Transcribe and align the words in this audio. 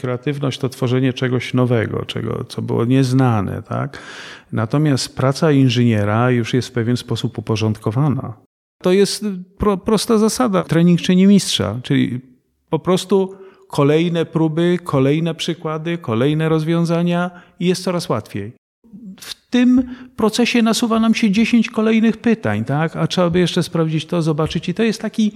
Kreatywność 0.00 0.58
to 0.58 0.68
tworzenie 0.68 1.12
czegoś 1.12 1.54
nowego, 1.54 2.04
czego, 2.04 2.44
co 2.44 2.62
było 2.62 2.84
nieznane. 2.84 3.62
Tak? 3.62 3.98
Natomiast 4.52 5.16
praca 5.16 5.52
inżyniera 5.52 6.30
już 6.30 6.54
jest 6.54 6.68
w 6.68 6.72
pewien 6.72 6.96
sposób 6.96 7.38
uporządkowana. 7.38 8.34
To 8.82 8.92
jest 8.92 9.24
pro, 9.58 9.76
prosta 9.76 10.18
zasada. 10.18 10.62
Trening 10.62 11.00
czyni 11.00 11.26
mistrza, 11.26 11.80
czyli 11.82 12.20
po 12.70 12.78
prostu 12.78 13.34
kolejne 13.68 14.24
próby, 14.26 14.78
kolejne 14.84 15.34
przykłady, 15.34 15.98
kolejne 15.98 16.48
rozwiązania 16.48 17.30
i 17.60 17.66
jest 17.66 17.84
coraz 17.84 18.08
łatwiej. 18.08 18.52
W 19.20 19.34
tym 19.50 19.94
procesie 20.16 20.62
nasuwa 20.62 21.00
nam 21.00 21.14
się 21.14 21.30
10 21.30 21.70
kolejnych 21.70 22.16
pytań, 22.16 22.64
tak? 22.64 22.96
a 22.96 23.06
trzeba 23.06 23.30
by 23.30 23.38
jeszcze 23.38 23.62
sprawdzić 23.62 24.06
to, 24.06 24.22
zobaczyć. 24.22 24.68
I 24.68 24.74
to 24.74 24.82
jest 24.82 25.02
taki 25.02 25.32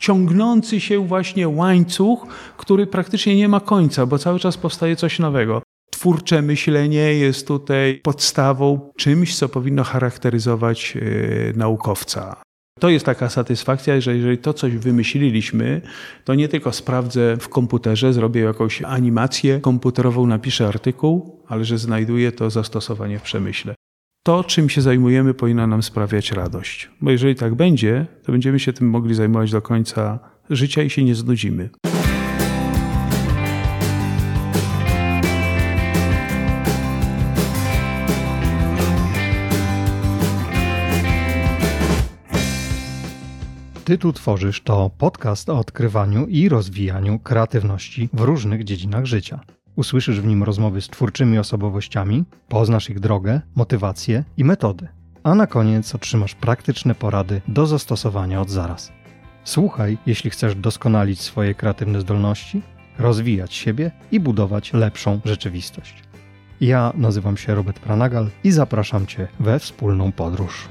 ciągnący 0.00 0.80
się 0.80 1.06
właśnie 1.06 1.48
łańcuch, 1.48 2.26
który 2.56 2.86
praktycznie 2.86 3.36
nie 3.36 3.48
ma 3.48 3.60
końca, 3.60 4.06
bo 4.06 4.18
cały 4.18 4.38
czas 4.38 4.56
powstaje 4.56 4.96
coś 4.96 5.18
nowego. 5.18 5.62
Twórcze 5.90 6.42
myślenie 6.42 7.14
jest 7.14 7.46
tutaj 7.46 8.00
podstawą, 8.02 8.92
czymś, 8.96 9.36
co 9.36 9.48
powinno 9.48 9.84
charakteryzować 9.84 10.94
yy, 10.94 11.52
naukowca. 11.56 12.36
To 12.80 12.88
jest 12.88 13.06
taka 13.06 13.28
satysfakcja, 13.28 14.00
że 14.00 14.16
jeżeli 14.16 14.38
to 14.38 14.54
coś 14.54 14.76
wymyśliliśmy, 14.76 15.80
to 16.24 16.34
nie 16.34 16.48
tylko 16.48 16.72
sprawdzę 16.72 17.36
w 17.36 17.48
komputerze, 17.48 18.12
zrobię 18.12 18.40
jakąś 18.40 18.82
animację 18.82 19.60
komputerową, 19.60 20.26
napiszę 20.26 20.68
artykuł, 20.68 21.40
ale 21.48 21.64
że 21.64 21.78
znajduję 21.78 22.32
to 22.32 22.50
zastosowanie 22.50 23.18
w 23.18 23.22
przemyśle. 23.22 23.74
To, 24.30 24.44
czym 24.44 24.68
się 24.68 24.80
zajmujemy, 24.80 25.34
powinno 25.34 25.66
nam 25.66 25.82
sprawiać 25.82 26.32
radość. 26.32 26.90
Bo 27.00 27.10
jeżeli 27.10 27.34
tak 27.34 27.54
będzie, 27.54 28.06
to 28.22 28.32
będziemy 28.32 28.60
się 28.60 28.72
tym 28.72 28.90
mogli 28.90 29.14
zajmować 29.14 29.50
do 29.50 29.62
końca 29.62 30.18
życia 30.50 30.82
i 30.82 30.90
się 30.90 31.04
nie 31.04 31.14
znudzimy. 31.14 31.70
Ty 43.84 43.98
tu 43.98 44.12
tworzysz 44.12 44.62
to 44.62 44.90
podcast 44.98 45.48
o 45.48 45.58
odkrywaniu 45.58 46.26
i 46.26 46.48
rozwijaniu 46.48 47.18
kreatywności 47.18 48.08
w 48.12 48.20
różnych 48.20 48.64
dziedzinach 48.64 49.06
życia. 49.06 49.40
Usłyszysz 49.80 50.20
w 50.20 50.26
nim 50.26 50.42
rozmowy 50.42 50.80
z 50.80 50.88
twórczymi 50.88 51.38
osobowościami, 51.38 52.24
poznasz 52.48 52.90
ich 52.90 53.00
drogę, 53.00 53.40
motywacje 53.54 54.24
i 54.36 54.44
metody. 54.44 54.88
A 55.22 55.34
na 55.34 55.46
koniec 55.46 55.94
otrzymasz 55.94 56.34
praktyczne 56.34 56.94
porady 56.94 57.40
do 57.48 57.66
zastosowania 57.66 58.40
od 58.40 58.50
zaraz. 58.50 58.92
Słuchaj, 59.44 59.98
jeśli 60.06 60.30
chcesz 60.30 60.54
doskonalić 60.54 61.20
swoje 61.20 61.54
kreatywne 61.54 62.00
zdolności, 62.00 62.62
rozwijać 62.98 63.54
siebie 63.54 63.90
i 64.12 64.20
budować 64.20 64.72
lepszą 64.72 65.20
rzeczywistość. 65.24 66.02
Ja 66.60 66.92
nazywam 66.96 67.36
się 67.36 67.54
Robert 67.54 67.80
Pranagal 67.80 68.30
i 68.44 68.50
zapraszam 68.50 69.06
Cię 69.06 69.28
we 69.40 69.58
wspólną 69.58 70.12
podróż. 70.12 70.68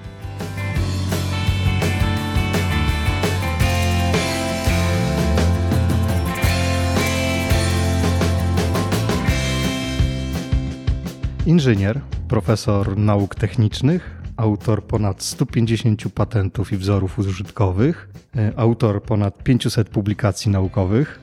Inżynier, 11.46 12.02
profesor 12.28 12.98
nauk 12.98 13.36
technicznych, 13.36 14.22
autor 14.38 14.84
ponad 14.84 15.24
150 15.24 16.10
patentów 16.14 16.74
i 16.74 16.78
wzorów 16.78 17.20
użytkowych, 17.20 18.10
e, 18.36 18.54
autor 18.56 19.04
ponad 19.04 19.44
500 19.44 19.90
publikacji 19.90 20.52
naukowych, 20.52 21.20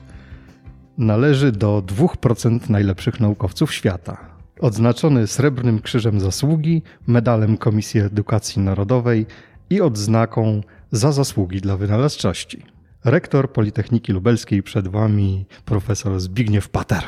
należy 0.97 1.51
do 1.51 1.81
2% 1.81 2.69
najlepszych 2.69 3.19
naukowców 3.19 3.73
świata. 3.73 4.17
Odznaczony 4.59 5.27
Srebrnym 5.27 5.81
Krzyżem 5.81 6.19
Zasługi, 6.19 6.81
medalem 7.07 7.57
Komisji 7.57 7.99
Edukacji 7.99 8.61
Narodowej 8.61 9.25
i 9.69 9.81
odznaką 9.81 10.61
za 10.91 11.11
zasługi 11.11 11.61
dla 11.61 11.77
wynalazczości. 11.77 12.65
Rektor 13.05 13.51
Politechniki 13.53 14.13
Lubelskiej 14.13 14.63
przed 14.63 14.87
Wami 14.87 15.45
profesor 15.65 16.19
Zbigniew 16.19 16.69
Pater. 16.69 17.03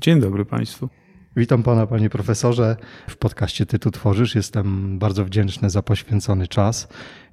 Dzień 0.00 0.20
dobry 0.20 0.44
Państwu. 0.44 0.99
Witam 1.36 1.62
pana, 1.62 1.86
panie 1.86 2.10
profesorze. 2.10 2.76
W 3.08 3.16
podcaście 3.16 3.66
Ty 3.66 3.78
tu 3.78 3.90
tworzysz. 3.90 4.34
Jestem 4.34 4.98
bardzo 4.98 5.24
wdzięczny 5.24 5.70
za 5.70 5.82
poświęcony 5.82 6.48
czas. 6.48 6.88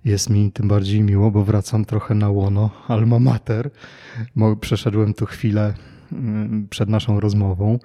Jest 0.06 0.30
mi 0.30 0.52
tym 0.52 0.68
bardziej 0.68 1.02
miło, 1.02 1.32
bo 1.32 1.44
wracam 1.44 1.86
trochę 1.86 2.16
na 2.16 2.30
łono 2.30 2.70
alma 2.88 3.20
mater. 3.20 3.70
Przeszedłem 4.62 5.14
tu 5.14 5.26
chwilę 5.26 5.74
mm, 6.12 6.68
przed 6.70 6.90
naszą 6.90 7.20
rozmową. 7.20 7.80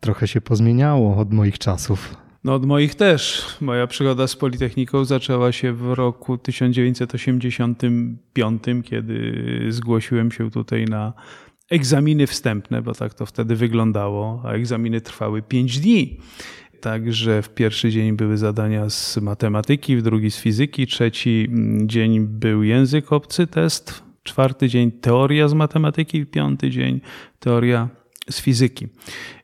Trochę 0.00 0.28
się 0.28 0.40
pozmieniało 0.40 1.16
od 1.16 1.32
moich 1.32 1.58
czasów. 1.58 2.16
No 2.44 2.54
od 2.54 2.66
moich 2.66 2.94
też. 2.94 3.46
Moja 3.60 3.86
przygoda 3.86 4.26
z 4.26 4.36
Politechniką 4.36 5.04
zaczęła 5.04 5.52
się 5.52 5.72
w 5.72 5.92
roku 5.92 6.38
1985, 6.38 8.62
kiedy 8.84 9.34
zgłosiłem 9.68 10.30
się 10.30 10.50
tutaj 10.50 10.84
na 10.84 11.12
egzaminy 11.70 12.26
wstępne, 12.26 12.82
bo 12.82 12.94
tak 12.94 13.14
to 13.14 13.26
wtedy 13.26 13.56
wyglądało, 13.56 14.42
a 14.44 14.52
egzaminy 14.52 15.00
trwały 15.00 15.42
5 15.42 15.80
dni. 15.80 16.16
Także 16.80 17.42
w 17.42 17.48
pierwszy 17.48 17.90
dzień 17.90 18.16
były 18.16 18.36
zadania 18.36 18.90
z 18.90 19.16
matematyki, 19.16 19.96
w 19.96 20.02
drugi 20.02 20.30
z 20.30 20.38
fizyki, 20.38 20.86
trzeci 20.86 21.46
mm, 21.48 21.88
dzień 21.88 22.20
był 22.20 22.62
język 22.62 23.12
obcy, 23.12 23.46
test, 23.46 24.02
czwarty 24.22 24.68
dzień 24.68 24.92
teoria 24.92 25.48
z 25.48 25.54
matematyki, 25.54 26.26
piąty 26.26 26.70
dzień 26.70 27.00
teoria 27.38 27.88
z 28.30 28.40
fizyki. 28.40 28.88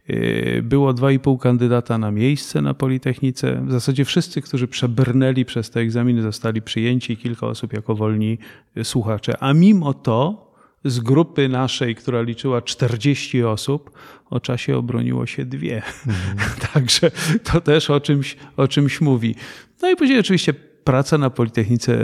Yy, 0.09 0.63
było 0.63 0.93
dwa 0.93 1.13
i 1.13 1.19
pół 1.19 1.39
kandydata 1.39 1.99
na 1.99 2.11
miejsce 2.11 2.63
na 2.63 2.75
Politechnice. 2.75 3.63
W 3.67 3.73
zasadzie 3.73 4.05
wszyscy, 4.05 4.43
którzy 4.43 4.69
przebrnęli 4.69 5.45
przez 5.45 5.71
te 5.71 5.81
egzaminy, 5.81 6.23
zostali 6.23 6.63
przyjęci, 6.63 7.17
kilka 7.17 7.47
osób 7.47 7.73
jako 7.73 7.95
wolni 7.95 8.39
słuchacze. 8.83 9.35
A 9.41 9.53
mimo 9.53 9.95
to 9.95 10.52
z 10.85 11.01
grupy 11.01 11.49
naszej, 11.49 11.95
która 11.95 12.23
liczyła 12.23 12.63
40 12.63 13.45
osób, 13.45 13.91
o 14.31 14.41
czasie 14.41 14.77
obroniło 14.77 15.27
się 15.27 15.45
dwie. 15.45 15.83
Mhm. 16.07 16.51
Także 16.73 17.11
to 17.45 17.61
też 17.61 17.91
o 17.91 18.01
czymś, 18.01 18.37
o 18.57 18.69
czymś 18.69 19.01
mówi. 19.01 19.35
No 19.83 19.91
i 19.91 19.97
później 19.97 20.19
oczywiście 20.19 20.55
praca 20.85 21.19
na 21.19 21.31
Politechnice 21.31 21.99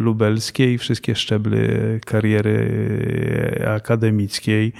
Lubelskiej, 0.00 0.78
wszystkie 0.78 1.14
szczeble 1.14 1.58
kariery 2.06 3.64
akademickiej. 3.76 4.72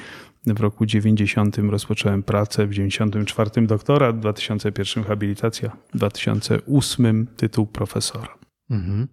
W 0.46 0.60
roku 0.60 0.86
90 0.86 1.58
rozpocząłem 1.58 2.22
pracę, 2.22 2.66
w 2.66 2.70
94 2.70 3.66
doktorat, 3.66 4.16
w 4.16 4.20
2001 4.20 5.04
habilitacja, 5.04 5.76
w 5.94 5.96
2008 5.96 7.26
tytuł 7.36 7.66
profesora. 7.66 8.38
Mhm. 8.70 9.08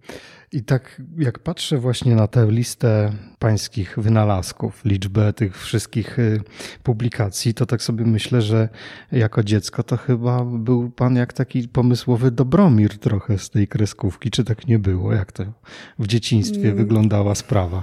I 0.52 0.62
tak 0.62 1.02
jak 1.18 1.38
patrzę 1.38 1.78
właśnie 1.78 2.14
na 2.14 2.26
tę 2.26 2.46
listę 2.50 3.12
pańskich 3.38 3.94
wynalazków, 3.98 4.84
liczbę 4.84 5.32
tych 5.32 5.58
wszystkich 5.58 6.18
y, 6.18 6.40
publikacji, 6.82 7.54
to 7.54 7.66
tak 7.66 7.82
sobie 7.82 8.04
myślę, 8.04 8.42
że 8.42 8.68
jako 9.12 9.44
dziecko 9.44 9.82
to 9.82 9.96
chyba 9.96 10.44
był 10.44 10.90
pan 10.90 11.16
jak 11.16 11.32
taki 11.32 11.68
pomysłowy 11.68 12.30
Dobromir 12.30 12.98
trochę 12.98 13.38
z 13.38 13.50
tej 13.50 13.68
kreskówki. 13.68 14.30
Czy 14.30 14.44
tak 14.44 14.66
nie 14.66 14.78
było? 14.78 15.12
Jak 15.12 15.32
to 15.32 15.44
w 15.98 16.06
dzieciństwie 16.06 16.64
mm. 16.64 16.76
wyglądała 16.76 17.34
sprawa 17.34 17.82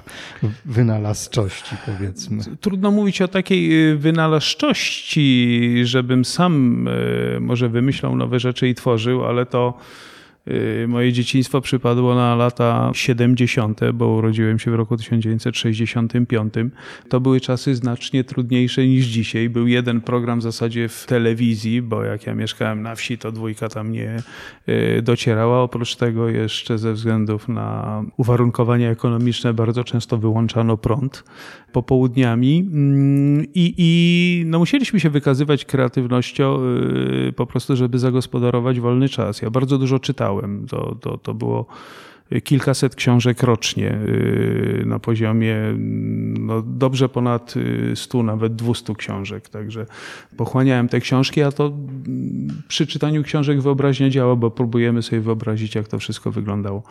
wynalazczości, 0.66 1.76
powiedzmy? 1.86 2.44
Trudno 2.62 2.92
mówić 2.92 3.22
o 3.22 3.28
takiej 3.28 3.90
y, 3.92 3.98
wynalazczości, 3.98 5.72
żebym 5.84 6.26
sam 6.26 6.88
y, 6.88 7.38
może 7.40 7.70
wymyślał 7.70 8.16
nowe 8.16 8.40
rzeczy 8.40 8.70
i 8.70 8.76
tworzył, 8.76 9.26
ale 9.26 9.46
to 9.46 9.78
moje 10.88 11.14
dzieciństwo 11.14 11.62
przypadło 11.62 12.16
na 12.16 12.36
lata 12.36 12.92
70., 12.94 13.80
bo 13.94 14.08
urodziłem 14.08 14.60
się 14.60 14.72
w 14.72 14.76
roku 14.76 14.98
1965. 14.98 16.54
To 17.10 17.20
były 17.20 17.42
czasy 17.42 17.76
znacznie 17.76 18.24
trudniejsze 18.24 18.88
niż 18.88 19.06
dzisiaj. 19.06 19.50
Był 19.50 19.68
jeden 19.68 20.02
program 20.02 20.40
w 20.40 20.44
zasadzie 20.44 20.90
w 20.90 21.06
telewizji, 21.06 21.82
bo 21.82 22.04
jak 22.04 22.26
ja 22.26 22.36
mieszkałem 22.36 22.82
na 22.82 22.96
wsi, 22.96 23.18
to 23.18 23.32
dwójka 23.32 23.70
tam 23.70 23.92
nie 23.92 24.18
y, 24.70 25.02
docierała. 25.02 25.62
Oprócz 25.62 25.96
tego 25.96 26.30
jeszcze 26.30 26.78
ze 26.78 26.94
względów 26.94 27.48
na 27.48 28.04
uwarunkowania 28.18 28.92
ekonomiczne 28.92 29.54
bardzo 29.54 29.84
często 29.84 30.18
wyłączano 30.18 30.78
prąd 30.78 31.24
popołudniami 31.72 32.60
mm, 32.60 33.46
i, 33.54 33.74
i 33.78 34.44
no 34.46 34.60
musieliśmy 34.60 35.00
się 35.00 35.10
wykazywać 35.10 35.66
kreatywnością 35.66 36.60
y, 37.30 37.34
po 37.34 37.46
prostu, 37.46 37.76
żeby 37.76 38.00
zagospodarować 38.00 38.80
wolny 38.80 39.10
czas. 39.10 39.42
Ja 39.42 39.50
bardzo 39.50 39.78
dużo 39.78 40.00
czytałem. 40.00 40.37
To, 40.70 40.96
to, 40.96 41.18
to 41.18 41.34
było 41.34 41.66
kilkaset 42.44 42.96
książek 42.96 43.44
rocznie 43.44 43.98
na 44.86 45.00
poziomie 45.00 45.58
no, 46.40 46.62
dobrze 46.62 47.10
ponad 47.10 47.54
100, 47.96 48.24
nawet 48.24 48.56
200 48.56 48.96
książek. 48.96 49.50
Także 49.50 49.86
pochłaniałem 50.38 50.88
te 50.88 51.00
książki, 51.00 51.42
a 51.42 51.52
to 51.52 51.66
mm, 51.66 52.62
przy 52.68 52.88
czytaniu 52.88 53.24
książek 53.24 53.62
wyobraźnia 53.62 54.10
działa, 54.10 54.36
bo 54.36 54.52
próbujemy 54.52 55.04
sobie 55.04 55.22
wyobrazić, 55.22 55.76
jak 55.76 55.88
to 55.88 56.00
wszystko 56.00 56.32
wyglądało. 56.32 56.84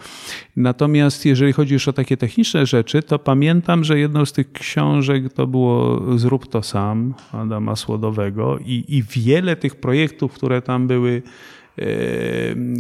Natomiast 0.57 1.25
jeżeli 1.25 1.53
chodzi 1.53 1.75
już 1.75 1.89
o 1.89 1.93
takie 1.93 2.17
techniczne 2.17 2.67
rzeczy, 2.67 3.03
to 3.03 3.19
pamiętam, 3.19 3.85
że 3.85 3.99
jedną 3.99 4.25
z 4.25 4.33
tych 4.33 4.53
książek 4.53 5.33
to 5.33 5.47
było 5.47 6.03
Zrób 6.19 6.47
to 6.47 6.63
sam 6.63 7.15
Adama 7.33 7.77
Słodowego 7.77 8.59
i, 8.59 8.85
i 8.89 9.03
wiele 9.03 9.57
tych 9.57 9.77
projektów, 9.77 10.33
które 10.33 10.63
tam 10.63 10.87
były 10.87 11.23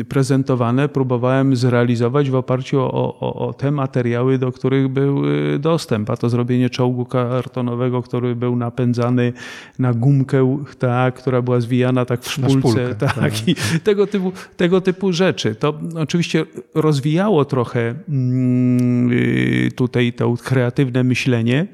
prezentowane, 0.09 0.89
próbowałem 0.89 1.57
zrealizować 1.57 2.31
w 2.31 2.35
oparciu 2.35 2.81
o, 2.81 3.21
o, 3.21 3.49
o, 3.49 3.53
te 3.53 3.71
materiały, 3.71 4.39
do 4.39 4.53
których 4.53 4.89
był 4.89 5.23
e, 5.55 5.59
dostęp, 5.59 6.11
a 6.11 6.17
to 6.17 6.29
zrobienie 6.29 6.71
czołgu 6.71 7.05
kartonowego, 7.05 8.03
który 8.03 8.37
był 8.37 8.57
napędzany 8.57 9.33
na 9.79 9.95
gumkę, 9.95 10.65
ta, 10.79 11.11
która 11.11 11.43
była 11.43 11.61
zwijana 11.61 12.05
tak 12.05 12.21
w 12.21 12.31
szpulce, 12.31 12.59
szpulkę, 12.59 12.95
tak, 13.07 13.15
tak, 13.15 13.49
i 13.49 13.55
tego 13.85 14.07
typu, 14.07 14.33
tego 14.57 14.81
typu 14.81 15.13
rzeczy. 15.13 15.55
To 15.55 15.75
oczywiście 15.95 16.45
rozwijało 16.75 17.45
trochę 17.45 17.95
mm, 18.09 19.13
y, 19.13 19.71
tutaj 19.77 20.13
to 20.13 20.35
kreatywne 20.45 21.05
myślenie, 21.05 21.67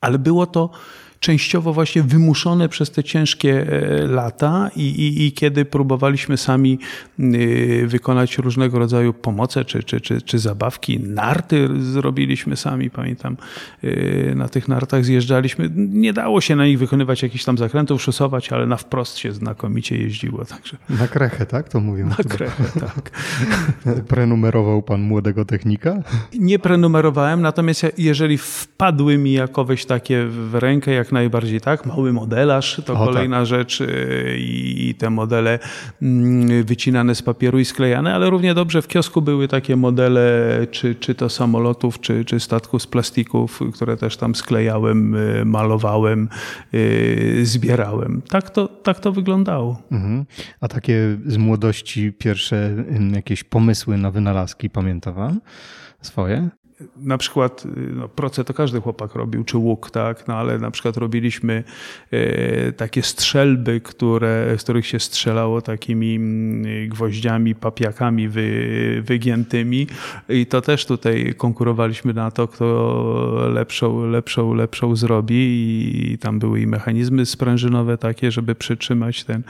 ale 0.00 0.18
było 0.18 0.46
to 0.46 0.70
częściowo 1.20 1.72
właśnie 1.72 2.02
wymuszone 2.02 2.68
przez 2.68 2.90
te 2.90 3.04
ciężkie 3.04 3.66
e, 3.72 4.06
lata 4.06 4.70
i, 4.76 4.82
i, 4.82 5.26
i 5.26 5.32
kiedy 5.32 5.64
próbowaliśmy 5.64 6.36
sami 6.36 6.78
y, 7.20 7.84
wykonać 7.86 8.38
różnego 8.38 8.78
rodzaju 8.78 9.12
pomoce 9.12 9.64
czy, 9.64 9.82
czy, 9.82 10.00
czy, 10.00 10.22
czy 10.22 10.38
zabawki, 10.38 11.00
narty 11.00 11.68
zrobiliśmy 11.80 12.56
sami, 12.56 12.90
pamiętam, 12.90 13.36
y, 13.84 14.32
na 14.36 14.48
tych 14.48 14.68
nartach 14.68 15.04
zjeżdżaliśmy. 15.04 15.70
Nie 15.76 16.12
dało 16.12 16.40
się 16.40 16.56
na 16.56 16.66
nich 16.66 16.78
wykonywać 16.78 17.22
jakichś 17.22 17.44
tam 17.44 17.58
zakrętów, 17.58 18.02
szosować, 18.02 18.52
ale 18.52 18.66
na 18.66 18.76
wprost 18.76 19.18
się 19.18 19.32
znakomicie 19.32 19.96
jeździło. 19.96 20.44
Także. 20.44 20.76
Na 20.90 21.08
krechę, 21.08 21.46
tak? 21.46 21.68
To 21.68 21.80
mówią. 21.80 22.08
Na 22.08 22.16
krechę, 22.16 22.64
tak. 22.80 23.10
Prenumerował 24.08 24.82
pan 24.82 25.00
młodego 25.00 25.44
technika? 25.44 26.02
Nie 26.38 26.58
prenumerowałem, 26.58 27.42
natomiast 27.42 27.86
jeżeli 27.98 28.38
wpadły 28.38 29.18
mi 29.18 29.32
jakoweś 29.32 29.84
takie 29.84 30.26
w 30.26 30.54
rękę, 30.54 30.92
jak 30.92 31.09
najbardziej 31.12 31.60
tak. 31.60 31.86
Mały 31.86 32.12
modelarz 32.12 32.82
to 32.86 32.94
o, 32.94 33.06
kolejna 33.06 33.38
tak. 33.38 33.46
rzecz 33.46 33.80
y, 33.80 34.36
i 34.38 34.94
te 34.98 35.10
modele 35.10 35.58
mm, 36.02 36.64
wycinane 36.64 37.14
z 37.14 37.22
papieru 37.22 37.58
i 37.58 37.64
sklejane, 37.64 38.14
ale 38.14 38.30
równie 38.30 38.54
dobrze 38.54 38.82
w 38.82 38.88
kiosku 38.88 39.22
były 39.22 39.48
takie 39.48 39.76
modele, 39.76 40.56
czy, 40.70 40.94
czy 40.94 41.14
to 41.14 41.28
samolotów, 41.28 42.00
czy, 42.00 42.24
czy 42.24 42.40
statków 42.40 42.82
z 42.82 42.86
plastików, 42.86 43.60
które 43.74 43.96
też 43.96 44.16
tam 44.16 44.34
sklejałem, 44.34 45.14
y, 45.14 45.44
malowałem, 45.44 46.28
y, 46.74 47.40
zbierałem. 47.42 48.22
Tak 48.28 48.50
to, 48.50 48.68
tak 48.68 49.00
to 49.00 49.12
wyglądało. 49.12 49.82
Mhm. 49.90 50.26
A 50.60 50.68
takie 50.68 51.18
z 51.26 51.36
młodości 51.36 52.12
pierwsze 52.12 52.84
jakieś 53.14 53.44
pomysły 53.44 53.98
na 53.98 54.10
wynalazki 54.10 54.70
pamięta 54.70 55.12
pan? 55.12 55.40
Swoje? 56.02 56.48
Na 56.96 57.18
przykład 57.18 57.64
no, 57.94 58.08
proce 58.08 58.44
to 58.44 58.54
każdy 58.54 58.80
chłopak 58.80 59.14
robił, 59.14 59.44
czy 59.44 59.58
łuk, 59.58 59.90
tak, 59.90 60.28
no 60.28 60.36
ale 60.36 60.58
na 60.58 60.70
przykład 60.70 60.96
robiliśmy 60.96 61.64
e, 62.10 62.72
takie 62.72 63.02
strzelby, 63.02 63.80
które, 63.80 64.54
z 64.58 64.62
których 64.62 64.86
się 64.86 65.00
strzelało 65.00 65.62
takimi 65.62 66.16
mm, 66.16 66.88
gwoździami, 66.88 67.54
papiakami 67.54 68.28
wy, 68.28 69.02
wygiętymi. 69.06 69.86
I 70.28 70.46
to 70.46 70.60
też 70.60 70.86
tutaj 70.86 71.34
konkurowaliśmy 71.36 72.14
na 72.14 72.30
to, 72.30 72.48
kto 72.48 73.48
lepszą, 73.52 74.06
lepszą, 74.06 74.54
lepszą 74.54 74.96
zrobi. 74.96 75.40
I 76.12 76.18
tam 76.18 76.38
były 76.38 76.60
i 76.60 76.66
mechanizmy 76.66 77.26
sprężynowe 77.26 77.98
takie, 77.98 78.30
żeby 78.30 78.54
przytrzymać 78.54 79.24
ten 79.24 79.42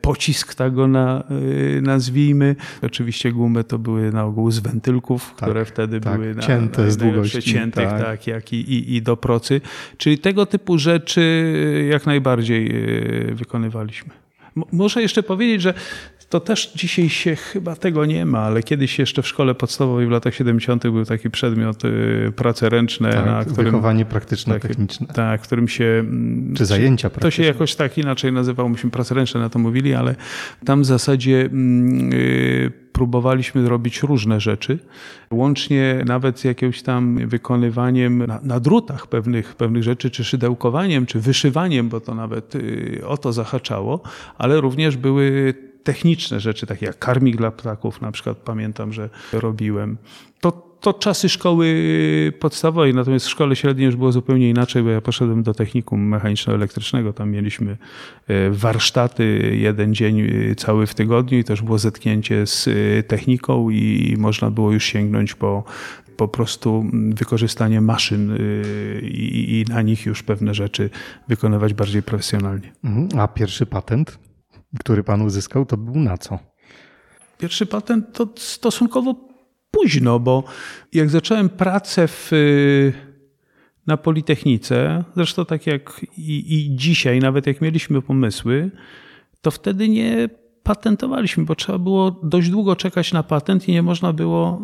pocisk, 0.00 0.54
tak 0.54 0.74
go 0.74 0.86
na, 0.86 1.24
y, 1.30 1.80
nazwijmy. 1.82 2.56
Oczywiście 2.82 3.32
gumy 3.32 3.64
to 3.64 3.78
były 3.78 4.12
na 4.12 4.24
ogół 4.24 4.50
z 4.50 4.58
wentylków, 4.58 5.34
tak, 5.36 5.36
które 5.36 5.64
wtedy 5.64 6.00
tak, 6.00 6.14
były 6.14 6.34
na, 6.34 6.42
cięte 6.76 6.90
z 6.90 6.96
długości. 6.96 7.42
Ciętych, 7.42 7.88
tak. 7.88 8.02
tak, 8.02 8.26
jak 8.26 8.52
i, 8.52 8.56
i, 8.56 8.94
i 8.94 9.02
do 9.02 9.16
procy. 9.16 9.60
Czyli 9.98 10.18
tego 10.18 10.46
typu 10.46 10.78
rzeczy 10.78 11.86
jak 11.90 12.06
najbardziej 12.06 12.70
y, 13.30 13.34
wykonywaliśmy. 13.34 14.10
Muszę 14.72 15.02
jeszcze 15.02 15.22
powiedzieć, 15.22 15.62
że 15.62 15.74
to 16.28 16.40
też 16.40 16.72
dzisiaj 16.74 17.08
się 17.08 17.36
chyba 17.36 17.76
tego 17.76 18.06
nie 18.06 18.26
ma, 18.26 18.38
ale 18.38 18.62
kiedyś 18.62 18.98
jeszcze 18.98 19.22
w 19.22 19.28
szkole 19.28 19.54
podstawowej 19.54 20.06
w 20.06 20.10
latach 20.10 20.34
70. 20.34 20.82
był 20.82 21.04
taki 21.04 21.30
przedmiot 21.30 21.84
y, 21.84 22.32
prace 22.36 22.68
ręczne. 22.68 23.12
Tak, 23.12 23.26
na 23.26 23.44
którym, 23.44 23.64
wychowanie 23.64 24.04
praktyczne-techniczne. 24.04 25.06
Tak, 25.06 25.40
w 25.42 25.44
którym 25.44 25.68
się... 25.68 25.84
Mm, 25.84 26.54
czy 26.54 26.66
zajęcia 26.66 27.10
praktyczne. 27.10 27.30
To 27.30 27.36
się 27.36 27.42
jakoś 27.42 27.74
tak 27.74 27.98
inaczej 27.98 28.32
nazywało, 28.32 28.68
myśmy 28.68 28.90
prace 28.90 29.14
ręczne 29.14 29.40
na 29.40 29.48
to 29.48 29.58
mówili, 29.58 29.94
ale 29.94 30.14
tam 30.64 30.82
w 30.82 30.86
zasadzie 30.86 31.50
yy, 32.10 32.72
próbowaliśmy 32.96 33.68
robić 33.68 34.02
różne 34.02 34.40
rzeczy, 34.40 34.78
łącznie 35.30 36.02
nawet 36.06 36.40
z 36.40 36.44
jakimś 36.44 36.82
tam 36.82 37.28
wykonywaniem 37.28 38.26
na, 38.26 38.40
na, 38.42 38.60
drutach 38.60 39.06
pewnych, 39.06 39.54
pewnych 39.54 39.82
rzeczy, 39.82 40.10
czy 40.10 40.24
szydełkowaniem, 40.24 41.06
czy 41.06 41.20
wyszywaniem, 41.20 41.88
bo 41.88 42.00
to 42.00 42.14
nawet 42.14 42.54
y, 42.54 43.00
o 43.06 43.16
to 43.16 43.32
zahaczało, 43.32 44.00
ale 44.38 44.60
również 44.60 44.96
były 44.96 45.54
techniczne 45.86 46.40
rzeczy, 46.40 46.66
takie 46.66 46.86
jak 46.86 46.98
karmik 46.98 47.36
dla 47.36 47.50
ptaków, 47.50 48.00
na 48.00 48.12
przykład 48.12 48.36
pamiętam, 48.36 48.92
że 48.92 49.08
robiłem. 49.32 49.96
To, 50.40 50.52
to 50.80 50.94
czasy 50.94 51.28
szkoły 51.28 51.66
podstawowej, 52.40 52.94
natomiast 52.94 53.26
w 53.26 53.28
szkole 53.28 53.56
średniej 53.56 53.86
już 53.86 53.96
było 53.96 54.12
zupełnie 54.12 54.50
inaczej, 54.50 54.82
bo 54.82 54.90
ja 54.90 55.00
poszedłem 55.00 55.42
do 55.42 55.54
technikum 55.54 56.08
mechaniczno-elektrycznego. 56.08 57.12
Tam 57.12 57.30
mieliśmy 57.30 57.76
e, 58.28 58.50
warsztaty 58.50 59.56
jeden 59.60 59.94
dzień 59.94 60.20
e, 60.20 60.54
cały 60.54 60.86
w 60.86 60.94
tygodniu 60.94 61.38
i 61.38 61.44
też 61.44 61.62
było 61.62 61.78
zetknięcie 61.78 62.46
z 62.46 62.68
e, 62.68 63.02
techniką 63.02 63.70
i 63.70 64.14
można 64.18 64.50
było 64.50 64.72
już 64.72 64.84
sięgnąć 64.84 65.34
po 65.34 65.64
po 66.16 66.28
prostu 66.28 66.84
wykorzystanie 67.14 67.80
maszyn 67.80 68.38
i, 69.02 69.64
i, 69.68 69.72
na 69.72 69.82
nich 69.82 70.06
już 70.06 70.22
pewne 70.22 70.54
rzeczy 70.54 70.90
wykonywać 71.28 71.74
bardziej 71.74 72.02
profesjonalnie. 72.02 72.72
Mhm. 72.84 73.20
A 73.20 73.28
pierwszy 73.28 73.66
patent? 73.66 74.18
Który 74.80 75.04
pan 75.04 75.22
uzyskał, 75.22 75.66
to 75.66 75.76
był 75.76 75.94
na 75.94 76.18
co? 76.18 76.38
Pierwszy 77.38 77.66
patent 77.66 78.12
to 78.12 78.28
stosunkowo 78.36 79.14
późno, 79.70 80.20
bo 80.20 80.44
jak 80.92 81.10
zacząłem 81.10 81.48
pracę 81.48 82.08
w, 82.08 82.30
na 83.86 83.96
Politechnice, 83.96 85.04
zresztą 85.16 85.44
tak 85.44 85.66
jak 85.66 86.06
i, 86.16 86.54
i 86.54 86.76
dzisiaj, 86.76 87.20
nawet 87.20 87.46
jak 87.46 87.60
mieliśmy 87.60 88.02
pomysły, 88.02 88.70
to 89.40 89.50
wtedy 89.50 89.88
nie 89.88 90.28
patentowaliśmy, 90.66 91.44
bo 91.44 91.54
trzeba 91.54 91.78
było 91.78 92.10
dość 92.22 92.50
długo 92.50 92.76
czekać 92.76 93.12
na 93.12 93.22
patent 93.22 93.68
i 93.68 93.72
nie 93.72 93.82
można 93.82 94.12
było 94.12 94.62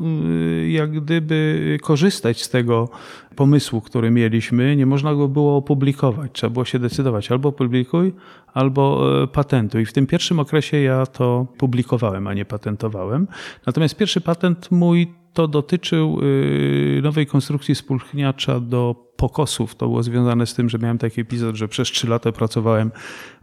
y, 0.61 0.71
jak 0.71 1.01
gdyby 1.01 1.79
korzystać 1.83 2.43
z 2.43 2.51
tego 2.51 2.89
pomysłu, 3.37 3.81
który 3.81 4.11
mieliśmy. 4.11 4.77
Nie 4.77 4.87
można 4.87 5.15
go 5.15 5.29
było 5.29 5.57
opublikować. 5.57 6.31
Trzeba 6.33 6.53
było 6.53 6.65
się 6.65 6.79
decydować 6.79 7.33
albo 7.33 7.49
opublikuj, 7.49 8.13
albo 8.55 9.03
e, 9.23 9.27
patentuj. 9.27 9.83
I 9.83 9.87
w 9.87 9.93
tym 9.93 10.07
pierwszym 10.07 10.39
okresie 10.39 10.77
ja 10.81 11.07
to 11.07 11.47
publikowałem, 11.59 12.27
a 12.27 12.35
nie 12.35 12.45
patentowałem. 12.45 13.27
Natomiast 13.67 13.97
pierwszy 13.97 14.21
patent 14.21 14.71
mój 14.71 15.15
to 15.33 15.49
dotyczył 15.49 16.19
y, 16.23 17.01
nowej 17.03 17.27
konstrukcji 17.27 17.75
spulchniacza 17.75 18.61
do 18.61 19.12
pokosów. 19.23 19.75
To 19.75 19.87
było 19.87 20.03
związane 20.03 20.47
z 20.47 20.55
tym, 20.55 20.69
że 20.69 20.79
miałem 20.79 20.99
taki 20.99 21.21
epizod, 21.21 21.57
że 21.57 21.69
przez 21.69 21.89
trzy 21.89 22.09
lata 22.09 22.33
pracowałem 22.33 22.91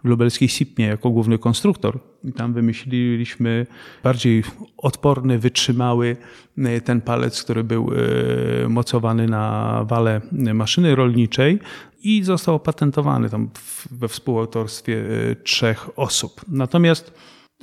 w 0.03 0.07
lubelskiej 0.07 0.49
SIPMie 0.49 0.85
jako 0.85 1.09
główny 1.09 1.37
konstruktor. 1.37 1.99
I 2.23 2.33
tam 2.33 2.53
wymyśliliśmy 2.53 3.65
bardziej 4.03 4.43
odporny, 4.77 5.39
wytrzymały 5.39 6.17
y, 6.57 6.81
ten 6.81 7.01
palec, 7.01 7.43
który 7.43 7.63
był 7.63 7.91
y, 7.93 8.69
mocowany 8.69 9.27
na 9.27 9.85
wale 9.87 10.21
maszyny 10.53 10.95
rolniczej 10.95 11.59
i 12.03 12.23
został 12.23 12.55
opatentowany 12.55 13.29
tam 13.29 13.49
we 13.91 14.07
współautorstwie 14.07 15.03
trzech 15.43 15.89
osób. 15.95 16.41
Natomiast 16.47 17.13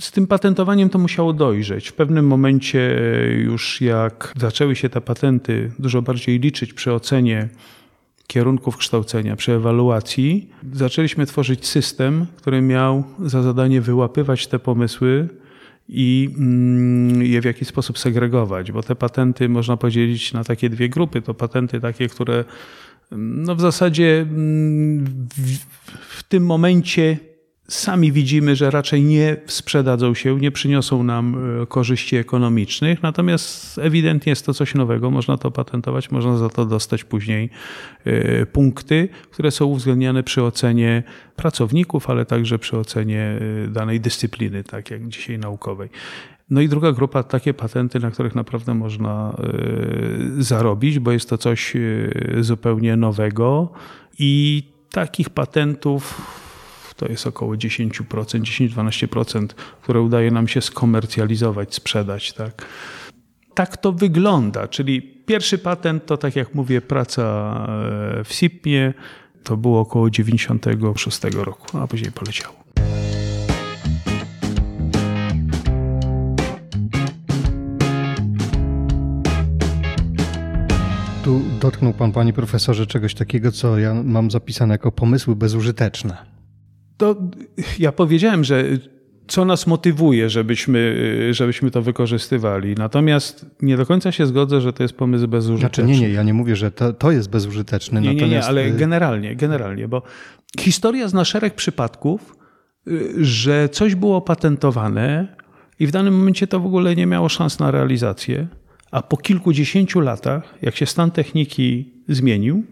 z 0.00 0.11
tym 0.11 0.26
patentowaniem 0.26 0.88
to 0.88 0.99
musiało 0.99 1.32
dojrzeć. 1.32 1.88
W 1.88 1.92
pewnym 1.92 2.26
momencie 2.26 2.99
już 3.44 3.80
jak 3.80 4.32
zaczęły 4.37 4.76
się 4.76 4.88
te 4.88 5.00
patenty 5.00 5.73
dużo 5.78 6.02
bardziej 6.02 6.40
liczyć 6.40 6.73
przy 6.73 6.92
ocenie 6.92 7.49
kierunków 8.26 8.76
kształcenia, 8.76 9.37
przy 9.37 9.52
ewaluacji, 9.52 10.50
zaczęliśmy 10.73 11.26
tworzyć 11.26 11.66
system, 11.66 12.26
który 12.37 12.62
miał 12.62 13.04
za 13.25 13.42
zadanie 13.42 13.80
wyłapywać 13.80 14.47
te 14.47 14.59
pomysły 14.59 15.28
i 15.88 16.30
mm, 16.38 17.23
je 17.23 17.40
w 17.40 17.45
jakiś 17.45 17.68
sposób 17.68 17.99
segregować, 17.99 18.73
bo 18.73 18.83
te 18.83 18.95
patenty 18.95 19.49
można 19.49 19.76
podzielić 19.76 20.33
na 20.33 20.45
takie 20.45 20.71
dwie 20.71 20.88
grupy. 20.88 21.23
To 21.23 21.35
patenty 21.35 21.80
takie, 21.80 22.09
które 22.09 22.45
mm, 23.12 23.42
no 23.42 23.54
w 23.54 23.61
zasadzie 23.61 24.21
mm, 24.21 25.04
w, 25.37 25.59
w 26.18 26.23
tym 26.23 26.47
momencie 26.47 27.18
sami 27.68 28.12
widzimy, 28.12 28.56
że 28.56 28.70
raczej 28.70 29.02
nie 29.02 29.37
sprzedadzą 29.46 30.14
się, 30.14 30.38
nie 30.38 30.50
przyniosą 30.50 31.02
nam 31.02 31.37
e, 31.62 31.66
korzyści 31.66 32.16
ekonomicznych, 32.16 33.02
natomiast 33.02 33.78
ewidentnie 33.78 34.30
jest 34.30 34.46
to 34.46 34.54
coś 34.54 34.75
nowego, 34.75 35.11
można 35.11 35.38
to 35.38 35.50
patentować, 35.50 36.11
można 36.11 36.37
za 36.37 36.49
to 36.49 36.66
dostać 36.66 37.04
później 37.04 37.50
e, 38.04 38.46
punkty, 38.46 39.08
które 39.30 39.50
są 39.50 39.64
uwzględniane 39.64 40.23
przy 40.23 40.42
ocenie 40.42 41.02
pracowników, 41.37 42.11
ale 42.11 42.26
także 42.26 42.58
przy 42.58 42.78
ocenie 42.78 43.38
e, 43.64 43.68
danej 43.68 44.00
dyscypliny, 44.00 44.64
tak 44.64 44.90
jak 44.90 45.08
dzisiaj 45.08 45.38
naukowej. 45.38 45.88
No 46.50 46.61
i 46.61 46.68
druga 46.68 46.92
grupa, 46.92 47.23
takie 47.23 47.54
patenty, 47.54 48.00
na 48.00 48.11
których 48.11 48.35
naprawdę 48.35 48.75
można 48.75 49.37
zarobić, 50.38 50.99
bo 50.99 51.12
jest 51.12 51.28
to 51.28 51.38
coś 51.38 51.75
zupełnie 52.40 52.96
nowego 52.96 53.73
i 54.18 54.62
takich 54.90 55.30
patentów 55.30 56.20
to 56.97 57.07
jest 57.09 57.26
około 57.26 57.55
10%, 57.55 57.91
10-12%, 57.91 59.47
które 59.83 60.00
udaje 60.00 60.31
nam 60.31 60.49
się 60.49 60.61
skomercjalizować, 60.61 61.75
sprzedać. 61.75 62.33
Tak. 62.33 62.67
tak 63.55 63.76
to 63.76 63.93
wygląda, 63.93 64.69
czyli 64.69 65.03
pierwszy 65.03 65.59
patent 65.59 66.07
to, 66.07 66.17
tak 66.17 66.37
jak 66.37 66.55
mówię, 66.55 66.81
praca 66.81 67.23
e, 68.21 68.25
w 68.25 68.33
SIP-ie, 68.33 68.95
to 69.43 69.57
było 69.57 69.81
około 69.81 70.11
96 70.11 71.21
roku, 71.35 71.79
a 71.79 71.87
później 71.87 72.12
poleciało. 72.12 72.67
Tu 81.25 81.41
dotknął 81.61 81.93
Pan, 81.93 82.12
Panie 82.12 82.33
Profesorze, 82.33 82.87
czegoś 82.87 83.15
takiego, 83.15 83.53
co 83.53 83.79
ja 83.79 83.95
mam 83.95 84.31
zapisane 84.31 84.75
jako 84.75 84.93
pomysły 84.93 85.37
bezużyteczne. 85.37 86.36
To 86.97 87.17
ja 87.79 87.93
powiedziałem, 87.93 88.45
że 88.45 88.65
co 89.26 89.45
nas 89.45 89.67
motywuje, 89.67 90.31
żebyśmy, 90.31 90.97
żebyśmy 91.31 91.71
to 91.71 91.83
wykorzystywali. 91.83 92.75
Natomiast 92.75 93.47
nie 93.62 93.76
do 93.76 93.87
końca 93.87 94.12
się 94.12 94.26
zgodzę, 94.26 94.61
że 94.61 94.73
to 94.73 94.83
jest 94.83 94.95
pomysł 94.95 95.29
bezużyteczny. 95.29 95.85
Znaczy 95.85 96.00
nie, 96.00 96.09
nie, 96.09 96.15
ja 96.15 96.23
nie 96.23 96.35
mówię, 96.35 96.57
że 96.57 96.71
to, 96.71 96.93
to 96.93 97.11
jest 97.11 97.31
bezużyteczny. 97.31 98.00
Nie, 98.00 98.09
natomiast... 98.09 98.31
nie, 98.31 98.37
nie, 98.37 98.45
ale 98.45 98.67
y- 98.67 98.73
generalnie, 98.73 99.37
generalnie, 99.37 99.88
bo 99.88 100.03
historia 100.61 101.09
zna 101.09 101.25
szereg 101.25 101.55
przypadków, 101.55 102.37
y, 102.88 103.25
że 103.25 103.69
coś 103.69 103.95
było 103.95 104.21
patentowane 104.21 105.37
i 105.79 105.87
w 105.87 105.91
danym 105.91 106.19
momencie 106.19 106.47
to 106.47 106.61
w 106.61 106.67
ogóle 106.67 106.97
nie 106.97 107.07
miało 107.07 107.29
szans 107.29 107.59
na 107.59 107.71
realizację, 107.71 108.47
a 108.91 109.03
po 109.03 109.17
kilkudziesięciu 109.17 110.00
latach, 110.00 110.55
jak 110.62 110.76
się 110.76 110.87
stan 110.87 111.11
techniki 111.11 111.93
zmienił, 112.09 112.65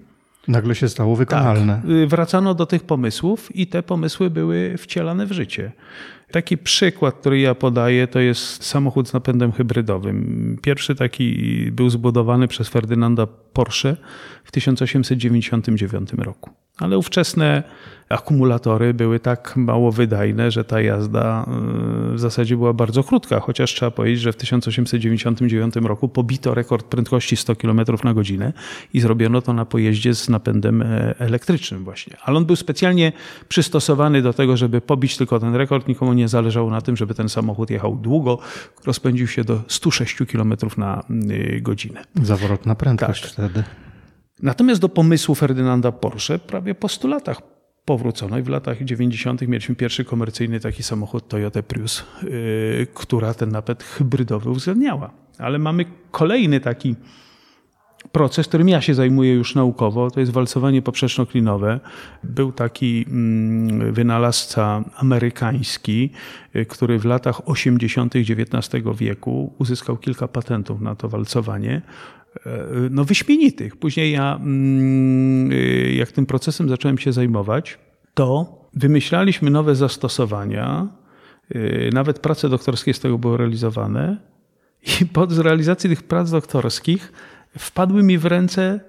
Nagle 0.49 0.75
się 0.75 0.89
stało 0.89 1.17
wykonalne. 1.17 1.83
Tak. 1.83 2.09
Wracano 2.09 2.55
do 2.55 2.67
tych 2.67 2.83
pomysłów 2.83 3.57
i 3.57 3.67
te 3.67 3.83
pomysły 3.83 4.31
były 4.31 4.75
wcielane 4.79 5.27
w 5.27 5.33
życie. 5.33 5.73
Taki 6.35 6.59
przykład, 6.59 7.15
który 7.15 7.41
ja 7.41 7.55
podaję, 7.55 8.07
to 8.07 8.21
jest 8.21 8.65
samochód 8.65 9.09
z 9.09 9.13
napędem 9.13 9.53
hybrydowym. 9.53 10.59
Pierwszy 10.63 10.95
taki 10.95 11.69
był 11.73 11.91
zbudowany 11.91 12.49
przez 12.49 12.69
Ferdynanda 12.69 13.27
Porsche 13.27 13.97
w 14.45 14.53
1899 14.53 16.13
roku. 16.13 16.51
Ale 16.79 16.99
ówczesne 16.99 17.63
akumulatory 18.09 18.95
były 18.95 19.21
tak 19.21 19.57
mało 19.57 19.93
wydajne, 19.93 20.51
że 20.51 20.65
ta 20.65 20.81
jazda 20.81 21.47
y, 22.13 22.15
w 22.15 22.21
zasadzie 22.21 22.57
była 22.57 22.73
bardzo 22.73 23.05
krótka, 23.05 23.41
chociaż 23.41 23.75
trzeba 23.75 23.91
powiedzieć, 23.91 24.21
że 24.21 24.33
w 24.33 24.37
1899 24.37 25.77
roku 25.77 26.09
pobito 26.09 26.55
rekord 26.55 26.87
prędkości 26.87 27.37
100 27.37 27.57
km 27.57 27.81
na 28.05 28.15
godzinę 28.15 28.53
i 28.95 29.01
zrobiono 29.01 29.43
to 29.43 29.53
na 29.53 29.65
pojeździe 29.65 30.15
z 30.15 30.29
napędem 30.29 30.83
e, 30.83 31.15
elektrycznym 31.19 31.85
właśnie. 31.85 32.17
Ale 32.23 32.37
on 32.37 32.45
był 32.45 32.57
specjalnie 32.57 33.13
przystosowany 33.49 34.23
do 34.23 34.33
tego, 34.33 34.57
żeby 34.57 34.81
pobić 34.81 35.17
tylko 35.17 35.41
ten 35.41 35.55
rekord. 35.55 35.89
Nikomu 35.89 36.13
nie 36.13 36.24
zależało 36.29 36.71
na 36.71 36.81
tym, 36.81 36.97
żeby 36.97 37.15
ten 37.15 37.29
samochód 37.29 37.71
jechał 37.71 37.97
długo. 37.97 38.39
Rozpędził 38.85 39.27
się 39.27 39.45
do 39.45 39.63
106 39.69 40.17
km 40.33 40.55
na 40.77 41.03
y, 41.31 41.61
godzinę. 41.63 42.05
Zawrotna 42.23 42.75
prędkość 42.75 43.23
tak. 43.23 43.33
wtedy. 43.33 43.65
Natomiast 44.43 44.81
do 44.81 44.89
pomysłu 44.89 45.35
Ferdynanda 45.35 45.93
Porsche 45.93 46.39
prawie 46.39 46.75
po 46.75 46.89
100 46.89 47.09
latach 47.09 47.43
powrócono 47.85 48.39
i 48.39 48.43
w 48.43 48.49
latach 48.49 48.85
90. 48.85 49.43
mieliśmy 49.43 49.75
pierwszy 49.75 50.05
komercyjny 50.05 50.61
taki 50.61 50.83
samochód 50.83 51.29
Toyota 51.29 51.63
Prius, 51.63 52.05
yy, 52.23 52.87
która 52.95 53.35
ten 53.35 53.49
napęd 53.49 53.83
hybrydowy 53.83 54.51
uwzględniała. 54.51 55.11
Ale 55.39 55.59
mamy 55.59 55.85
kolejny 56.11 56.61
taki 56.61 56.97
proces, 58.13 58.49
którym 58.49 58.69
ja 58.69 58.81
się 58.81 58.95
zajmuję 58.95 59.35
już 59.35 59.55
naukowo, 59.55 60.11
to 60.11 60.21
jest 60.21 60.33
walcowanie 60.33 60.83
poprzeczno-klinowe. 60.83 61.81
Był 62.25 62.53
taki 62.53 63.07
mm, 63.09 63.93
wynalazca 63.93 64.85
amerykański, 64.97 66.11
y, 66.57 66.67
który 66.67 66.99
w 66.99 67.05
latach 67.05 67.49
80. 67.49 68.17
XIX 68.17 68.85
wieku 68.95 69.53
uzyskał 69.59 69.97
kilka 69.97 70.29
patentów 70.29 70.81
na 70.81 70.95
to 70.95 71.09
walcowanie 71.09 71.83
no, 72.91 73.05
wyśmienitych. 73.05 73.77
Później 73.77 74.13
ja, 74.13 74.37
mm, 74.37 75.53
y, 75.53 75.95
jak 75.99 76.13
tym 76.13 76.27
procesem 76.27 76.69
zacząłem 76.69 76.99
się 76.99 77.13
zajmować, 77.13 77.79
to 78.15 78.59
wymyślaliśmy 78.75 79.51
nowe 79.51 79.75
zastosowania, 79.75 80.89
y, 81.55 81.91
nawet 81.93 82.19
prace 82.19 82.49
doktorskie 82.49 82.95
z 82.95 83.01
tego 83.01 83.19
były 83.19 83.37
realizowane 83.37 84.17
i 85.01 85.07
pod 85.19 85.39
realizacji 85.39 85.91
tych 85.91 86.03
prac 86.03 86.31
doktorskich 86.31 87.13
wpadły 87.59 88.03
mi 88.03 88.19
w 88.19 88.25
ręce 88.25 88.81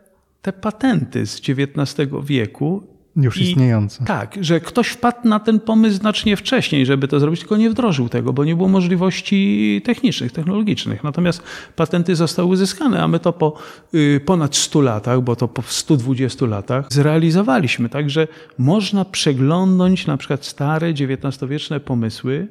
te 0.42 0.54
patenty 0.54 1.26
z 1.26 1.42
XIX 1.50 2.12
wieku 2.24 2.96
już 3.16 3.38
istniejące. 3.38 4.06
Tak, 4.06 4.38
że 4.42 4.60
ktoś 4.60 4.88
wpadł 4.88 5.28
na 5.28 5.40
ten 5.40 5.60
pomysł 5.60 5.98
znacznie 5.98 6.38
wcześniej, 6.38 6.86
żeby 6.86 7.08
to 7.08 7.20
zrobić, 7.20 7.40
tylko 7.40 7.58
nie 7.58 7.70
wdrożył 7.70 8.10
tego, 8.10 8.34
bo 8.34 8.46
nie 8.46 8.56
było 8.56 8.68
możliwości 8.68 9.82
technicznych, 9.86 10.32
technologicznych. 10.32 11.04
Natomiast 11.04 11.44
patenty 11.76 12.16
zostały 12.16 12.48
uzyskane, 12.48 13.04
a 13.04 13.08
my 13.08 13.20
to 13.20 13.34
po 13.34 13.58
y, 13.94 14.22
ponad 14.26 14.56
100 14.56 14.82
latach, 14.82 15.22
bo 15.22 15.36
to 15.36 15.48
po 15.48 15.62
120 15.62 16.46
latach 16.46 16.86
zrealizowaliśmy. 16.90 17.90
Także 17.90 18.28
można 18.58 19.06
przeglądnąć 19.06 20.08
na 20.08 20.18
przykład 20.18 20.46
stare 20.46 20.88
XIX-wieczne 20.88 21.80
pomysły 21.80 22.48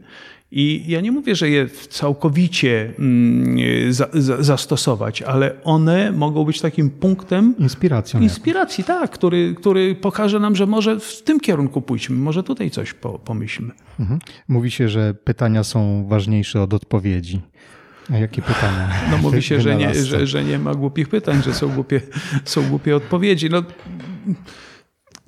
i 0.56 0.84
ja 0.88 1.00
nie 1.00 1.12
mówię, 1.12 1.34
że 1.34 1.50
je 1.50 1.68
całkowicie 1.88 2.92
mm, 2.98 3.92
za, 3.92 4.08
za, 4.12 4.42
zastosować, 4.42 5.22
ale 5.22 5.62
one 5.64 6.12
mogą 6.12 6.44
być 6.44 6.60
takim 6.60 6.90
punktem 6.90 7.54
Inspiracją 7.58 8.20
inspiracji, 8.20 8.84
tak, 8.84 9.10
który, 9.10 9.54
który 9.54 9.94
pokaże 9.94 10.40
nam, 10.40 10.56
że 10.56 10.66
może 10.66 11.00
w 11.00 11.22
tym 11.22 11.40
kierunku 11.40 11.82
pójdźmy, 11.82 12.16
może 12.16 12.42
tutaj 12.42 12.70
coś 12.70 12.92
po, 12.92 13.18
pomyślmy. 13.18 13.72
Mhm. 14.00 14.20
Mówi 14.48 14.70
się, 14.70 14.88
że 14.88 15.14
pytania 15.14 15.64
są 15.64 16.06
ważniejsze 16.08 16.62
od 16.62 16.74
odpowiedzi. 16.74 17.40
A 18.10 18.18
jakie 18.18 18.42
pytania? 18.42 18.88
No 19.10 19.18
mówi 19.18 19.42
się, 19.42 19.60
że 19.60 19.76
nie, 19.76 19.94
że, 19.94 20.26
że 20.26 20.44
nie 20.44 20.58
ma 20.58 20.74
głupich 20.74 21.08
pytań, 21.08 21.42
że 21.42 21.54
są 21.54 21.68
głupie, 21.68 22.00
są 22.44 22.68
głupie 22.68 22.96
odpowiedzi. 22.96 23.50
No, 23.50 23.62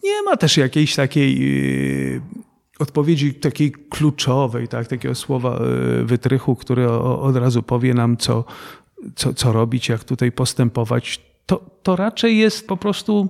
nie 0.04 0.22
ma 0.24 0.36
też 0.36 0.56
jakiejś 0.56 0.94
takiej 0.94 1.38
y, 2.16 2.45
odpowiedzi 2.78 3.34
takiej 3.34 3.72
kluczowej, 3.72 4.68
tak, 4.68 4.86
takiego 4.86 5.14
słowa 5.14 5.58
e, 5.58 6.04
wytrychu, 6.04 6.56
który 6.56 6.90
od 6.90 7.36
razu 7.36 7.62
powie 7.62 7.94
nam, 7.94 8.16
co, 8.16 8.44
co, 9.14 9.34
co 9.34 9.52
robić, 9.52 9.88
jak 9.88 10.04
tutaj 10.04 10.32
postępować, 10.32 11.20
to, 11.46 11.60
to 11.82 11.96
raczej 11.96 12.38
jest 12.38 12.68
po 12.68 12.76
prostu 12.76 13.28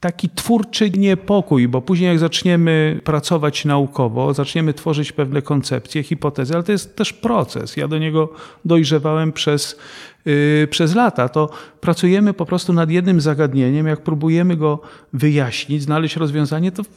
taki 0.00 0.28
twórczy 0.28 0.90
niepokój, 0.90 1.68
bo 1.68 1.82
później 1.82 2.08
jak 2.08 2.18
zaczniemy 2.18 3.00
pracować 3.04 3.64
naukowo, 3.64 4.34
zaczniemy 4.34 4.74
tworzyć 4.74 5.12
pewne 5.12 5.42
koncepcje, 5.42 6.02
hipotezy, 6.02 6.54
ale 6.54 6.62
to 6.62 6.72
jest 6.72 6.96
też 6.96 7.12
proces. 7.12 7.76
Ja 7.76 7.88
do 7.88 7.98
niego 7.98 8.32
dojrzewałem 8.64 9.32
przez, 9.32 9.78
yy, 10.24 10.68
przez 10.70 10.94
lata. 10.94 11.28
To 11.28 11.50
pracujemy 11.80 12.34
po 12.34 12.46
prostu 12.46 12.72
nad 12.72 12.90
jednym 12.90 13.20
zagadnieniem, 13.20 13.86
jak 13.86 14.02
próbujemy 14.02 14.56
go 14.56 14.80
wyjaśnić, 15.12 15.82
znaleźć 15.82 16.16
rozwiązanie, 16.16 16.72
to 16.72 16.82
w, 16.82 16.88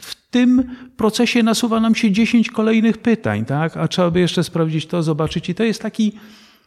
w 0.00 0.30
tym 0.30 0.76
procesie 0.96 1.42
nasuwa 1.42 1.80
nam 1.80 1.94
się 1.94 2.10
10 2.10 2.50
kolejnych 2.50 2.98
pytań, 2.98 3.44
tak? 3.44 3.76
A 3.76 3.88
trzeba 3.88 4.10
by 4.10 4.20
jeszcze 4.20 4.44
sprawdzić 4.44 4.86
to, 4.86 5.02
zobaczyć. 5.02 5.48
I 5.48 5.54
to 5.54 5.64
jest 5.64 5.82
taki 5.82 6.12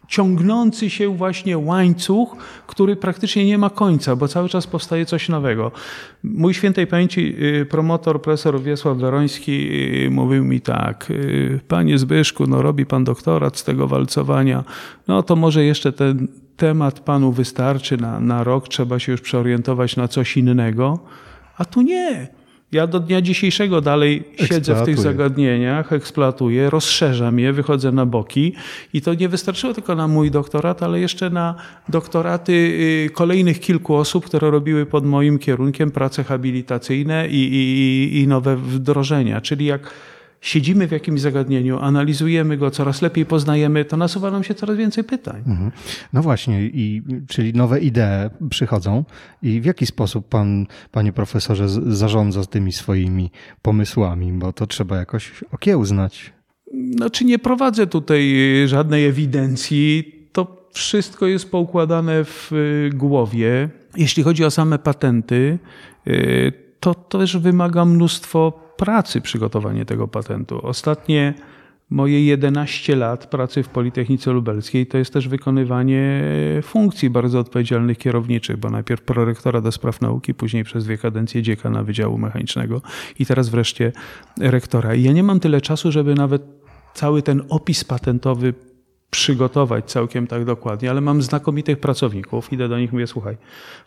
ciągnący 0.08 0.90
się 0.90 1.16
właśnie 1.18 1.58
łańcuch, 1.58 2.36
który 2.68 2.96
praktycznie 2.96 3.46
nie 3.46 3.58
ma 3.58 3.70
końca, 3.70 4.16
bo 4.16 4.28
cały 4.28 4.50
czas 4.50 4.68
powstaje 4.68 5.06
coś 5.06 5.30
nowego. 5.30 5.72
Mój 6.24 6.54
świętej 6.54 6.88
pamięci 6.88 7.36
y, 7.62 7.66
promotor, 7.66 8.22
profesor 8.22 8.62
Wiesław 8.62 8.98
Doroński 8.98 9.70
y, 10.06 10.10
mówił 10.12 10.46
mi 10.46 10.62
tak, 10.62 11.12
y, 11.12 11.60
panie 11.68 11.98
Zbyszku, 11.98 12.48
no 12.48 12.62
robi 12.62 12.86
pan 12.86 13.04
doktorat 13.04 13.58
z 13.58 13.64
tego 13.64 13.88
walcowania, 13.88 14.64
no 15.08 15.24
to 15.24 15.36
może 15.36 15.66
jeszcze 15.66 15.92
ten 15.92 16.28
temat 16.58 17.00
panu 17.00 17.32
wystarczy 17.32 17.98
na, 17.98 18.20
na 18.20 18.44
rok, 18.44 18.68
trzeba 18.68 19.00
się 19.00 19.12
już 19.12 19.22
przeorientować 19.22 19.96
na 19.96 20.08
coś 20.08 20.38
innego, 20.38 21.00
a 21.58 21.66
tu 21.66 21.82
nie. 21.82 22.37
Ja 22.72 22.88
do 22.88 23.00
dnia 23.00 23.22
dzisiejszego 23.22 23.82
dalej 23.82 24.24
siedzę 24.50 24.76
w 24.76 24.86
tych 24.86 25.00
zagadnieniach, 25.00 25.94
eksploatuję, 25.94 26.70
rozszerzam 26.70 27.40
je, 27.40 27.54
wychodzę 27.54 27.92
na 27.92 28.06
boki 28.06 28.54
i 28.94 29.02
to 29.02 29.14
nie 29.14 29.30
wystarczyło 29.30 29.74
tylko 29.74 29.96
na 29.96 30.08
mój 30.08 30.32
doktorat, 30.32 30.84
ale 30.84 31.00
jeszcze 31.00 31.30
na 31.30 31.56
doktoraty 31.90 32.52
y, 32.52 33.10
kolejnych 33.14 33.60
kilku 33.60 33.96
osób, 33.96 34.26
które 34.26 34.52
robiły 34.52 34.86
pod 34.86 35.06
moim 35.06 35.40
kierunkiem 35.40 35.92
prace 35.92 36.24
habilitacyjne 36.24 37.28
i, 37.28 37.54
i, 37.54 38.22
i 38.22 38.28
nowe 38.28 38.56
wdrożenia. 38.56 39.42
Czyli 39.42 39.66
jak 39.66 39.94
siedzimy 40.42 40.88
w 40.88 40.92
jakimś 40.92 41.22
zagadnieniu, 41.22 41.80
analizujemy 41.80 42.58
go, 42.58 42.72
coraz 42.72 43.02
lepiej 43.02 43.26
poznajemy, 43.26 43.86
to 43.86 43.98
nasuwa 43.98 44.32
nam 44.32 44.44
się 44.44 44.56
coraz 44.56 44.78
więcej 44.78 45.04
pytań. 45.04 45.44
Mhm. 45.48 45.72
No 46.14 46.22
właśnie, 46.22 46.62
i, 46.66 47.02
czyli 47.28 47.54
nowe 47.54 47.80
idee 47.80 48.30
przychodzą. 48.50 49.04
I 49.42 49.62
w 49.62 49.66
jaki 49.66 49.86
sposób 49.86 50.28
pan, 50.30 50.68
panie 50.92 51.14
profesorze, 51.14 51.70
zarządza 51.70 52.46
tymi 52.46 52.72
swoimi 52.72 53.32
pomysłami? 53.62 54.34
Bo 54.34 54.54
to 54.54 54.68
trzeba 54.68 54.98
jakoś 54.98 55.44
okiełznać. 55.52 56.34
Znaczy 56.96 57.26
nie 57.26 57.40
prowadzę 57.40 57.88
tutaj 57.88 58.36
żadnej 58.66 59.06
ewidencji. 59.06 60.14
To 60.32 60.70
wszystko 60.74 61.28
jest 61.28 61.52
poukładane 61.52 62.24
w 62.24 62.52
y, 62.54 62.90
głowie. 62.94 63.70
Jeśli 63.98 64.24
chodzi 64.24 64.46
o 64.46 64.52
same 64.52 64.80
patenty, 64.80 65.60
y, 66.08 66.67
to 66.80 66.94
też 66.94 67.38
wymaga 67.38 67.86
mnóstwo 67.86 68.52
pracy 68.78 69.22
przygotowanie 69.22 69.86
tego 69.86 70.08
patentu. 70.08 70.66
Ostatnie 70.68 71.34
moje 71.90 72.26
11 72.26 72.96
lat 72.96 73.28
pracy 73.28 73.64
w 73.64 73.70
Politechnice 73.70 74.32
Lubelskiej 74.32 74.88
to 74.88 74.98
jest 74.98 75.14
też 75.14 75.28
wykonywanie 75.28 76.24
funkcji 76.64 77.10
bardzo 77.10 77.40
odpowiedzialnych 77.40 77.98
kierowniczych, 77.98 78.58
bo 78.58 78.70
najpierw 78.70 79.02
prorektora 79.02 79.62
do 79.62 79.72
spraw 79.72 80.02
nauki, 80.02 80.34
później 80.34 80.64
przez 80.64 80.86
dwie 80.86 80.98
kadencje 80.98 81.42
dziekana 81.42 81.84
Wydziału 81.84 82.18
Mechanicznego 82.18 82.82
i 83.20 83.26
teraz 83.26 83.50
wreszcie 83.50 83.92
rektora. 84.40 84.96
I 84.96 85.04
ja 85.04 85.12
nie 85.12 85.24
mam 85.24 85.40
tyle 85.40 85.62
czasu, 85.62 85.92
żeby 85.92 86.16
nawet 86.16 86.44
cały 86.94 87.22
ten 87.22 87.44
opis 87.50 87.84
patentowy 87.84 88.54
przygotować 89.10 89.92
całkiem 89.92 90.28
tak 90.28 90.46
dokładnie, 90.46 90.90
ale 90.90 91.02
mam 91.02 91.22
znakomitych 91.22 91.80
pracowników. 91.80 92.54
Idę 92.54 92.70
do 92.70 92.80
nich 92.80 92.94
mówię, 92.94 93.08
słuchaj, 93.08 93.38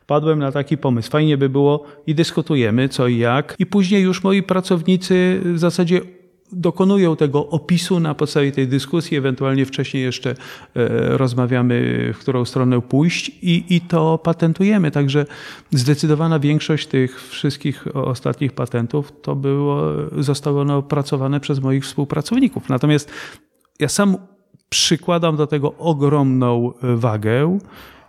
wpadłem 0.02 0.38
na 0.38 0.52
taki 0.52 0.78
pomysł, 0.78 1.10
fajnie 1.10 1.38
by 1.38 1.48
było 1.48 1.84
i 2.06 2.14
dyskutujemy 2.14 2.88
co 2.88 3.08
i 3.08 3.18
jak. 3.18 3.54
I 3.58 3.66
później 3.66 4.02
już 4.02 4.24
moi 4.24 4.42
pracownicy 4.42 5.40
w 5.44 5.58
zasadzie 5.58 6.00
dokonują 6.52 7.16
tego 7.16 7.48
opisu 7.48 8.00
na 8.00 8.14
podstawie 8.14 8.52
tej 8.52 8.68
dyskusji, 8.68 9.16
ewentualnie 9.16 9.66
wcześniej 9.66 10.02
jeszcze 10.02 10.30
e, 10.30 10.36
rozmawiamy, 11.18 12.10
w 12.14 12.18
którą 12.18 12.44
stronę 12.44 12.80
pójść 12.80 13.28
i, 13.28 13.64
i 13.68 13.80
to 13.80 14.18
patentujemy. 14.18 14.90
Także 14.90 15.26
zdecydowana 15.70 16.38
większość 16.38 16.86
tych 16.86 17.28
wszystkich 17.28 17.96
ostatnich 17.96 18.52
patentów 18.52 19.12
to 19.22 19.36
było, 19.36 19.82
zostało 20.18 20.60
one 20.60 20.76
opracowane 20.76 21.40
przez 21.40 21.60
moich 21.60 21.84
współpracowników. 21.84 22.68
Natomiast 22.68 23.10
ja 23.78 23.88
sam 23.88 24.16
przykładam 24.70 25.36
do 25.36 25.46
tego 25.46 25.74
ogromną 25.78 26.72
e, 26.82 26.96
wagę. 26.96 27.58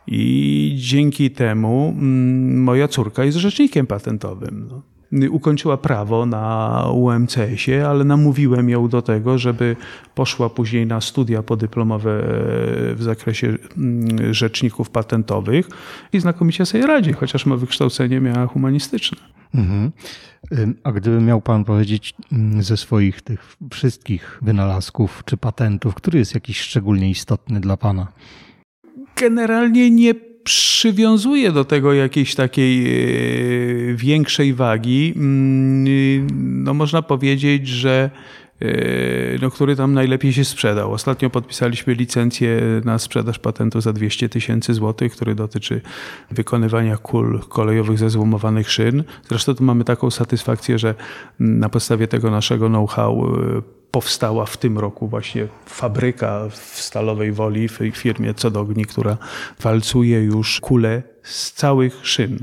I 0.08 0.74
dzięki 0.78 1.32
temu 1.32 1.96
mm, 1.98 2.64
moja 2.64 2.88
córka 2.88 3.24
jest 3.24 3.38
rzecznikiem 3.38 3.88
patentowym. 3.88 4.82
Ukończyła 5.30 5.78
prawo 5.78 6.26
na 6.26 6.86
UMCS-ie, 6.94 7.88
ale 7.88 8.04
namówiłem 8.04 8.70
ją 8.70 8.88
do 8.88 9.02
tego, 9.02 9.38
żeby 9.38 9.76
poszła 10.16 10.50
później 10.50 10.88
na 10.88 11.02
studia 11.02 11.44
podyplomowe 11.44 12.12
e, 12.12 12.96
w 12.96 13.04
zakresie 13.04 13.48
mm, 13.78 14.34
rzeczników 14.34 14.90
patentowych 14.90 15.70
i 16.14 16.20
znakomicie 16.20 16.66
sobie 16.66 16.88
radzi, 16.88 17.14
chociaż 17.14 17.46
ma 17.46 17.58
wykształcenie 17.58 18.20
miała 18.20 18.48
humanistyczne. 18.48 19.18
Mhm. 19.56 19.92
A 20.84 20.92
gdyby 20.92 21.22
miał 21.22 21.42
Pan 21.42 21.66
powiedzieć 21.66 22.14
mm, 22.32 22.64
ze 22.64 22.78
swoich 22.78 23.22
tych 23.22 23.58
wszystkich 23.74 24.40
wynalazków 24.42 25.24
czy 25.26 25.38
patentów, 25.38 25.96
który 25.96 26.20
jest 26.20 26.34
jakiś 26.34 26.60
szczególnie 26.60 27.10
istotny 27.10 27.60
dla 27.60 27.78
Pana? 27.78 28.08
Generalnie 29.16 29.92
nie 29.92 30.31
przywiązuję 30.44 31.52
do 31.52 31.66
tego 31.66 31.94
jakiejś 31.94 32.36
takiej 32.36 32.86
e, 32.86 33.96
większej 33.96 34.54
wagi. 34.54 35.14
Mm, 35.16 36.64
no 36.64 36.74
można 36.74 37.02
powiedzieć, 37.02 37.68
że 37.68 38.10
Yy, 38.62 39.40
no, 39.42 39.52
który 39.52 39.76
tam 39.76 39.94
najlepiej 39.94 40.34
się 40.34 40.46
sprzedał. 40.46 40.94
Ostatnio 40.94 41.30
podpisaliśmy 41.30 41.94
licencję 41.94 42.62
na 42.86 43.00
sprzedaż 43.00 43.40
patentu 43.40 43.82
za 43.82 43.94
200 43.94 44.30
tysięcy 44.30 44.74
złotych, 44.74 45.12
który 45.14 45.36
dotyczy 45.36 45.82
wykonywania 46.32 46.98
kul 46.98 47.40
kolejowych 47.50 47.98
ze 47.98 48.10
złomowanych 48.10 48.72
szyn. 48.72 49.04
Zresztą 49.30 49.56
tu 49.56 49.64
mamy 49.64 49.84
taką 49.84 50.12
satysfakcję, 50.12 50.80
że 50.80 50.96
na 51.40 51.70
podstawie 51.70 52.08
tego 52.08 52.32
naszego 52.32 52.68
know-how 52.68 53.38
yy, 53.38 53.81
powstała 53.92 54.46
w 54.46 54.58
tym 54.58 54.78
roku 54.78 55.08
właśnie 55.08 55.48
fabryka 55.66 56.50
w 56.50 56.80
Stalowej 56.82 57.32
Woli, 57.32 57.68
w 57.68 57.80
firmie 57.94 58.34
Codogni, 58.34 58.86
która 58.86 59.18
walcuje 59.60 60.24
już 60.24 60.60
kule 60.60 61.04
z 61.24 61.52
całych 61.52 62.00
szyn. 62.04 62.40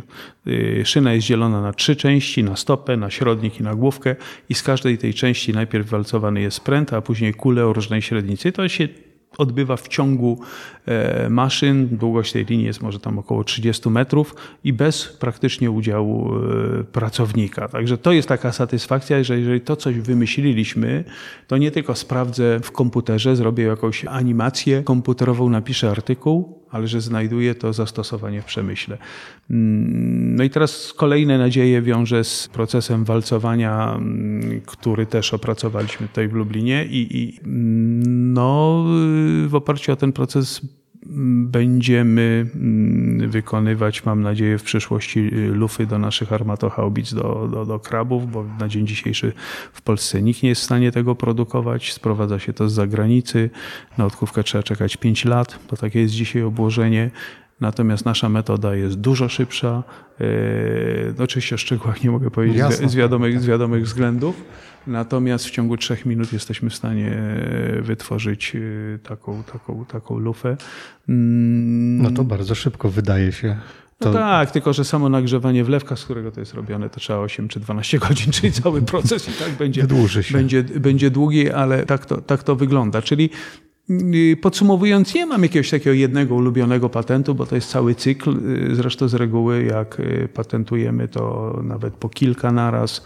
Y, 0.46 0.82
szyna 0.84 1.12
jest 1.12 1.26
dzielona 1.26 1.62
na 1.62 1.72
trzy 1.72 1.96
części, 1.96 2.44
na 2.44 2.56
stopę, 2.56 2.96
na 2.96 3.10
środnik 3.10 3.60
i 3.60 3.62
na 3.62 3.74
główkę 3.74 4.16
i 4.48 4.54
z 4.54 4.62
każdej 4.62 4.98
tej 4.98 5.14
części 5.14 5.52
najpierw 5.52 5.88
walcowany 5.88 6.40
jest 6.40 6.60
pręt, 6.60 6.92
a 6.92 7.00
później 7.00 7.34
kule 7.34 7.66
o 7.66 7.72
różnej 7.72 8.02
średnicy. 8.02 8.52
To 8.52 8.68
się 8.68 8.88
odbywa 9.38 9.76
w 9.76 9.88
ciągu 9.88 10.40
e, 10.86 11.30
maszyn. 11.30 11.88
Długość 11.96 12.32
tej 12.32 12.44
linii 12.44 12.66
jest 12.66 12.82
może 12.82 13.00
tam 13.00 13.18
około 13.18 13.44
30 13.44 13.90
metrów 13.90 14.34
i 14.64 14.72
bez 14.72 15.06
praktycznie 15.06 15.70
udziału 15.70 16.34
e, 16.34 16.84
pracownika. 16.84 17.68
Także 17.68 17.98
to 17.98 18.12
jest 18.12 18.28
taka 18.28 18.52
satysfakcja, 18.52 19.22
że 19.22 19.38
jeżeli 19.38 19.60
to 19.60 19.76
coś 19.76 20.00
wymyśliliśmy, 20.00 21.04
to 21.46 21.56
nie 21.56 21.70
tylko 21.70 21.94
sprawdzę 21.94 22.60
w 22.60 22.72
komputerze, 22.72 23.36
zrobię 23.36 23.64
jakąś 23.64 24.04
animację 24.04 24.82
komputerową, 24.82 25.48
napiszę 25.48 25.90
artykuł, 25.90 26.57
ale 26.70 26.88
że 26.88 27.00
znajduje 27.00 27.54
to 27.54 27.72
zastosowanie 27.72 28.42
w 28.42 28.44
przemyśle. 28.44 28.98
Mm, 29.50 30.36
no 30.36 30.44
i 30.44 30.50
teraz 30.50 30.92
kolejne 30.96 31.38
nadzieje 31.38 31.82
wiąże 31.82 32.24
z 32.24 32.48
procesem 32.48 33.04
walcowania, 33.04 33.94
mm, 33.94 34.60
który 34.60 35.06
też 35.06 35.34
opracowaliśmy 35.34 36.08
tutaj 36.08 36.28
w 36.28 36.32
Lublinie 36.32 36.84
i, 36.84 37.18
i 37.18 37.40
mm, 37.44 38.32
no, 38.32 38.84
w 39.46 39.54
oparciu 39.54 39.92
o 39.92 39.96
ten 39.96 40.12
proces 40.12 40.60
będziemy 41.44 42.46
wykonywać, 43.28 44.04
mam 44.04 44.22
nadzieję, 44.22 44.58
w 44.58 44.62
przyszłości 44.62 45.30
lufy 45.30 45.86
do 45.86 45.98
naszych 45.98 46.32
armatochaubic, 46.32 47.14
do, 47.14 47.48
do, 47.52 47.66
do 47.66 47.78
krabów, 47.78 48.32
bo 48.32 48.44
na 48.60 48.68
dzień 48.68 48.86
dzisiejszy 48.86 49.32
w 49.72 49.82
Polsce 49.82 50.22
nikt 50.22 50.42
nie 50.42 50.48
jest 50.48 50.60
w 50.60 50.64
stanie 50.64 50.92
tego 50.92 51.14
produkować. 51.14 51.92
Sprowadza 51.92 52.38
się 52.38 52.52
to 52.52 52.68
z 52.68 52.72
zagranicy. 52.72 53.50
Na 53.98 54.06
odkówkę 54.06 54.42
trzeba 54.42 54.62
czekać 54.62 54.96
5 54.96 55.24
lat, 55.24 55.58
bo 55.70 55.76
takie 55.76 56.00
jest 56.00 56.14
dzisiaj 56.14 56.42
obłożenie. 56.42 57.10
Natomiast 57.60 58.04
nasza 58.04 58.28
metoda 58.28 58.74
jest 58.74 58.96
dużo 58.96 59.28
szybsza. 59.28 59.82
No, 61.18 61.24
oczywiście 61.24 61.54
o 61.54 61.58
szczegółach 61.58 62.04
nie 62.04 62.10
mogę 62.10 62.30
powiedzieć 62.30 62.58
Jasne. 62.58 62.88
z, 62.88 62.94
wiadomych, 62.94 63.40
z 63.40 63.46
wiadomych 63.46 63.84
względów. 63.84 64.44
Natomiast 64.88 65.46
w 65.46 65.50
ciągu 65.50 65.76
trzech 65.76 66.06
minut 66.06 66.32
jesteśmy 66.32 66.70
w 66.70 66.74
stanie 66.74 67.12
e, 67.12 67.82
wytworzyć 67.82 68.56
e, 68.56 68.98
taką, 68.98 69.42
taką, 69.42 69.84
taką 69.84 70.18
lufę. 70.18 70.56
Mm. 71.08 72.02
No 72.02 72.10
to 72.10 72.24
bardzo 72.24 72.54
szybko 72.54 72.88
wydaje 72.88 73.32
się. 73.32 73.56
No 74.00 74.06
to... 74.06 74.12
Tak, 74.12 74.50
tylko 74.50 74.72
że 74.72 74.84
samo 74.84 75.08
nagrzewanie 75.08 75.64
wlewka, 75.64 75.96
z 75.96 76.04
którego 76.04 76.30
to 76.32 76.40
jest 76.40 76.54
robione, 76.54 76.90
to 76.90 77.00
trzeba 77.00 77.18
8 77.18 77.48
czy 77.48 77.60
12 77.60 77.98
godzin, 78.08 78.32
czyli 78.32 78.52
cały 78.52 78.82
proces 78.82 79.28
i 79.28 79.32
tak 79.32 79.52
będzie, 79.52 79.86
będzie, 80.32 80.62
będzie 80.62 81.10
długi, 81.10 81.50
ale 81.50 81.86
tak 81.86 82.06
to, 82.06 82.20
tak 82.20 82.42
to 82.42 82.56
wygląda. 82.56 83.02
Czyli 83.02 83.30
podsumowując, 84.40 85.14
nie 85.14 85.26
mam 85.26 85.42
jakiegoś 85.42 85.70
takiego 85.70 85.92
jednego 85.92 86.34
ulubionego 86.34 86.88
patentu, 86.88 87.34
bo 87.34 87.46
to 87.46 87.54
jest 87.54 87.70
cały 87.70 87.94
cykl. 87.94 88.30
Y, 88.70 88.74
zresztą 88.74 89.08
z 89.08 89.14
reguły, 89.14 89.64
jak 89.64 90.00
y, 90.00 90.28
patentujemy, 90.34 91.08
to 91.08 91.54
nawet 91.62 91.94
po 91.94 92.08
kilka 92.08 92.52
naraz. 92.52 93.02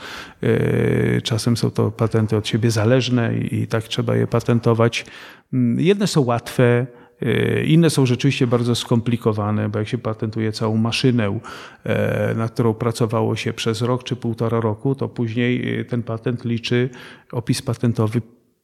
Czasem 1.23 1.57
są 1.57 1.71
to 1.71 1.91
patenty 1.91 2.37
od 2.37 2.49
siebie 2.49 2.71
zależne 2.71 3.39
i 3.39 3.67
tak 3.67 3.85
trzeba 3.85 4.17
je 4.17 4.27
patentować. 4.27 5.07
Mm, 5.53 5.81
jedne 5.81 6.07
są 6.07 6.21
łatwe, 6.21 6.87
inne 7.67 7.91
są 7.91 8.07
rzeczywiście 8.07 8.47
bardzo 8.47 8.75
skomplikowane, 8.75 9.69
bo 9.69 9.79
jak 9.79 9.89
się 9.89 9.99
patentuje 9.99 10.53
całą 10.53 10.77
maszynę, 10.77 11.41
nad 12.37 12.51
którą 12.51 12.75
pracowało 12.75 13.37
się 13.37 13.53
przez 13.53 13.83
rok 13.83 14.05
czy 14.05 14.17
półtora 14.17 14.61
roku, 14.61 14.95
to 14.95 15.09
później 15.09 15.85
ten 15.87 16.03
patent 16.03 16.45
liczy 16.45 16.91
opis 17.33 17.63
patentowy 17.63 18.23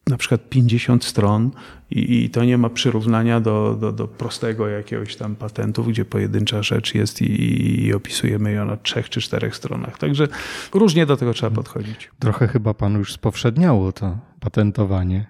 na 0.09 0.17
przykład 0.17 0.49
50 0.49 1.05
stron 1.05 1.51
i, 1.91 2.25
i, 2.25 2.31
to 2.31 2.45
nie 2.45 2.59
ma 2.59 2.69
przyrównania 2.69 3.41
do, 3.41 3.77
do, 3.81 3.93
do, 3.93 4.09
prostego 4.09 4.69
jakiegoś 4.69 5.17
tam 5.17 5.37
patentu, 5.37 5.85
gdzie 5.85 6.05
pojedyncza 6.05 6.63
rzecz 6.63 6.95
jest 6.95 7.23
i, 7.23 7.87
i, 7.87 7.95
opisujemy 7.95 8.53
ją 8.53 8.65
na 8.65 8.77
trzech 8.77 9.09
czy 9.09 9.21
czterech 9.21 9.57
stronach. 9.57 9.99
Także 9.99 10.29
różnie 10.75 11.07
do 11.07 11.17
tego 11.17 11.35
trzeba 11.35 11.57
podchodzić. 11.57 12.11
Trochę 12.19 12.49
chyba 12.49 12.75
panu 12.75 12.99
już 12.99 13.13
spowszedniało 13.13 13.93
to 13.93 14.19
patentowanie 14.41 15.27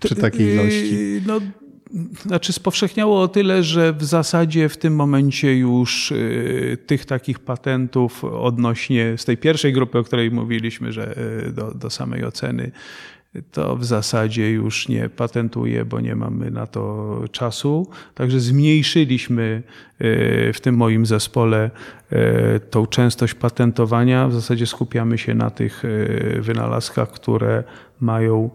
przy 0.00 0.14
takiej 0.14 0.54
ilości. 0.54 1.22
No, 1.26 1.40
znaczy 2.22 2.52
spowszechniało 2.52 3.22
o 3.22 3.28
tyle, 3.28 3.62
że 3.62 3.92
w 3.92 4.04
zasadzie 4.04 4.68
w 4.68 4.76
tym 4.76 4.94
momencie 4.94 5.56
już 5.56 6.12
y, 6.12 6.78
tych 6.86 7.04
takich 7.04 7.38
patentów 7.38 8.24
odnośnie 8.24 9.14
z 9.18 9.24
tej 9.24 9.36
pierwszej 9.36 9.72
grupy, 9.72 9.98
o 9.98 10.04
której 10.04 10.30
mówiliśmy, 10.30 10.92
że 10.92 11.18
y, 11.46 11.52
do, 11.52 11.74
do 11.74 11.90
samej 11.90 12.24
oceny, 12.24 12.72
to 13.52 13.76
w 13.76 13.84
zasadzie 13.84 14.50
już 14.50 14.88
nie 14.88 15.08
patentuje, 15.08 15.84
bo 15.84 16.00
nie 16.00 16.16
mamy 16.16 16.50
na 16.50 16.66
to 16.66 17.24
czasu. 17.32 17.90
Także 18.14 18.40
zmniejszyliśmy 18.40 19.62
y, 20.00 20.52
w 20.54 20.60
tym 20.60 20.76
moim 20.76 21.06
zespole 21.06 21.70
tą 22.70 22.86
częstość 22.86 23.34
patentowania. 23.34 24.28
W 24.28 24.32
zasadzie 24.32 24.66
skupiamy 24.66 25.18
się 25.18 25.34
na 25.34 25.50
tych 25.50 25.82
wynalazkach, 26.40 27.10
które 27.10 27.64
mają 28.00 28.50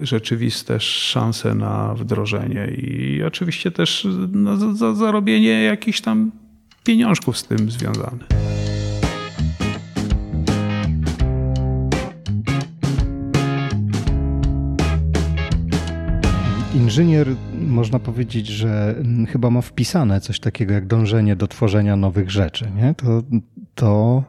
rzeczywiste 0.00 0.80
szanse 0.80 1.54
na 1.54 1.94
wdrożenie 1.94 2.66
i 2.66 3.22
oczywiście 3.22 3.70
też 3.70 4.06
no, 4.32 4.74
za 4.74 4.94
zarobienie 4.94 5.62
jakichś 5.62 6.00
tam 6.00 6.30
pieniążków 6.84 7.38
z 7.38 7.44
tym 7.44 7.70
związane. 7.70 8.24
Inżynier, 16.74 17.28
można 17.60 17.98
powiedzieć, 17.98 18.46
że 18.46 19.02
chyba 19.28 19.50
ma 19.50 19.60
wpisane 19.60 20.20
coś 20.20 20.40
takiego 20.40 20.74
jak 20.74 20.86
dążenie 20.86 21.36
do 21.36 21.46
tworzenia 21.46 21.96
nowych 21.96 22.30
rzeczy. 22.30 22.70
Nie? 22.76 22.94
To, 22.94 23.22
to 23.74 24.22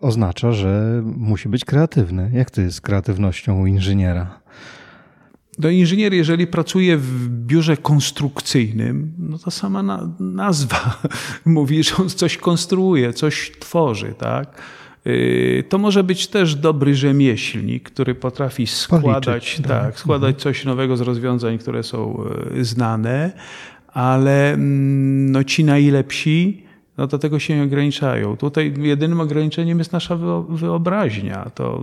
oznacza, 0.00 0.52
że 0.52 1.02
musi 1.04 1.48
być 1.48 1.64
kreatywny. 1.64 2.30
Jak 2.32 2.50
to 2.50 2.60
jest 2.60 2.76
z 2.76 2.80
kreatywnością 2.80 3.60
u 3.60 3.66
inżyniera? 3.66 4.40
Do 5.58 5.70
inżynier, 5.70 6.12
jeżeli 6.14 6.46
pracuje 6.46 6.96
w 6.96 7.28
biurze 7.28 7.76
konstrukcyjnym, 7.76 9.12
no 9.18 9.38
to 9.38 9.50
sama 9.50 9.82
na, 9.82 10.10
nazwa 10.20 11.02
mówi, 11.44 11.82
że 11.82 11.96
on 11.96 12.08
coś 12.08 12.36
konstruuje, 12.36 13.12
coś 13.12 13.52
tworzy, 13.60 14.14
tak? 14.18 14.62
Y, 15.06 15.64
to 15.68 15.78
może 15.78 16.04
być 16.04 16.26
też 16.26 16.54
dobry 16.54 16.94
rzemieślnik, 16.94 17.90
który 17.90 18.14
potrafi 18.14 18.66
składać, 18.66 19.24
Policzyć, 19.24 19.56
tak, 19.56 19.66
tak, 19.66 19.98
składać 19.98 20.28
mhm. 20.28 20.42
coś 20.42 20.64
nowego 20.64 20.96
z 20.96 21.00
rozwiązań, 21.00 21.58
które 21.58 21.82
są 21.82 22.24
y, 22.56 22.64
znane, 22.64 23.32
ale 23.88 24.52
mm, 24.52 25.32
no, 25.32 25.44
ci 25.44 25.64
najlepsi 25.64 26.64
no 26.98 27.06
do 27.06 27.18
tego 27.18 27.38
się 27.38 27.56
nie 27.56 27.62
ograniczają. 27.62 28.36
Tutaj 28.36 28.74
jedynym 28.78 29.20
ograniczeniem 29.20 29.78
jest 29.78 29.92
nasza 29.92 30.16
wyobraźnia, 30.48 31.50
to, 31.54 31.80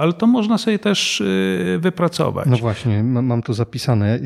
ale 0.00 0.12
to 0.12 0.26
można 0.26 0.58
sobie 0.58 0.78
też 0.78 1.20
y, 1.20 1.78
wypracować. 1.80 2.46
No 2.50 2.56
właśnie, 2.56 3.02
mam 3.02 3.42
tu 3.42 3.52
zapisane, 3.52 4.18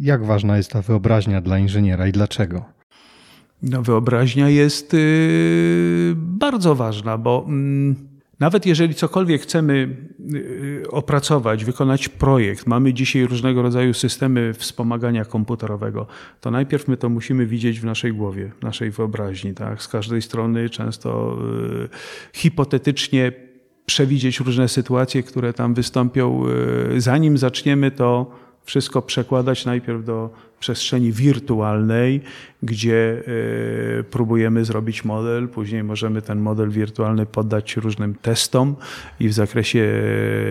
jak 0.00 0.24
ważna 0.24 0.56
jest 0.56 0.70
ta 0.70 0.82
wyobraźnia 0.82 1.40
dla 1.40 1.58
inżyniera 1.58 2.06
i 2.06 2.12
dlaczego? 2.12 2.64
No, 3.70 3.82
wyobraźnia 3.82 4.48
jest 4.48 4.94
y, 4.94 6.14
bardzo 6.16 6.74
ważna, 6.74 7.18
bo 7.18 7.44
mm, 7.48 7.96
nawet 8.40 8.66
jeżeli 8.66 8.94
cokolwiek 8.94 9.42
chcemy 9.42 9.96
y, 10.34 10.84
opracować, 10.90 11.64
wykonać 11.64 12.08
projekt, 12.08 12.66
mamy 12.66 12.94
dzisiaj 12.94 13.26
różnego 13.26 13.62
rodzaju 13.62 13.94
systemy 13.94 14.54
wspomagania 14.54 15.24
komputerowego, 15.24 16.06
to 16.40 16.50
najpierw 16.50 16.88
my 16.88 16.96
to 16.96 17.08
musimy 17.08 17.46
widzieć 17.46 17.80
w 17.80 17.84
naszej 17.84 18.12
głowie, 18.12 18.52
w 18.60 18.62
naszej 18.62 18.90
wyobraźni. 18.90 19.54
Tak? 19.54 19.82
Z 19.82 19.88
każdej 19.88 20.22
strony 20.22 20.70
często 20.70 21.38
y, 21.84 21.88
hipotetycznie 22.32 23.32
przewidzieć 23.86 24.40
różne 24.40 24.68
sytuacje, 24.68 25.22
które 25.22 25.52
tam 25.52 25.74
wystąpią. 25.74 26.42
Zanim 26.96 27.38
zaczniemy 27.38 27.90
to 27.90 28.30
wszystko 28.66 29.02
przekładać 29.02 29.64
najpierw 29.64 30.04
do 30.04 30.30
przestrzeni 30.60 31.12
wirtualnej, 31.12 32.20
gdzie 32.62 33.22
e, 34.00 34.02
próbujemy 34.02 34.64
zrobić 34.64 35.04
model, 35.04 35.48
później 35.48 35.84
możemy 35.84 36.22
ten 36.22 36.40
model 36.40 36.70
wirtualny 36.70 37.26
poddać 37.26 37.76
różnym 37.76 38.14
testom 38.14 38.76
i 39.20 39.28
w 39.28 39.32
zakresie 39.32 40.02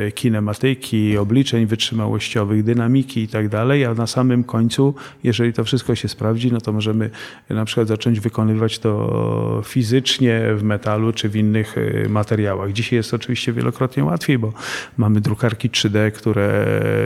e, 0.08 0.12
kinematyki, 0.12 1.18
obliczeń 1.18 1.66
wytrzymałościowych, 1.66 2.64
dynamiki 2.64 3.22
i 3.22 3.28
tak 3.28 3.50
dalej, 3.50 3.86
a 3.86 3.94
na 3.94 4.08
samym 4.08 4.44
końcu, 4.44 4.96
jeżeli 5.24 5.54
to 5.54 5.64
wszystko 5.64 5.96
się 5.96 6.08
sprawdzi, 6.08 6.52
no 6.52 6.62
to 6.62 6.74
możemy 6.74 7.10
na 7.50 7.66
przykład 7.66 7.88
zacząć 7.88 8.20
wykonywać 8.20 8.80
to 8.80 9.62
fizycznie 9.66 10.42
w 10.56 10.64
metalu 10.64 11.14
czy 11.14 11.30
w 11.30 11.36
innych 11.36 11.76
e, 11.78 12.10
materiałach. 12.10 12.72
Dzisiaj 12.72 12.98
jest 12.98 13.14
oczywiście 13.14 13.54
wielokrotnie 13.54 14.04
łatwiej, 14.04 14.38
bo 14.38 14.54
mamy 14.98 15.22
drukarki 15.22 15.70
3D, 15.70 16.12
które 16.12 16.66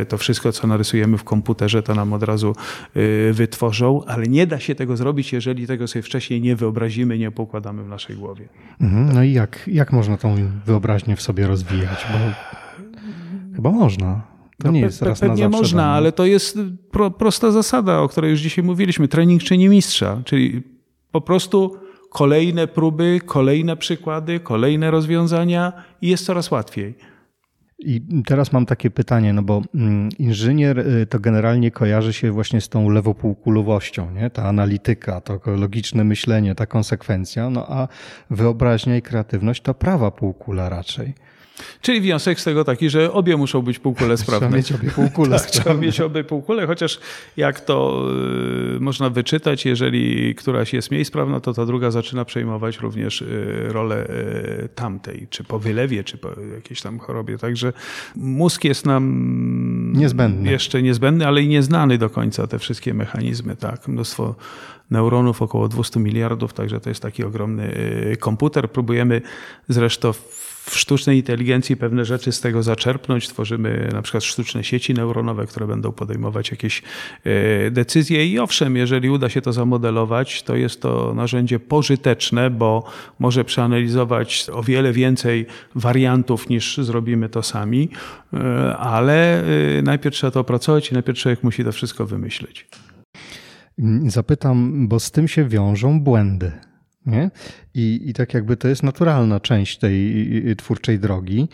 to 0.09 0.17
wszystko, 0.17 0.51
co 0.51 0.67
narysujemy 0.67 0.98
w 1.07 1.23
komputerze, 1.23 1.83
to 1.83 1.95
nam 1.95 2.13
od 2.13 2.23
razu 2.23 2.55
Y, 2.95 3.33
wytworzą, 3.33 4.01
ale 4.07 4.25
nie 4.25 4.47
da 4.47 4.59
się 4.59 4.75
tego 4.75 4.97
zrobić, 4.97 5.33
jeżeli 5.33 5.67
tego 5.67 5.87
sobie 5.87 6.03
wcześniej 6.03 6.41
nie 6.41 6.55
wyobrazimy, 6.55 7.17
nie 7.17 7.31
pokładamy 7.31 7.83
w 7.83 7.87
naszej 7.87 8.15
głowie. 8.15 8.49
Mhm, 8.81 9.13
no 9.13 9.23
i 9.23 9.33
jak, 9.33 9.63
jak 9.67 9.91
można 9.91 10.17
tą 10.17 10.35
wyobraźnię 10.65 11.15
w 11.15 11.21
sobie 11.21 11.47
rozwijać? 11.47 12.05
Bo 12.11 12.17
chyba 13.55 13.71
można. 13.71 14.21
To 14.57 14.67
no 14.67 14.71
nie 14.71 14.81
jest 14.81 15.01
raz 15.01 15.19
Pewnie 15.19 15.43
na 15.43 15.49
można, 15.49 15.85
ale 15.85 16.11
to 16.11 16.25
jest 16.25 16.57
pro, 16.91 17.11
prosta 17.11 17.51
zasada, 17.51 17.99
o 17.99 18.07
której 18.07 18.31
już 18.31 18.39
dzisiaj 18.39 18.63
mówiliśmy. 18.63 19.07
Trening 19.07 19.43
czyni 19.43 19.69
mistrza, 19.69 20.21
czyli 20.25 20.63
po 21.11 21.21
prostu 21.21 21.77
kolejne 22.09 22.67
próby, 22.67 23.19
kolejne 23.25 23.77
przykłady, 23.77 24.39
kolejne 24.39 24.91
rozwiązania 24.91 25.73
i 26.01 26.09
jest 26.09 26.25
coraz 26.25 26.51
łatwiej. 26.51 26.95
I 27.79 28.01
teraz 28.25 28.51
mam 28.51 28.65
takie 28.65 28.91
pytanie, 28.91 29.33
no 29.33 29.41
bo 29.41 29.61
mm, 29.75 30.09
inżynier 30.19 30.79
y, 30.79 31.05
to 31.05 31.19
generalnie 31.19 31.71
kojarzy 31.71 32.13
się 32.13 32.31
właśnie 32.31 32.61
z 32.61 32.69
tą 32.69 32.89
lewopółkulowością, 32.89 34.11
nie? 34.11 34.29
ta 34.29 34.43
analityka, 34.43 35.21
to 35.21 35.39
logiczne 35.45 36.03
myślenie, 36.03 36.55
ta 36.55 36.65
konsekwencja, 36.65 37.49
no 37.49 37.65
a 37.69 37.87
wyobraźnia 38.29 38.97
i 38.97 39.01
kreatywność 39.01 39.61
to 39.61 39.73
prawa 39.73 40.11
półkula 40.11 40.69
raczej. 40.69 41.13
Czyli 41.81 42.01
wniosek 42.01 42.39
z 42.39 42.43
tego 42.43 42.63
taki, 42.63 42.89
że 42.89 43.13
obie 43.13 43.37
muszą 43.37 43.61
być 43.61 43.79
półkule 43.79 44.17
sprawne. 44.17 44.47
Trzeba 44.47 44.57
mieć 44.57 44.71
obie 44.71 44.91
półkule 44.91 45.39
tak, 45.39 45.49
Trzeba 45.49 45.73
mieć 45.73 46.01
obie 46.01 46.23
półkule, 46.23 46.67
chociaż 46.67 46.99
jak 47.37 47.59
to 47.59 48.05
y, 48.75 48.79
można 48.79 49.09
wyczytać, 49.09 49.65
jeżeli 49.65 50.35
któraś 50.35 50.73
jest 50.73 50.91
mniej 50.91 51.05
sprawna, 51.05 51.39
to 51.39 51.53
ta 51.53 51.65
druga 51.65 51.91
zaczyna 51.91 52.25
przejmować 52.25 52.79
również 52.79 53.21
y, 53.21 53.65
rolę 53.67 54.07
y, 54.07 54.69
tamtej, 54.75 55.27
czy 55.29 55.43
po 55.43 55.59
wylewie, 55.59 56.03
czy 56.03 56.17
po 56.17 56.29
jakiejś 56.55 56.81
tam 56.81 56.99
chorobie. 56.99 57.37
Także 57.37 57.73
mózg 58.15 58.63
jest 58.63 58.85
nam 58.85 59.93
niezbędny. 59.95 60.51
jeszcze 60.51 60.81
niezbędny, 60.81 61.27
ale 61.27 61.41
i 61.41 61.47
nieznany 61.47 61.97
do 61.97 62.09
końca 62.09 62.47
te 62.47 62.59
wszystkie 62.59 62.93
mechanizmy. 62.93 63.55
Tak? 63.55 63.87
Mnóstwo 63.87 64.35
neuronów, 64.91 65.41
około 65.41 65.67
200 65.67 65.99
miliardów, 65.99 66.53
także 66.53 66.79
to 66.79 66.89
jest 66.89 67.01
taki 67.01 67.23
ogromny 67.23 67.73
komputer. 68.19 68.71
Próbujemy 68.71 69.21
zresztą 69.69 70.13
w 70.13 70.48
sztucznej 70.75 71.17
inteligencji 71.17 71.77
pewne 71.77 72.05
rzeczy 72.05 72.31
z 72.31 72.41
tego 72.41 72.63
zaczerpnąć. 72.63 73.27
Tworzymy 73.27 73.89
na 73.93 74.01
przykład 74.01 74.23
sztuczne 74.23 74.63
sieci 74.63 74.93
neuronowe, 74.93 75.45
które 75.45 75.67
będą 75.67 75.91
podejmować 75.91 76.51
jakieś 76.51 76.81
e, 77.23 77.71
decyzje. 77.71 78.27
I 78.27 78.39
owszem, 78.39 78.75
jeżeli 78.75 79.09
uda 79.09 79.29
się 79.29 79.41
to 79.41 79.53
zamodelować, 79.53 80.43
to 80.43 80.55
jest 80.55 80.81
to 80.81 81.13
narzędzie 81.13 81.59
pożyteczne, 81.59 82.49
bo 82.49 82.83
może 83.19 83.45
przeanalizować 83.45 84.47
o 84.53 84.63
wiele 84.63 84.93
więcej 84.93 85.45
wariantów 85.75 86.49
niż 86.49 86.77
zrobimy 86.77 87.29
to 87.29 87.43
sami, 87.43 87.89
e, 88.33 88.77
ale 88.77 89.43
e, 89.77 89.81
najpierw 89.81 90.15
trzeba 90.15 90.31
to 90.31 90.39
opracować 90.39 90.91
i 90.91 90.93
najpierw 90.93 91.19
człowiek 91.19 91.43
musi 91.43 91.63
to 91.63 91.71
wszystko 91.71 92.05
wymyślić. 92.05 92.67
Zapytam, 94.07 94.87
bo 94.87 94.99
z 94.99 95.11
tym 95.11 95.27
się 95.27 95.45
wiążą 95.45 96.01
błędy. 96.01 96.68
Nie? 97.09 97.31
I, 97.73 98.01
I 98.05 98.13
tak 98.13 98.33
jakby 98.33 98.57
to 98.57 98.67
jest 98.67 98.83
naturalna 98.83 99.39
część 99.39 99.77
tej 99.77 100.55
twórczej 100.57 100.99
drogi. 100.99 101.47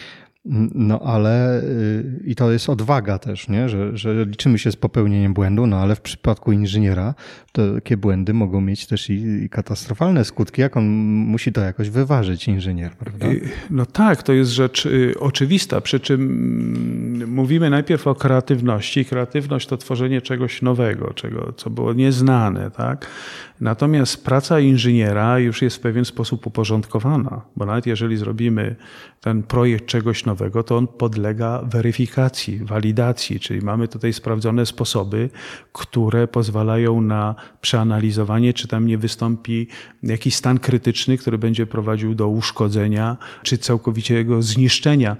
No 0.75 0.99
ale 0.99 1.63
y, 1.63 2.21
i 2.25 2.36
to 2.36 2.51
jest 2.51 2.69
odwaga 2.69 3.19
też, 3.19 3.47
nie? 3.47 3.69
Że, 3.69 3.97
że 3.97 4.25
liczymy 4.25 4.60
się 4.60 4.71
z 4.71 4.75
popełnieniem 4.75 5.34
błędu, 5.34 5.67
no 5.67 5.77
ale 5.77 5.95
w 5.95 6.01
przypadku 6.01 6.51
inżyniera 6.51 7.13
takie 7.55 7.97
błędy 7.97 8.34
mogą 8.34 8.62
mieć 8.62 8.88
też 8.88 9.10
i, 9.10 9.43
i, 9.43 9.49
katastrofalne 9.49 10.25
skutki, 10.25 10.62
jak 10.62 10.77
on 10.77 10.86
musi 11.25 11.51
to 11.51 11.62
jakoś 11.62 11.89
wyważyć, 11.89 12.47
inżynier, 12.47 12.91
prawda? 12.91 13.27
Y, 13.27 13.49
no 13.69 13.86
tak, 13.86 14.23
to 14.23 14.34
jest 14.34 14.51
rzecz 14.51 14.86
y, 14.86 15.13
oczywista, 15.19 15.81
przy 15.81 15.99
czym 15.99 16.21
mm, 16.21 17.34
mówimy 17.34 17.69
najpierw 17.69 18.08
o 18.08 18.15
kreatywności. 18.15 19.05
Kreatywność 19.05 19.67
to 19.67 19.77
tworzenie 19.77 20.21
czegoś 20.21 20.62
nowego, 20.62 21.13
czego, 21.13 21.53
co 21.53 21.69
było 21.69 21.93
nieznane, 21.93 22.71
tak? 22.71 23.08
Natomiast 23.62 24.25
praca 24.25 24.60
inżyniera 24.60 25.39
już 25.39 25.62
jest 25.62 25.75
w 25.75 25.79
pewien 25.79 26.05
sposób 26.05 26.47
uporządkowana, 26.47 27.41
bo 27.55 27.65
nawet 27.65 27.86
jeżeli 27.86 28.17
zrobimy 28.17 28.75
ten 29.21 29.43
projekt 29.43 29.86
czegoś 29.86 30.25
nowego, 30.25 30.34
to 30.65 30.77
on 30.77 30.87
podlega 30.87 31.61
weryfikacji, 31.63 32.59
walidacji, 32.59 33.39
czyli 33.39 33.61
mamy 33.61 33.87
tutaj 33.87 34.13
sprawdzone 34.13 34.65
sposoby, 34.65 35.29
które 35.73 36.27
pozwalają 36.27 37.01
na 37.01 37.35
przeanalizowanie, 37.61 38.53
czy 38.53 38.67
tam 38.67 38.85
nie 38.85 38.97
wystąpi 38.97 39.67
jakiś 40.03 40.35
stan 40.35 40.59
krytyczny, 40.59 41.17
który 41.17 41.37
będzie 41.37 41.65
prowadził 41.65 42.15
do 42.15 42.27
uszkodzenia, 42.27 43.17
czy 43.43 43.57
całkowitego 43.57 44.41
zniszczenia 44.41 45.17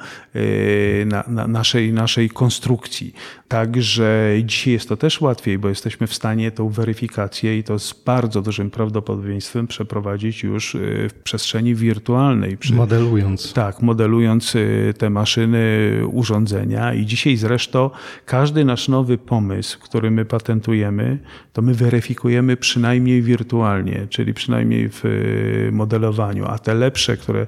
na 1.30 1.48
naszej, 1.48 1.94
naszej 1.94 2.30
konstrukcji. 2.30 3.14
Także 3.48 4.30
dzisiaj 4.44 4.74
jest 4.74 4.90
to 4.90 4.98
też 4.98 5.22
łatwiej, 5.22 5.58
bo 5.58 5.70
jesteśmy 5.70 6.08
w 6.08 6.14
stanie 6.14 6.52
tą 6.52 6.70
weryfikację 6.70 7.58
i 7.58 7.64
to 7.64 7.80
z 7.80 7.94
bardzo 7.94 8.42
dużym 8.42 8.72
prawdopodobieństwem 8.72 9.68
przeprowadzić 9.68 10.44
już 10.44 10.76
y, 10.76 11.10
w 11.10 11.14
przestrzeni 11.14 11.76
wirtualnej. 11.76 12.58
Przy, 12.58 12.74
modelując. 12.74 13.54
Tak, 13.54 13.82
modelując 13.82 14.56
y, 14.56 14.94
te 14.98 15.10
maszyny, 15.10 15.92
urządzenia. 16.12 16.94
I 16.94 17.06
dzisiaj 17.06 17.36
zresztą 17.38 17.90
każdy 18.26 18.66
nasz 18.66 18.88
nowy 18.88 19.18
pomysł, 19.18 19.80
który 19.80 20.12
my 20.12 20.26
patentujemy, 20.26 21.20
to 21.54 21.62
my 21.62 21.74
weryfikujemy 21.74 22.58
przynajmniej 22.58 23.22
wirtualnie, 23.22 24.08
czyli 24.10 24.34
przynajmniej 24.34 24.90
w 24.90 25.06
y, 25.06 25.70
modelowaniu. 25.72 26.46
A 26.46 26.60
te 26.60 26.74
lepsze, 26.74 27.18
które 27.18 27.48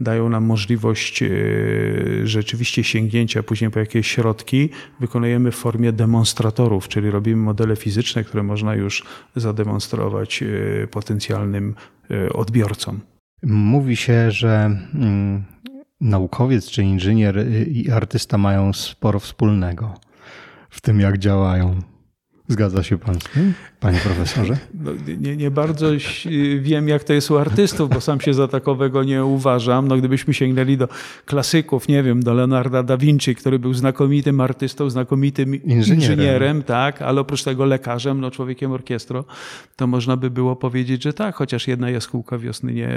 dają 0.00 0.28
nam 0.28 0.44
możliwość 0.44 1.22
e, 1.22 1.28
rzeczywiście 2.24 2.84
sięgnięcia 2.84 3.42
później 3.42 3.70
po 3.70 3.78
jakieś 3.78 4.06
środki, 4.06 4.68
wykonujemy 5.00 5.50
w 5.50 5.54
formie 5.56 5.92
demonstratorów, 5.92 6.88
czyli 6.88 7.10
robimy 7.10 7.42
modele 7.42 7.76
fizyczne, 7.76 8.24
które 8.24 8.42
można 8.42 8.74
już 8.74 9.04
zademonstrować 9.36 10.42
e, 10.42 10.86
potencjalnym 10.86 11.74
e, 12.10 12.32
odbiorcom. 12.32 13.00
Mówi 13.42 13.96
się, 13.96 14.30
że 14.30 14.80
mm, 14.94 15.44
naukowiec 16.00 16.70
czy 16.70 16.82
inżynier 16.82 17.46
i 17.68 17.90
artysta 17.90 18.38
mają 18.38 18.72
sporo 18.72 19.18
wspólnego 19.20 19.94
w 20.70 20.80
tym, 20.80 21.00
jak 21.00 21.18
działają. 21.18 21.80
Zgadza 22.48 22.82
się 22.82 22.98
pan 22.98 23.20
z 23.20 23.24
tym, 23.24 23.54
panie 23.80 23.98
profesorze? 23.98 24.56
No, 24.74 24.90
nie, 25.18 25.36
nie, 25.36 25.50
bardzo 25.50 25.86
wiem, 26.60 26.88
jak 26.88 27.04
to 27.04 27.12
jest 27.12 27.30
u 27.30 27.38
artystów, 27.38 27.90
bo 27.90 28.00
sam 28.00 28.20
się 28.20 28.34
za 28.34 28.48
takowego 28.48 29.04
nie 29.04 29.24
uważam. 29.24 29.88
No, 29.88 29.96
gdybyśmy 29.96 30.34
sięgnęli 30.34 30.76
do 30.76 30.88
klasyków, 31.24 31.88
nie 31.88 32.02
wiem, 32.02 32.22
do 32.22 32.34
Leonarda 32.34 32.82
da 32.82 32.96
Vinci, 32.96 33.34
który 33.34 33.58
był 33.58 33.74
znakomitym 33.74 34.40
artystą, 34.40 34.90
znakomitym 34.90 35.54
inżynierem, 35.54 35.94
inżynierem 35.94 36.62
tak, 36.62 37.02
ale 37.02 37.20
oprócz 37.20 37.42
tego 37.42 37.64
lekarzem, 37.64 38.20
no, 38.20 38.30
człowiekiem 38.30 38.72
orkiestro, 38.72 39.24
to 39.76 39.86
można 39.86 40.16
by 40.16 40.30
było 40.30 40.56
powiedzieć, 40.56 41.02
że 41.02 41.12
tak, 41.12 41.34
chociaż 41.34 41.68
jedna 41.68 41.90
jaskółka 41.90 42.38
wiosny 42.38 42.72
nie 42.72 42.88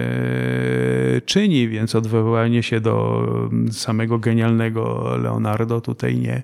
czyni, 1.25 1.67
więc 1.67 1.95
odwoływanie 1.95 2.63
się 2.63 2.81
do 2.81 3.27
samego 3.71 4.19
genialnego 4.19 5.15
Leonardo 5.17 5.81
tutaj 5.81 6.17
nie, 6.17 6.29
Mm, 6.29 6.43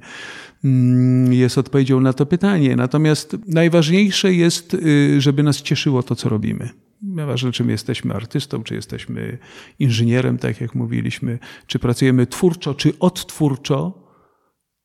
jest 1.29 1.57
odpowiedzią 1.57 2.01
na 2.01 2.13
to 2.13 2.25
pytanie. 2.25 2.75
Natomiast 2.75 3.37
najważniejsze 3.47 4.33
jest, 4.33 4.73
y, 4.73 5.21
żeby 5.21 5.43
nas 5.43 5.61
cieszyło 5.61 6.03
to, 6.03 6.15
co 6.15 6.29
robimy. 6.29 6.69
Nieważne, 7.01 7.51
czym 7.51 7.69
jesteśmy 7.69 8.13
artystą, 8.13 8.63
czy 8.63 8.75
jesteśmy 8.75 9.37
inżynierem, 9.79 10.37
tak 10.37 10.61
jak 10.61 10.75
mówiliśmy, 10.75 11.39
czy 11.67 11.79
pracujemy 11.79 12.27
twórczo, 12.27 12.73
czy 12.73 12.99
odtwórczo, 12.99 14.05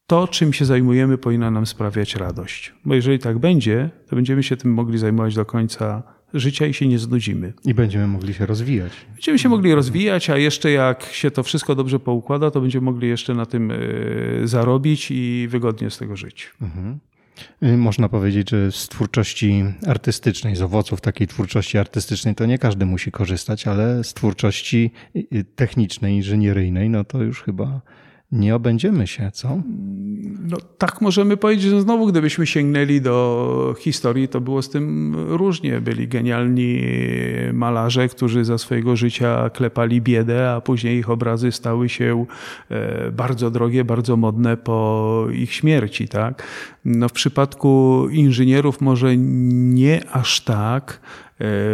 to, 0.06 0.28
czym 0.28 0.52
się 0.52 0.64
zajmujemy, 0.64 1.18
powinno 1.18 1.50
nam 1.50 1.66
sprawiać 1.66 2.16
radość. 2.16 2.74
Bo 2.84 2.94
jeżeli 2.94 3.18
tak 3.18 3.38
będzie, 3.38 3.90
to 4.08 4.16
będziemy 4.16 4.42
się 4.42 4.56
tym 4.56 4.72
mogli 4.72 4.98
zajmować 4.98 5.34
do 5.34 5.44
końca 5.44 6.02
życia 6.34 6.66
i 6.66 6.74
się 6.74 6.86
nie 6.86 6.98
znudzimy. 6.98 7.52
I 7.64 7.74
będziemy 7.74 8.06
mogli 8.06 8.34
się 8.34 8.46
rozwijać. 8.46 8.92
Będziemy 9.14 9.38
się 9.38 9.48
mogli 9.48 9.74
rozwijać, 9.74 10.30
a 10.30 10.36
jeszcze 10.36 10.70
jak 10.70 11.02
się 11.02 11.30
to 11.30 11.42
wszystko 11.42 11.74
dobrze 11.74 12.00
poukłada, 12.00 12.50
to 12.50 12.60
będziemy 12.60 12.84
mogli 12.84 13.08
jeszcze 13.08 13.34
na 13.34 13.46
tym 13.46 13.70
e, 13.70 13.76
zarobić 14.44 15.10
i 15.10 15.48
wygodnie 15.50 15.90
z 15.90 15.98
tego 15.98 16.16
żyć. 16.16 16.50
Mhm. 16.62 16.98
Y, 17.62 17.76
można 17.76 18.08
powiedzieć, 18.08 18.50
że 18.50 18.72
z 18.72 18.88
twórczości 18.88 19.64
artystycznej, 19.86 20.56
z 20.56 20.62
owoców 20.62 21.00
takiej 21.00 21.26
twórczości 21.26 21.78
artystycznej, 21.78 22.34
to 22.34 22.46
nie 22.46 22.58
każdy 22.58 22.86
musi 22.86 23.10
korzystać, 23.10 23.66
ale 23.66 24.04
z 24.04 24.14
twórczości 24.14 24.90
y, 25.16 25.44
technicznej, 25.56 26.14
inżynieryjnej, 26.14 26.90
no 26.90 27.04
to 27.04 27.22
już 27.22 27.42
chyba 27.42 27.80
nie 28.32 28.54
obędziemy 28.54 29.06
się, 29.06 29.30
co? 29.32 29.58
No, 30.50 30.56
tak 30.78 31.00
możemy 31.00 31.36
powiedzieć, 31.36 31.80
znowu 31.80 32.06
gdybyśmy 32.06 32.46
sięgnęli 32.46 33.00
do 33.00 33.74
historii, 33.78 34.28
to 34.28 34.40
było 34.40 34.62
z 34.62 34.70
tym 34.70 35.14
różnie. 35.28 35.80
Byli 35.80 36.08
genialni 36.08 36.82
malarze, 37.52 38.08
którzy 38.08 38.44
za 38.44 38.58
swojego 38.58 38.96
życia 38.96 39.50
klepali 39.50 40.00
biedę, 40.00 40.50
a 40.52 40.60
później 40.60 40.98
ich 40.98 41.10
obrazy 41.10 41.52
stały 41.52 41.88
się 41.88 42.26
e, 42.70 43.10
bardzo 43.10 43.50
drogie, 43.50 43.84
bardzo 43.84 44.16
modne 44.16 44.56
po 44.56 45.26
ich 45.32 45.52
śmierci. 45.52 46.08
Tak? 46.08 46.42
No, 46.84 47.08
w 47.08 47.12
przypadku 47.12 48.06
inżynierów 48.10 48.80
może 48.80 49.16
nie 49.16 50.10
aż 50.12 50.40
tak, 50.40 51.00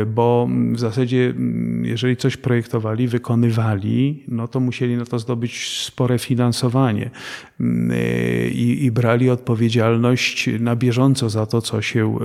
bo 0.07 0.49
w 0.73 0.79
zasadzie, 0.79 1.27
mm, 1.37 1.85
jeżeli 1.85 2.17
coś 2.17 2.37
projektowali, 2.37 3.09
wykonywali, 3.09 4.25
no 4.29 4.49
to 4.49 4.61
musieli 4.61 4.97
na 4.97 5.05
to 5.05 5.19
zdobyć 5.19 5.83
spore 5.85 6.19
finansowanie. 6.19 7.11
Mm, 7.61 7.91
e, 7.91 8.49
i, 8.49 8.85
i 8.85 8.91
brali 8.91 9.31
odpowiedzialność 9.31 10.51
na 10.61 10.77
bieżąco 10.77 11.31
za 11.31 11.47
to, 11.47 11.63
co 11.63 11.83
się 11.83 12.19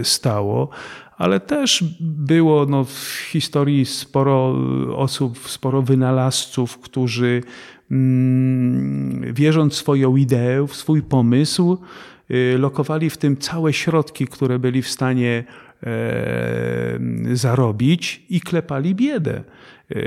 e, 0.00 0.04
stało. 0.04 0.68
Ale 1.16 1.40
też 1.40 1.84
było 2.00 2.66
no, 2.66 2.84
w 2.84 3.28
historii 3.30 3.86
sporo 3.86 4.56
osób, 4.96 5.38
sporo 5.38 5.82
wynalazców, 5.82 6.78
którzy 6.78 7.42
mm, 7.90 9.34
wierząc 9.34 9.74
w 9.74 9.76
swoją 9.76 10.16
ideę, 10.16 10.66
w 10.68 10.74
swój 10.74 11.02
pomysł, 11.02 11.78
lokowali 12.58 13.10
w 13.10 13.16
tym 13.16 13.36
całe 13.36 13.72
środki, 13.72 14.26
które 14.26 14.58
byli 14.58 14.82
w 14.82 14.88
stanie 14.88 15.44
E, 15.44 15.63
zarobić 17.32 18.26
i 18.30 18.40
klepali 18.40 18.94
biedę. 18.94 19.44
E, 19.90 20.00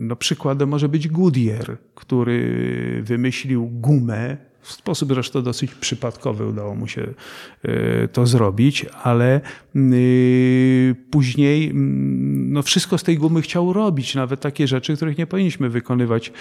no, 0.00 0.16
przykładem 0.16 0.68
może 0.68 0.88
być 0.88 1.08
Goodyear, 1.08 1.78
który 1.94 3.02
wymyślił 3.02 3.66
gumę 3.66 4.36
w 4.62 4.72
sposób 4.72 5.08
zresztą 5.08 5.42
dosyć 5.42 5.74
przypadkowy 5.74 6.46
udało 6.46 6.74
mu 6.74 6.88
się 6.88 7.06
e, 7.62 8.08
to 8.08 8.26
zrobić, 8.26 8.86
ale 9.02 9.40
y, 9.76 10.94
później 11.10 11.70
mm, 11.70 12.52
no 12.52 12.62
wszystko 12.62 12.98
z 12.98 13.02
tej 13.02 13.18
gumy 13.18 13.42
chciał 13.42 13.72
robić, 13.72 14.14
nawet 14.14 14.40
takie 14.40 14.68
rzeczy, 14.68 14.96
których 14.96 15.18
nie 15.18 15.26
powinniśmy 15.26 15.68
wykonywać 15.68 16.28
e, 16.28 16.32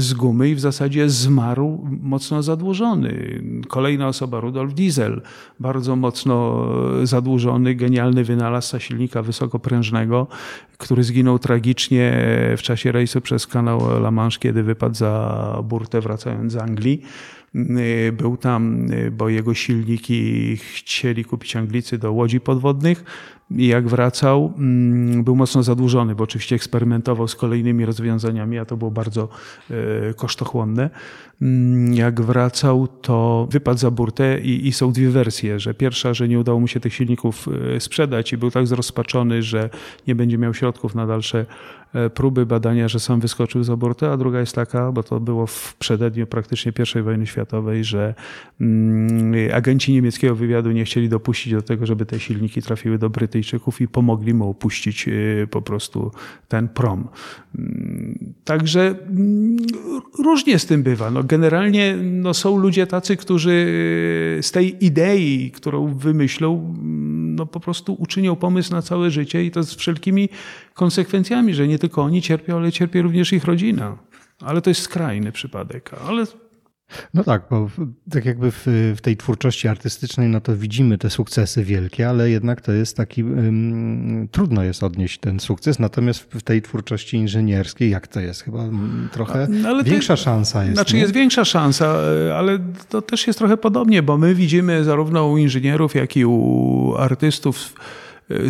z 0.00 0.14
gumy 0.14 0.48
i 0.48 0.54
w 0.54 0.60
zasadzie 0.60 1.10
zmarł 1.10 1.88
mocno 2.02 2.42
zadłużony. 2.42 3.42
Kolejna 3.68 4.08
osoba, 4.08 4.40
Rudolf 4.40 4.74
Diesel, 4.74 5.22
bardzo 5.60 5.96
mocno 5.96 6.68
zadłużony, 7.02 7.74
genialny 7.74 8.24
wynalazca 8.24 8.80
silnika 8.80 9.22
wysokoprężnego, 9.22 10.26
który 10.78 11.04
zginął 11.04 11.38
tragicznie 11.38 12.12
w 12.56 12.62
czasie 12.62 12.92
rejsu 12.92 13.20
przez 13.20 13.46
kanał 13.46 13.80
La 14.00 14.10
Manche, 14.10 14.38
kiedy 14.38 14.62
wypadł 14.62 14.94
za 14.94 15.62
burtę 15.64 16.00
wracając 16.00 16.52
z 16.52 16.56
Anglii. 16.56 17.02
Y, 17.54 18.12
był 18.12 18.36
tam, 18.36 18.92
y, 18.92 19.10
bo 19.10 19.28
jego 19.28 19.54
silniki 19.54 20.56
chcieli 20.56 21.24
kupić 21.24 21.56
Anglicy 21.56 21.98
do 21.98 22.12
łodzi 22.12 22.40
podwodnych 22.40 23.04
i 23.50 23.66
jak 23.66 23.88
wracał, 23.88 24.52
mm, 24.58 25.24
był 25.24 25.36
mocno 25.36 25.62
zadłużony, 25.62 26.14
bo 26.14 26.24
oczywiście 26.24 26.56
eksperymentował 26.56 27.28
z 27.28 27.34
kolejnymi 27.34 27.84
rozwiązaniami, 27.84 28.58
a 28.58 28.64
to 28.64 28.76
było 28.76 28.90
bardzo 28.90 29.28
y, 29.70 30.14
kosztochłonne. 30.16 30.90
Mm, 31.42 31.94
jak 31.94 32.20
wracał, 32.20 32.88
to 32.88 33.48
wypadł 33.50 33.78
za 33.78 33.90
burtę 33.90 34.40
i, 34.40 34.68
i, 34.68 34.72
są 34.72 34.92
dwie 34.92 35.10
wersje, 35.10 35.60
że 35.60 35.74
pierwsza, 35.74 36.14
że 36.14 36.28
nie 36.28 36.38
udało 36.38 36.60
mu 36.60 36.68
się 36.68 36.80
tych 36.80 36.94
silników 36.94 37.48
sprzedać 37.78 38.32
i 38.32 38.36
był 38.36 38.50
tak 38.50 38.66
zrozpaczony, 38.66 39.42
że 39.42 39.70
nie 40.06 40.14
będzie 40.14 40.38
miał 40.38 40.54
środków 40.54 40.94
na 40.94 41.06
dalsze 41.06 41.46
E, 41.94 42.10
próby 42.10 42.46
badania, 42.46 42.88
że 42.88 43.00
sam 43.00 43.20
wyskoczył 43.20 43.64
z 43.64 43.70
abortu, 43.70 44.06
a 44.06 44.16
druga 44.16 44.40
jest 44.40 44.54
taka, 44.54 44.92
bo 44.92 45.02
to 45.02 45.20
było 45.20 45.46
w 45.46 45.76
przededniu 45.78 46.26
praktycznie 46.26 46.72
I 46.98 47.02
wojny 47.02 47.26
światowej, 47.26 47.84
że 47.84 48.14
mm, 48.60 49.54
agenci 49.54 49.92
niemieckiego 49.92 50.34
wywiadu 50.34 50.70
nie 50.70 50.84
chcieli 50.84 51.08
dopuścić 51.08 51.52
do 51.52 51.62
tego, 51.62 51.86
żeby 51.86 52.06
te 52.06 52.20
silniki 52.20 52.62
trafiły 52.62 52.98
do 52.98 53.10
Brytyjczyków 53.10 53.37
i 53.80 53.88
pomogli 53.88 54.34
mu 54.34 54.50
opuścić 54.50 55.08
e, 55.08 55.12
po 55.46 55.62
prostu 55.62 56.10
ten 56.48 56.68
prom. 56.68 57.08
Mm, 57.58 58.34
także 58.44 58.80
mm, 58.80 59.56
różnie 60.18 60.58
z 60.58 60.66
tym 60.66 60.82
bywa. 60.82 61.10
No 61.10 61.24
generalnie 61.24 61.96
no 61.96 62.34
są 62.34 62.58
ludzie 62.58 62.86
tacy, 62.86 63.16
którzy 63.16 63.66
e, 64.38 64.42
z 64.42 64.52
tej 64.52 64.84
idei, 64.84 65.50
którą 65.50 65.94
wymyślą, 65.94 66.74
no 67.36 67.46
po 67.46 67.60
prostu 67.60 67.96
uczynią 67.98 68.36
pomysł 68.36 68.72
na 68.72 68.82
całe 68.82 69.10
życie 69.10 69.44
i 69.44 69.50
to 69.50 69.62
z 69.62 69.74
wszelkimi 69.74 70.28
konsekwencjami, 70.74 71.54
że 71.54 71.68
nie 71.68 71.78
tylko 71.78 72.02
oni 72.02 72.22
cierpią, 72.22 72.56
ale 72.56 72.72
cierpi 72.72 73.02
również 73.02 73.32
ich 73.32 73.44
rodzina. 73.44 73.96
Ale 74.40 74.62
to 74.62 74.70
jest 74.70 74.82
skrajny 74.82 75.32
przypadek. 75.32 75.90
Ale 76.08 76.24
no 77.14 77.24
tak, 77.24 77.42
bo 77.50 77.70
tak 78.10 78.24
jakby 78.24 78.50
w, 78.50 78.62
w, 78.96 79.00
tej 79.00 79.16
twórczości 79.16 79.68
artystycznej, 79.68 80.28
no 80.28 80.40
to 80.40 80.56
widzimy 80.56 80.98
te 80.98 81.10
sukcesy 81.10 81.64
wielkie, 81.64 82.08
ale 82.08 82.30
jednak 82.30 82.60
to 82.60 82.72
jest 82.72 82.96
taki, 82.96 83.24
um, 83.24 84.28
trudno 84.32 84.62
jest 84.62 84.82
odnieść 84.82 85.18
ten 85.18 85.40
sukces, 85.40 85.78
natomiast 85.78 86.20
w 86.20 86.42
tej 86.42 86.62
twórczości 86.62 87.16
inżynierskiej, 87.16 87.90
jak 87.90 88.06
to 88.06 88.20
jest? 88.20 88.42
Chyba 88.42 88.64
trochę 89.12 89.46
no, 89.50 89.84
większa 89.84 90.16
szansa 90.16 90.64
jest. 90.64 90.74
Znaczy 90.74 90.94
nie? 90.94 91.00
jest 91.00 91.14
większa 91.14 91.44
szansa, 91.44 91.98
ale 92.36 92.58
to 92.88 93.02
też 93.02 93.26
jest 93.26 93.38
trochę 93.38 93.56
podobnie, 93.56 94.02
bo 94.02 94.18
my 94.18 94.34
widzimy 94.34 94.84
zarówno 94.84 95.26
u 95.26 95.38
inżynierów, 95.38 95.94
jak 95.94 96.16
i 96.16 96.24
u 96.24 96.94
artystów 96.98 97.74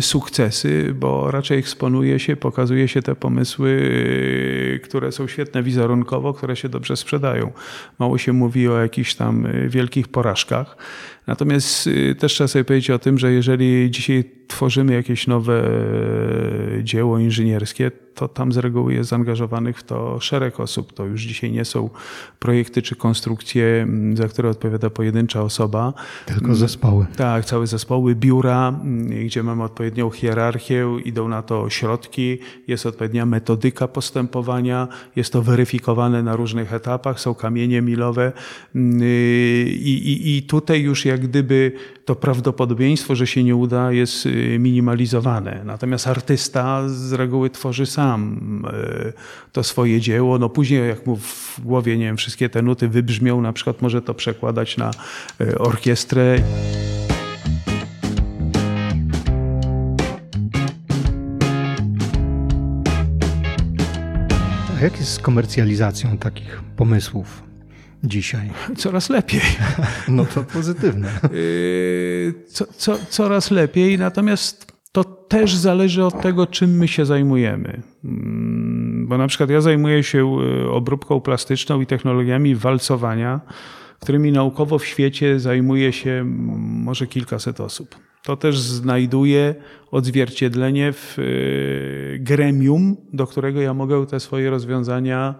sukcesy, 0.01 0.93
bo 0.93 1.31
raczej 1.31 1.59
eksponuje 1.59 2.19
się, 2.19 2.35
pokazuje 2.35 2.87
się 2.87 3.01
te 3.01 3.15
pomysły, 3.15 3.69
y, 3.69 4.79
które 4.83 5.11
są 5.11 5.27
świetne 5.27 5.63
wizerunkowo, 5.63 6.33
które 6.33 6.55
się 6.55 6.69
dobrze 6.69 6.97
sprzedają. 6.97 7.51
Mało 7.99 8.17
się 8.17 8.33
mówi 8.33 8.67
o 8.67 8.81
jakichś 8.81 9.15
tam 9.15 9.47
wielkich 9.67 10.07
porażkach. 10.07 10.77
Natomiast 11.29 11.89
też 12.19 12.33
trzeba 12.33 12.47
sobie 12.47 12.65
powiedzieć 12.65 12.89
o 12.89 12.99
tym, 12.99 13.19
że 13.19 13.31
jeżeli 13.31 13.91
dzisiaj 13.91 14.23
tworzymy 14.47 14.93
jakieś 14.93 15.27
nowe 15.27 15.63
dzieło 16.83 17.19
inżynierskie, 17.19 17.91
to 18.19 18.27
tam 18.27 18.51
z 18.51 18.57
reguły 18.57 18.93
jest 18.93 19.09
zaangażowanych 19.09 19.79
w 19.79 19.83
to 19.83 20.19
szereg 20.19 20.59
osób. 20.59 20.93
To 20.93 21.05
już 21.05 21.21
dzisiaj 21.21 21.51
nie 21.51 21.65
są 21.65 21.89
projekty 22.39 22.81
czy 22.81 22.95
konstrukcje, 22.95 23.87
za 24.13 24.27
które 24.27 24.49
odpowiada 24.49 24.89
pojedyncza 24.89 25.41
osoba. 25.41 25.93
Tylko 26.25 26.55
zespoły. 26.55 27.05
Tak, 27.15 27.45
całe 27.45 27.67
zespoły, 27.67 28.15
biura, 28.15 28.79
gdzie 29.25 29.43
mamy 29.43 29.63
odpowiednią 29.63 30.09
hierarchię, 30.09 30.87
idą 31.05 31.27
na 31.27 31.41
to 31.41 31.69
środki, 31.69 32.37
jest 32.67 32.85
odpowiednia 32.85 33.25
metodyka 33.25 33.87
postępowania, 33.87 34.87
jest 35.15 35.33
to 35.33 35.41
weryfikowane 35.41 36.23
na 36.23 36.35
różnych 36.35 36.73
etapach, 36.73 37.19
są 37.19 37.35
kamienie 37.35 37.81
milowe 37.81 38.31
mm, 38.75 38.99
i, 39.03 40.01
i, 40.05 40.37
i 40.37 40.43
tutaj 40.43 40.81
już 40.81 41.05
jak 41.05 41.18
gdyby 41.19 41.71
to 42.05 42.15
prawdopodobieństwo, 42.15 43.15
że 43.15 43.27
się 43.27 43.43
nie 43.43 43.55
uda, 43.55 43.91
jest 43.91 44.25
y, 44.25 44.57
minimalizowane. 44.59 45.61
Natomiast 45.65 46.07
artysta 46.07 46.89
z 46.89 47.13
reguły 47.13 47.49
tworzy 47.49 47.85
sam 47.85 48.39
y, 49.07 49.13
to 49.51 49.63
swoje 49.63 50.01
dzieło. 50.01 50.39
No 50.39 50.49
później, 50.49 50.87
jak 50.87 51.05
mu 51.07 51.15
w 51.15 51.59
głowie, 51.63 51.97
nie 51.97 52.05
wiem, 52.05 52.17
wszystkie 52.17 52.49
te 52.49 52.61
nuty 52.61 52.87
wybrzmią, 52.87 53.41
na 53.41 53.53
przykład 53.53 53.81
może 53.81 54.01
to 54.01 54.13
przekładać 54.13 54.77
na 54.77 54.91
y, 55.41 55.57
orkiestrę. 55.57 56.39
A 64.77 64.83
jak 64.83 64.99
jest 64.99 65.13
z 65.13 65.19
komercjalizacją 65.19 66.17
takich 66.17 66.61
pomysłów? 66.75 67.48
Dzisiaj? 68.03 68.51
Coraz 68.77 69.09
lepiej. 69.09 69.41
No 70.07 70.25
to 70.25 70.43
pozytywne. 70.43 71.11
Yy, 71.31 72.33
co, 72.53 72.65
co, 72.77 72.97
coraz 73.09 73.51
lepiej, 73.51 73.97
natomiast 73.97 74.71
to 74.91 75.03
też 75.03 75.55
zależy 75.55 76.05
od 76.05 76.21
tego, 76.21 76.47
czym 76.47 76.77
my 76.77 76.87
się 76.87 77.05
zajmujemy. 77.05 77.81
Mm, 78.03 79.07
bo 79.07 79.17
na 79.17 79.27
przykład 79.27 79.49
ja 79.49 79.61
zajmuję 79.61 80.03
się 80.03 80.17
yy, 80.17 80.71
obróbką 80.71 81.21
plastyczną 81.21 81.81
i 81.81 81.85
technologiami 81.85 82.55
walcowania, 82.55 83.39
którymi 83.99 84.31
naukowo 84.31 84.79
w 84.79 84.85
świecie 84.85 85.39
zajmuje 85.39 85.93
się 85.93 86.23
może 86.57 87.07
kilkaset 87.07 87.59
osób. 87.59 87.95
To 88.23 88.37
też 88.37 88.59
znajduje 88.59 89.55
odzwierciedlenie 89.91 90.93
w 90.93 91.17
yy, 91.17 92.19
gremium, 92.19 92.97
do 93.13 93.27
którego 93.27 93.61
ja 93.61 93.73
mogę 93.73 94.07
te 94.07 94.19
swoje 94.19 94.49
rozwiązania 94.49 95.35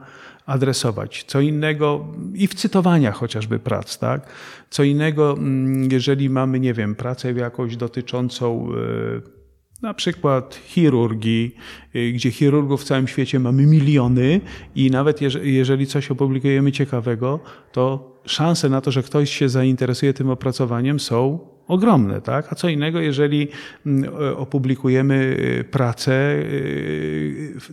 adresować. 0.49 1.23
Co 1.27 1.39
innego 1.39 2.05
i 2.33 2.47
w 2.47 2.53
cytowaniach 2.53 3.15
chociażby 3.15 3.59
prac, 3.59 3.97
tak? 3.97 4.29
Co 4.69 4.83
innego, 4.83 5.33
mm, 5.33 5.91
jeżeli 5.91 6.29
mamy, 6.29 6.59
nie 6.59 6.73
wiem, 6.73 6.95
pracę 6.95 7.31
jakąś 7.31 7.75
dotyczącą 7.75 8.67
e, 8.67 9.39
na 9.81 9.93
przykład 9.93 10.59
chirurgii, 10.65 11.55
e, 11.93 12.11
gdzie 12.11 12.31
chirurgów 12.31 12.81
w 12.81 12.83
całym 12.83 13.07
świecie 13.07 13.39
mamy 13.39 13.65
miliony 13.65 14.41
i 14.75 14.91
nawet 14.91 15.19
jeżeli 15.43 15.87
coś 15.87 16.11
opublikujemy 16.11 16.71
ciekawego, 16.71 17.39
to 17.71 18.15
szanse 18.25 18.69
na 18.69 18.81
to, 18.81 18.91
że 18.91 19.03
ktoś 19.03 19.31
się 19.31 19.49
zainteresuje 19.49 20.13
tym 20.13 20.29
opracowaniem 20.29 20.99
są 20.99 21.39
ogromne. 21.67 22.21
Tak? 22.21 22.53
A 22.53 22.55
co 22.55 22.69
innego, 22.69 22.99
jeżeli 22.99 23.47
mm, 23.85 24.13
e, 24.13 24.37
opublikujemy 24.37 25.37
pracę, 25.71 26.35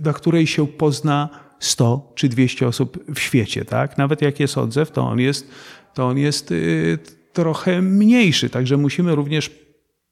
na 0.05 0.12
której 0.12 0.47
się 0.47 0.67
pozna 0.67 1.46
100 1.59 2.12
czy 2.14 2.29
200 2.29 2.66
osób 2.66 3.05
w 3.14 3.19
świecie, 3.19 3.64
tak? 3.64 3.99
Nawet 3.99 4.23
jak 4.23 4.40
jest 4.40 4.59
odzew, 4.59 4.90
to 4.90 5.03
on 5.03 5.21
jest, 5.21 5.51
to 5.95 6.07
on 6.07 6.19
jest 6.19 6.51
y, 6.51 6.99
trochę 7.33 7.83
mniejszy, 7.83 8.51
także 8.51 8.77
musimy 8.77 9.14
również 9.14 9.51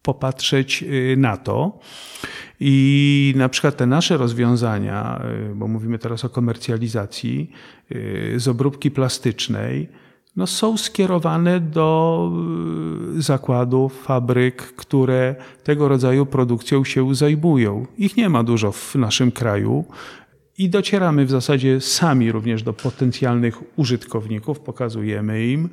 popatrzeć 0.02 0.82
y, 0.82 1.16
na 1.18 1.36
to. 1.36 1.78
I 2.60 3.34
na 3.36 3.48
przykład 3.48 3.76
te 3.76 3.86
nasze 3.86 4.16
rozwiązania, 4.16 5.20
y, 5.50 5.54
bo 5.54 5.68
mówimy 5.68 5.98
teraz 5.98 6.24
o 6.24 6.28
komercjalizacji, 6.28 7.50
z 8.36 8.48
obróbki 8.48 8.90
plastycznej, 8.90 9.88
no 10.36 10.46
są 10.46 10.76
skierowane 10.76 11.60
do 11.60 12.30
zakładów, 13.16 14.02
fabryk, 14.02 14.62
które 14.62 15.34
tego 15.64 15.88
rodzaju 15.88 16.26
produkcją 16.26 16.84
się 16.84 17.14
zajmują. 17.14 17.86
Ich 17.98 18.16
nie 18.16 18.28
ma 18.28 18.42
dużo 18.42 18.72
w 18.72 18.94
naszym 18.94 19.32
kraju. 19.32 19.84
I 20.58 20.68
docieramy 20.70 21.26
w 21.26 21.30
zasadzie 21.30 21.80
sami 21.80 22.32
również 22.32 22.62
do 22.62 22.72
potencjalnych 22.72 23.78
użytkowników, 23.78 24.60
pokazujemy 24.60 25.46
im 25.46 25.68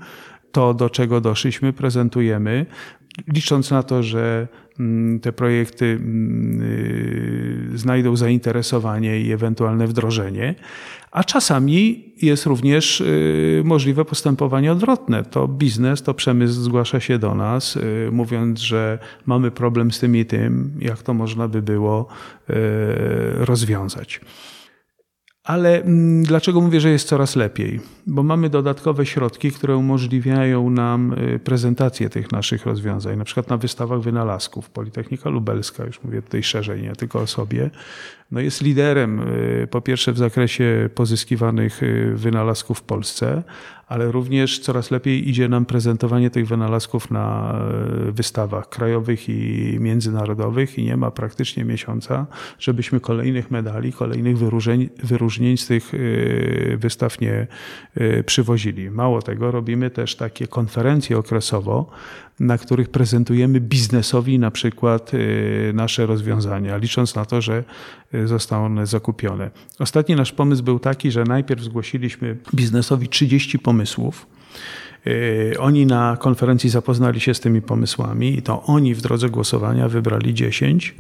to, 0.52 0.74
do 0.74 0.90
czego 0.90 1.22
doszliśmy, 1.22 1.74
prezentujemy, 1.74 2.66
licząc 3.28 3.72
na 3.72 3.84
to, 3.84 4.04
że 4.04 4.48
mm, 4.80 5.20
te 5.20 5.34
projekty 5.34 5.86
mm, 5.86 6.62
y, 6.62 7.78
znajdą 7.78 8.16
zainteresowanie 8.16 9.22
i 9.22 9.32
ewentualne 9.32 9.88
wdrożenie, 9.88 10.56
a 11.12 11.24
czasami 11.24 12.14
jest 12.22 12.46
również 12.46 13.02
y, 13.02 13.62
możliwe 13.66 14.06
postępowanie 14.06 14.72
odwrotne. 14.72 15.24
To 15.24 15.48
biznes, 15.48 16.04
to 16.04 16.14
przemysł 16.14 16.54
zgłasza 16.54 17.00
się 17.00 17.20
do 17.20 17.36
nas, 17.36 17.76
y, 17.76 18.10
mówiąc, 18.12 18.60
że 18.60 19.00
mamy 19.26 19.52
problem 19.52 19.92
z 19.92 20.00
tym 20.00 20.16
i 20.16 20.26
tym, 20.26 20.72
jak 20.80 21.04
to 21.04 21.14
można 21.14 21.48
by 21.48 21.62
było 21.62 22.08
rozwiązać. 23.38 24.22
Ale 25.44 25.82
mm, 25.82 26.24
dlaczego 26.24 26.62
mówię, 26.62 26.82
że 26.82 26.90
jest 26.90 27.08
coraz 27.08 27.36
lepiej? 27.36 27.80
Bo 28.08 28.24
mamy 28.24 28.50
dodatkowe 28.50 29.06
środki, 29.06 29.52
które 29.52 29.78
umożliwiają 29.78 30.70
nam 30.70 31.14
y, 31.14 31.40
prezentację 31.40 32.10
tych 32.10 32.32
naszych 32.32 32.66
rozwiązań, 32.66 33.18
na 33.18 33.24
przykład 33.24 33.50
na 33.50 33.58
wystawach 33.58 34.02
wynalazków. 34.02 34.70
Politechnika 34.70 35.30
Lubelska, 35.30 35.86
już 35.86 36.04
mówię 36.04 36.22
tutaj 36.22 36.44
szerzej, 36.44 36.82
nie 36.82 36.96
tylko 36.96 37.20
o 37.20 37.28
sobie, 37.28 37.70
no 38.32 38.40
jest 38.40 38.62
liderem 38.62 39.20
y, 39.20 39.68
po 39.72 39.82
pierwsze 39.82 40.14
w 40.14 40.18
zakresie 40.18 40.90
pozyskiwanych 40.96 41.84
y, 41.84 42.14
wynalazków 42.16 42.80
w 42.80 42.84
Polsce, 42.84 43.44
ale 43.92 44.12
również 44.12 44.60
coraz 44.60 44.92
lepiej 44.92 45.30
idzie 45.30 45.50
nam 45.50 45.66
prezentowanie 45.66 46.30
tych 46.30 46.48
wynalazków 46.48 47.12
na 47.12 47.56
y, 48.08 48.12
wystawach 48.12 48.70
krajowych 48.70 49.30
i 49.30 49.78
międzynarodowych 49.80 50.78
i 50.78 50.84
nie 50.84 50.98
ma 50.98 51.12
praktycznie 51.12 51.66
miesiąca, 51.66 52.26
żebyśmy 52.60 53.00
kolejnych 53.00 53.52
medali, 53.52 53.94
kolejnych 53.94 54.38
wyróżnień, 54.38 54.90
wyróżnień 55.04 55.58
z 55.58 55.68
tych 55.68 55.92
wystaw 56.78 57.22
nie 57.22 57.48
przywozili. 58.26 58.92
Mało 58.92 59.22
tego, 59.22 59.52
robimy 59.52 59.90
też 59.90 60.16
takie 60.16 60.48
konferencje 60.48 61.18
okresowo, 61.18 61.90
na 62.42 62.58
których 62.58 62.90
prezentujemy 62.90 63.60
biznesowi 63.60 64.40
na 64.40 64.52
przykład 64.52 65.14
y, 65.14 65.72
nasze 65.74 66.06
rozwiązania, 66.06 66.78
licząc 66.78 67.16
na 67.16 67.26
to, 67.26 67.42
że 67.42 67.64
y, 68.14 68.28
zostaną 68.28 68.66
one 68.66 68.86
zakupione. 68.86 69.52
Ostatni 69.80 70.16
nasz 70.16 70.32
pomysł 70.32 70.64
był 70.64 70.80
taki, 70.80 71.12
że 71.12 71.24
najpierw 71.24 71.62
zgłosiliśmy 71.62 72.38
biznesowi 72.56 73.08
30 73.08 73.60
pomysłów. 73.60 74.28
Y, 75.08 75.56
oni 75.60 75.86
na 75.86 76.18
konferencji 76.20 76.70
zapoznali 76.70 77.20
się 77.20 77.34
z 77.34 77.40
tymi 77.40 77.62
pomysłami 77.62 78.38
i 78.38 78.42
to 78.42 78.64
oni 78.64 78.96
w 78.96 79.02
drodze 79.02 79.30
głosowania 79.30 79.90
wybrali 79.90 80.34
10 80.34 80.96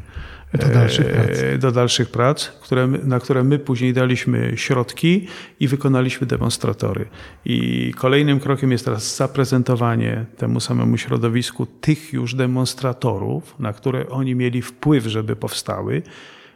do 0.53 0.67
dalszych 0.67 1.07
prac, 1.11 1.59
do 1.59 1.71
dalszych 1.71 2.09
prac 2.09 2.51
które, 2.71 2.87
na 2.87 3.19
które 3.19 3.43
my 3.43 3.59
później 3.59 3.93
daliśmy 3.93 4.51
środki 4.55 5.27
i 5.59 5.67
wykonaliśmy 5.67 6.27
demonstratory. 6.27 7.05
I 7.45 7.91
kolejnym 7.97 8.39
krokiem 8.39 8.71
jest 8.71 8.85
teraz 8.85 9.15
zaprezentowanie 9.15 10.25
temu 10.37 10.59
samemu 10.59 10.97
środowisku 10.97 11.65
tych 11.65 12.13
już 12.13 12.35
demonstratorów, 12.35 13.55
na 13.59 13.73
które 13.73 14.09
oni 14.09 14.35
mieli 14.35 14.61
wpływ, 14.61 15.05
żeby 15.05 15.35
powstały 15.35 16.01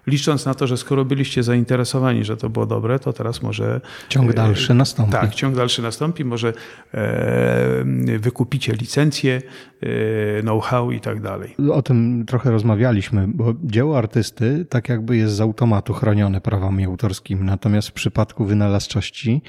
licząc 0.07 0.45
na 0.45 0.53
to, 0.53 0.67
że 0.67 0.77
skoro 0.77 1.05
byliście 1.05 1.43
zainteresowani, 1.43 2.23
że 2.23 2.37
to 2.37 2.49
było 2.49 2.65
dobre, 2.65 2.99
to 2.99 3.13
teraz 3.13 3.41
może. 3.41 3.81
Ciąg 4.09 4.31
e, 4.31 4.33
dalszy 4.33 4.73
nastąpi. 4.73 5.11
Tak, 5.11 5.35
ciąg 5.35 5.55
dalszy 5.55 5.81
nastąpi. 5.81 6.25
Może 6.25 6.53
e, 6.93 7.85
wykupicie 8.19 8.73
licencję, 8.73 9.41
e, 9.81 10.41
know-how 10.41 10.91
i 10.91 10.99
tak 10.99 11.21
dalej. 11.21 11.55
O 11.71 11.81
tym 11.81 12.25
trochę 12.27 12.51
rozmawialiśmy, 12.51 13.27
bo 13.27 13.53
dzieło 13.63 13.97
artysty 13.97 14.65
tak 14.69 14.89
jakby 14.89 15.17
jest 15.17 15.35
z 15.35 15.41
automatu 15.41 15.93
chronione 15.93 16.41
prawami 16.41 16.85
autorskimi, 16.85 17.43
natomiast 17.43 17.89
w 17.89 17.93
przypadku 17.93 18.45
wynalazczości 18.45 19.41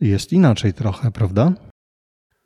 jest 0.00 0.32
inaczej 0.32 0.72
trochę, 0.72 1.10
prawda? 1.10 1.52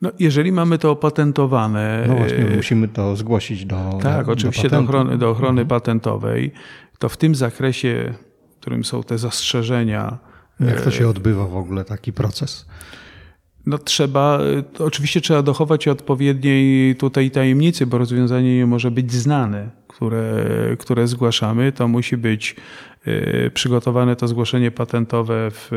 No, 0.02 0.10
jeżeli 0.18 0.52
mamy 0.52 0.78
to 0.78 0.90
opatentowane. 0.90 2.04
No 2.08 2.14
właśnie, 2.14 2.44
musimy 2.56 2.88
to 2.88 3.16
zgłosić 3.16 3.64
do. 3.64 3.98
Tak, 4.02 4.26
do 4.26 4.32
oczywiście 4.32 4.70
do 4.70 4.78
ochrony, 4.78 5.18
do 5.18 5.30
ochrony 5.30 5.60
mhm. 5.62 5.68
patentowej 5.68 6.52
to 6.98 7.08
w 7.08 7.16
tym 7.16 7.34
zakresie, 7.34 8.14
w 8.56 8.60
którym 8.60 8.84
są 8.84 9.02
te 9.02 9.18
zastrzeżenia. 9.18 10.18
Jak 10.60 10.80
to 10.80 10.90
się 10.90 11.04
e, 11.04 11.08
odbywa 11.08 11.46
w 11.46 11.56
ogóle 11.56 11.84
taki 11.84 12.12
proces? 12.12 12.66
No 13.66 13.78
trzeba, 13.78 14.38
oczywiście 14.78 15.20
trzeba 15.20 15.42
dochować 15.42 15.88
odpowiedniej 15.88 16.96
tutaj 16.96 17.30
tajemnicy, 17.30 17.86
bo 17.86 17.98
rozwiązanie 17.98 18.56
nie 18.56 18.66
może 18.66 18.90
być 18.90 19.12
znane, 19.12 19.70
które, 19.88 20.44
które 20.78 21.06
zgłaszamy. 21.08 21.72
To 21.72 21.88
musi 21.88 22.16
być 22.16 22.56
y, 23.06 23.50
przygotowane 23.54 24.16
to 24.16 24.28
zgłoszenie 24.28 24.70
patentowe 24.70 25.50
w 25.50 25.70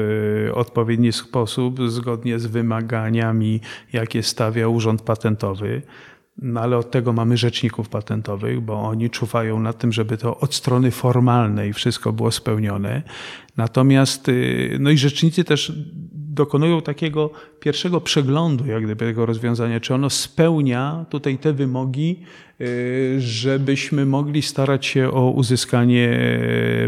odpowiedni 0.54 1.12
sposób, 1.12 1.90
zgodnie 1.90 2.40
z 2.40 2.46
wymaganiami, 2.46 3.62
jakie 3.94 4.24
stawia 4.24 4.68
Urząd 4.68 5.02
Patentowy. 5.02 5.82
No 6.42 6.62
ale 6.62 6.78
od 6.78 6.92
tego 6.92 7.14
mamy 7.14 7.38
rzeczników 7.38 7.90
patentowych, 7.90 8.62
bo 8.62 8.82
oni 8.82 9.10
czuwają 9.10 9.60
nad 9.60 9.78
tym, 9.78 9.92
żeby 9.92 10.18
to 10.18 10.40
od 10.40 10.56
strony 10.56 10.92
formalnej 10.92 11.74
wszystko 11.74 12.14
było 12.14 12.32
spełnione. 12.32 13.02
Natomiast, 13.58 14.30
y, 14.30 14.78
no 14.80 14.90
i 14.90 14.98
rzecznicy 14.98 15.44
też 15.44 15.74
dokonują 16.14 16.82
takiego 16.82 17.32
pierwszego 17.60 18.02
przeglądu 18.02 18.66
jak 18.66 18.84
gdyby 18.84 19.06
tego 19.06 19.26
rozwiązania, 19.26 19.80
czy 19.80 19.94
ono 19.94 20.10
spełnia 20.10 21.06
tutaj 21.10 21.38
te 21.38 21.54
wymogi, 21.54 22.20
y, 22.62 23.16
żebyśmy 23.20 24.06
mogli 24.06 24.42
starać 24.42 24.86
się 24.86 25.12
o 25.12 25.30
uzyskanie 25.30 26.20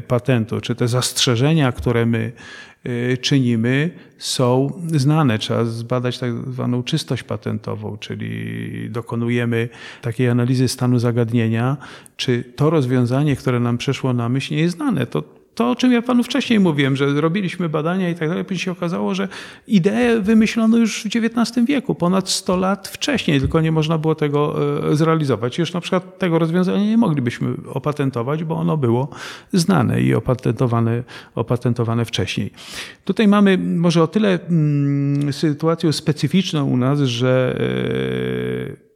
patentu, 0.08 0.62
czy 0.62 0.76
te 0.76 0.88
zastrzeżenia, 0.88 1.72
które 1.72 2.06
my 2.06 2.32
Y, 2.32 2.71
czynimy, 3.22 3.90
są 4.18 4.82
znane. 4.88 5.40
Trzeba 5.40 5.66
zbadać 5.66 6.20
tak 6.20 6.34
zwaną 6.34 6.84
czystość 6.84 7.24
patentową, 7.24 7.98
czyli 7.98 8.90
dokonujemy 8.90 9.70
takiej 10.02 10.30
analizy 10.30 10.68
stanu 10.68 11.00
zagadnienia, 11.00 11.78
czy 12.18 12.44
to 12.56 12.70
rozwiązanie, 12.70 13.36
które 13.36 13.60
nam 13.60 13.78
przeszło 13.78 14.14
na 14.14 14.30
myśl, 14.30 14.54
nie 14.54 14.62
jest 14.62 14.76
znane. 14.76 15.06
To 15.06 15.41
to, 15.56 15.72
o 15.72 15.76
czym 15.76 15.92
ja 15.92 16.02
panu 16.02 16.24
wcześniej 16.24 16.60
mówiłem, 16.60 16.96
że 16.96 17.22
robiliśmy 17.22 17.70
badania 17.70 18.10
i 18.10 18.16
tak 18.16 18.30
dalej, 18.30 18.46
później 18.46 18.60
się 18.60 18.72
okazało, 18.72 19.16
że 19.16 19.28
ideę 19.68 20.22
wymyślono 20.22 20.78
już 20.78 21.04
w 21.04 21.06
XIX 21.06 21.68
wieku, 21.68 21.96
ponad 21.96 22.30
100 22.30 22.58
lat 22.58 22.88
wcześniej, 22.88 23.40
tylko 23.40 23.62
nie 23.62 23.72
można 23.72 23.98
było 23.98 24.16
tego 24.16 24.56
e, 24.92 24.96
zrealizować. 24.96 25.58
Już 25.58 25.74
na 25.74 25.82
przykład 25.82 26.20
tego 26.20 26.40
rozwiązania 26.40 26.86
nie 26.86 26.98
moglibyśmy 26.98 27.54
opatentować, 27.74 28.44
bo 28.44 28.56
ono 28.56 28.78
było 28.78 29.10
znane 29.54 30.02
i 30.02 30.14
opatentowane, 30.14 31.04
opatentowane 31.36 32.06
wcześniej. 32.06 32.52
Tutaj 33.06 33.28
mamy 33.28 33.58
może 33.58 34.04
o 34.04 34.08
tyle 34.08 34.40
mm, 34.50 35.34
sytuację 35.34 35.94
specyficzną 35.94 36.66
u 36.66 36.78
nas, 36.78 37.00
że 37.00 37.60
e, 38.72 38.92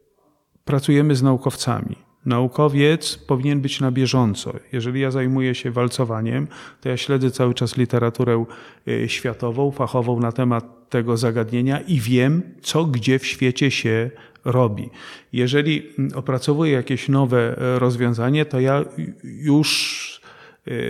pracujemy 0.64 1.16
z 1.16 1.22
naukowcami. 1.22 2.05
Naukowiec 2.26 3.16
powinien 3.16 3.60
być 3.60 3.80
na 3.80 3.90
bieżąco. 3.90 4.52
Jeżeli 4.72 5.00
ja 5.00 5.10
zajmuję 5.10 5.54
się 5.54 5.70
walcowaniem, 5.70 6.48
to 6.80 6.88
ja 6.88 6.96
śledzę 6.96 7.30
cały 7.30 7.54
czas 7.54 7.76
literaturę 7.76 8.44
y, 8.88 9.08
światową, 9.08 9.70
fachową 9.70 10.20
na 10.20 10.32
temat 10.32 10.90
tego 10.90 11.16
zagadnienia 11.16 11.80
i 11.80 12.00
wiem, 12.00 12.42
co 12.62 12.84
gdzie 12.84 13.18
w 13.18 13.26
świecie 13.26 13.70
się 13.70 14.10
robi. 14.44 14.90
Jeżeli 15.32 15.82
mm, 15.98 16.10
opracowuję 16.14 16.72
jakieś 16.72 17.08
nowe 17.08 17.58
e, 17.58 17.78
rozwiązanie, 17.78 18.44
to 18.44 18.60
ja 18.60 18.84
już 19.24 20.20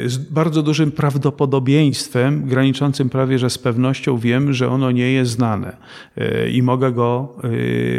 z 0.06 0.16
bardzo 0.16 0.62
dużym 0.62 0.92
prawdopodobieństwem, 0.92 2.46
graniczącym 2.46 3.10
prawie 3.10 3.38
że 3.38 3.50
z 3.50 3.58
pewnością, 3.58 4.18
wiem, 4.18 4.52
że 4.52 4.68
ono 4.68 4.90
nie 4.90 5.12
jest 5.12 5.30
znane 5.30 5.76
e, 6.16 6.50
i 6.50 6.62
mogę 6.62 6.92
go 6.92 7.36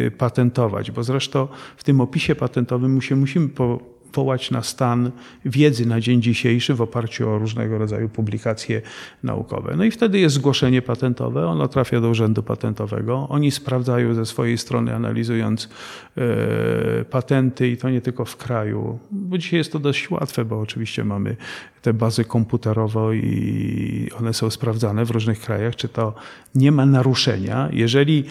e, 0.07 0.11
patentować, 0.11 0.91
bo 0.91 1.03
zresztą 1.03 1.47
w 1.77 1.83
tym 1.83 2.01
opisie 2.01 2.35
patentowym 2.35 3.01
się 3.01 3.15
musimy 3.15 3.49
po, 3.49 3.79
wołać 4.13 4.51
na 4.51 4.63
stan 4.63 5.11
wiedzy 5.45 5.85
na 5.85 6.01
dzień 6.01 6.21
dzisiejszy 6.21 6.73
w 6.73 6.81
oparciu 6.81 7.29
o 7.29 7.39
różnego 7.39 7.77
rodzaju 7.77 8.09
publikacje 8.09 8.81
naukowe. 9.23 9.75
No 9.77 9.83
i 9.83 9.91
wtedy 9.91 10.19
jest 10.19 10.35
zgłoszenie 10.35 10.81
patentowe, 10.81 11.47
ono 11.47 11.67
trafia 11.67 12.01
do 12.01 12.09
Urzędu 12.09 12.43
Patentowego. 12.43 13.27
Oni 13.29 13.51
sprawdzają 13.51 14.13
ze 14.13 14.25
swojej 14.25 14.57
strony, 14.57 14.95
analizując 14.95 15.69
e, 16.17 17.05
patenty 17.05 17.67
i 17.67 17.77
to 17.77 17.89
nie 17.89 18.01
tylko 18.01 18.25
w 18.25 18.37
kraju, 18.37 18.99
bo 19.11 19.37
dzisiaj 19.37 19.57
jest 19.57 19.71
to 19.71 19.79
dość 19.79 20.11
łatwe, 20.11 20.45
bo 20.45 20.59
oczywiście 20.59 21.03
mamy 21.03 21.35
te 21.81 21.93
bazy 21.93 22.25
komputerowe 22.25 23.17
i 23.17 24.09
one 24.19 24.33
są 24.33 24.49
sprawdzane 24.49 25.05
w 25.05 25.11
różnych 25.11 25.39
krajach, 25.39 25.75
czy 25.75 25.87
to 25.89 26.13
nie 26.55 26.71
ma 26.71 26.85
naruszenia. 26.85 27.69
Jeżeli 27.73 28.25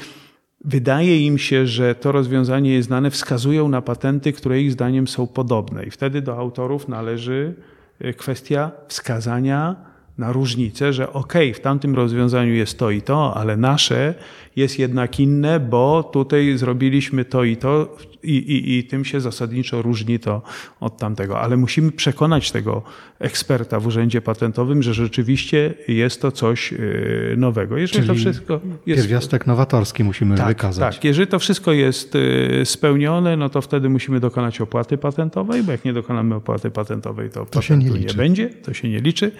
wydaje 0.66 1.26
im 1.26 1.38
się, 1.38 1.66
że 1.66 1.94
to 1.94 2.12
rozwiązanie 2.12 2.74
jest 2.74 2.86
znane, 2.86 3.10
wskazują 3.10 3.68
na 3.68 3.82
patenty, 3.82 4.32
które 4.32 4.60
ich 4.60 4.72
zdaniem 4.72 5.08
są 5.08 5.26
podobne. 5.26 5.84
I 5.84 5.90
wtedy 5.90 6.22
do 6.22 6.38
autorów 6.38 6.88
należy 6.88 7.54
e, 8.00 8.12
kwestia 8.12 8.70
wskazania 8.88 9.76
na 10.18 10.32
różnicę, 10.32 10.92
że 10.92 11.12
ok, 11.12 11.34
w 11.54 11.60
tamtym 11.60 11.94
rozwiązaniu 11.94 12.54
jest 12.54 12.78
to 12.78 12.90
i 12.90 13.02
to, 13.02 13.36
ale 13.36 13.56
nasze 13.56 14.14
jest 14.56 14.78
jednak 14.78 15.20
inne, 15.20 15.60
bo 15.60 16.02
tutaj 16.02 16.58
zrobiliśmy 16.58 17.24
to 17.24 17.44
i 17.44 17.56
to 17.56 17.96
i, 18.26 18.36
i, 18.36 18.78
i 18.78 18.84
tym 18.84 19.04
się 19.04 19.20
zasadniczo 19.20 19.82
różni 19.82 20.18
to 20.18 20.42
od 20.80 20.98
tamtego. 20.98 21.40
Ale 21.40 21.56
musimy 21.56 21.92
przekonać 21.92 22.52
tego 22.52 22.82
eksperta 23.18 23.80
w 23.80 23.86
urzędzie 23.86 24.22
patentowym, 24.22 24.82
że 24.82 24.94
rzeczywiście 24.94 25.74
jest 25.88 26.22
to 26.22 26.32
coś 26.32 26.72
y, 26.72 27.34
nowego. 27.36 27.76
Jeżeli 27.76 28.06
Czyli 28.06 28.08
to 28.08 28.14
wszystko 28.14 28.60
jest... 28.86 29.02
Pierwiastek 29.02 29.46
nowatorski 29.46 30.04
musimy 30.04 30.36
tak, 30.36 30.48
wykazać. 30.48 30.94
Tak, 30.94 31.04
jeżeli 31.04 31.26
to 31.26 31.38
wszystko 31.38 31.72
jest 31.72 32.14
y, 32.14 32.62
spełnione, 32.64 33.36
no 33.36 33.48
to 33.48 33.60
wtedy 33.60 33.88
musimy 33.88 34.20
dokonać 34.20 34.60
opłaty 34.60 34.98
patentowej, 34.98 35.62
bo 35.62 35.72
jak 35.72 35.84
nie 35.84 35.92
dokonamy 35.92 36.34
opłaty 36.34 36.70
patentowej, 36.70 37.30
to, 37.30 37.46
to 37.46 37.62
się 37.62 37.76
nie, 37.76 37.90
nie 37.90 38.14
będzie, 38.14 38.48
to 38.48 38.74
się 38.74 38.88
nie 38.88 39.00
liczy. 39.00 39.32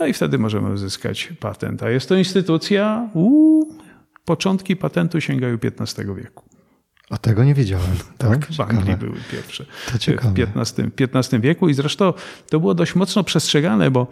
No 0.00 0.06
i 0.06 0.12
wtedy 0.12 0.38
możemy 0.38 0.72
uzyskać 0.72 1.32
patent. 1.40 1.82
A 1.82 1.90
jest 1.90 2.08
to 2.08 2.16
instytucja, 2.16 3.08
uu, 3.14 3.81
początki 4.24 4.76
patentu 4.76 5.20
sięgają 5.20 5.58
XV 5.80 6.16
wieku. 6.16 6.44
A 7.10 7.18
tego 7.18 7.44
nie 7.44 7.54
wiedziałem. 7.54 7.96
Tak, 8.18 8.46
w 8.46 8.60
Anglii 8.60 8.96
były 8.96 9.16
pierwsze. 9.30 9.66
To 9.92 9.98
ciekawe. 9.98 10.34
W 10.34 10.56
XV, 10.56 10.90
XV 10.98 11.40
wieku 11.40 11.68
i 11.68 11.74
zresztą 11.74 12.12
to 12.50 12.60
było 12.60 12.74
dość 12.74 12.94
mocno 12.94 13.24
przestrzegane, 13.24 13.90
bo 13.90 14.06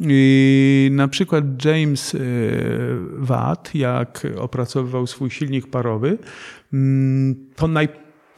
i 0.00 0.90
na 0.92 1.08
przykład 1.08 1.64
James 1.64 2.14
y, 2.14 2.20
Watt, 3.12 3.74
jak 3.74 4.26
opracowywał 4.38 5.06
swój 5.06 5.30
silnik 5.30 5.70
parowy, 5.70 6.18
mm, 6.72 7.50
to 7.56 7.68
naj 7.68 7.88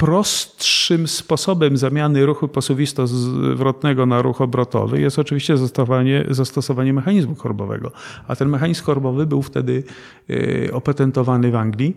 najprostszym 0.02 1.08
sposobem 1.08 1.76
zamiany 1.76 2.26
ruchu 2.26 2.48
posuwisto-zwrotnego 2.48 4.06
na 4.06 4.22
ruch 4.22 4.40
obrotowy 4.40 5.00
jest 5.00 5.18
oczywiście 5.18 5.56
zastosowanie, 5.56 6.24
zastosowanie 6.30 6.92
mechanizmu 6.92 7.34
korbowego. 7.34 7.92
A 8.28 8.36
ten 8.36 8.48
mechanizm 8.48 8.84
korbowy 8.84 9.26
był 9.26 9.42
wtedy 9.42 9.84
e, 10.30 10.72
opatentowany 10.72 11.50
w 11.50 11.56
Anglii. 11.56 11.96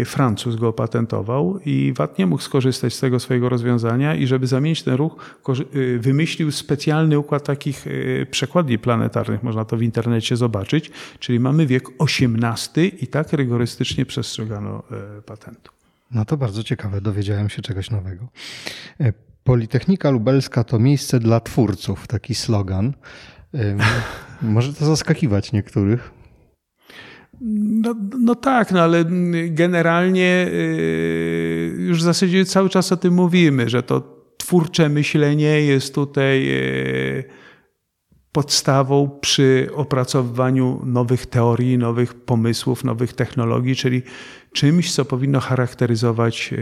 E, 0.00 0.04
Francuz 0.04 0.56
go 0.56 0.68
opatentował 0.68 1.60
i 1.64 1.92
VAT 1.96 2.18
nie 2.18 2.26
mógł 2.26 2.42
skorzystać 2.42 2.94
z 2.94 3.00
tego 3.00 3.20
swojego 3.20 3.48
rozwiązania 3.48 4.14
i 4.14 4.26
żeby 4.26 4.46
zamienić 4.46 4.82
ten 4.82 4.94
ruch, 4.94 5.36
e, 5.48 5.98
wymyślił 5.98 6.52
specjalny 6.52 7.18
układ 7.18 7.44
takich 7.44 7.86
przekładni 8.30 8.78
planetarnych. 8.78 9.42
Można 9.42 9.64
to 9.64 9.76
w 9.76 9.82
internecie 9.82 10.36
zobaczyć. 10.36 10.90
Czyli 11.18 11.40
mamy 11.40 11.66
wiek 11.66 11.88
XVIII 12.00 13.04
i 13.04 13.06
tak 13.06 13.32
rygorystycznie 13.32 14.06
przestrzegano 14.06 14.82
patentu. 15.26 15.75
No 16.10 16.24
to 16.24 16.36
bardzo 16.36 16.64
ciekawe, 16.64 17.00
dowiedziałem 17.00 17.48
się 17.48 17.62
czegoś 17.62 17.90
nowego. 17.90 18.28
E, 19.00 19.12
Politechnika 19.44 20.10
Lubelska 20.10 20.64
to 20.64 20.78
miejsce 20.78 21.20
dla 21.20 21.40
twórców, 21.40 22.06
taki 22.06 22.34
slogan. 22.34 22.92
Może 24.42 24.74
to 24.74 24.86
zaskakiwać 24.86 25.52
niektórych. 25.52 26.10
No, 27.40 27.94
no 28.18 28.34
tak, 28.34 28.72
no 28.72 28.82
ale 28.82 29.04
generalnie 29.48 30.46
y, 30.52 31.76
już 31.78 31.98
w 31.98 32.02
zasadzie 32.02 32.44
cały 32.44 32.68
czas 32.68 32.92
o 32.92 32.96
tym 32.96 33.14
mówimy, 33.14 33.68
że 33.68 33.82
to 33.82 34.16
twórcze 34.36 34.88
myślenie 34.88 35.60
jest 35.60 35.94
tutaj 35.94 36.48
podstawą 38.36 39.18
przy 39.20 39.68
opracowywaniu 39.74 40.82
nowych 40.84 41.26
teorii, 41.26 41.78
nowych 41.78 42.14
pomysłów, 42.14 42.84
nowych 42.84 43.12
technologii, 43.12 43.76
czyli 43.76 44.02
czymś, 44.52 44.92
co 44.92 45.04
powinno 45.04 45.40
charakteryzować 45.40 46.50
e, 46.52 46.56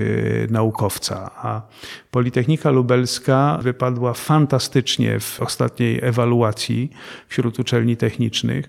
naukowca. 0.53 1.31
A 1.37 1.63
Politechnika 2.11 2.71
Lubelska 2.71 3.59
wypadła 3.63 4.13
fantastycznie 4.13 5.21
w 5.21 5.41
ostatniej 5.41 5.99
ewaluacji 6.03 6.91
wśród 7.29 7.59
uczelni 7.59 7.97
technicznych. 7.97 8.69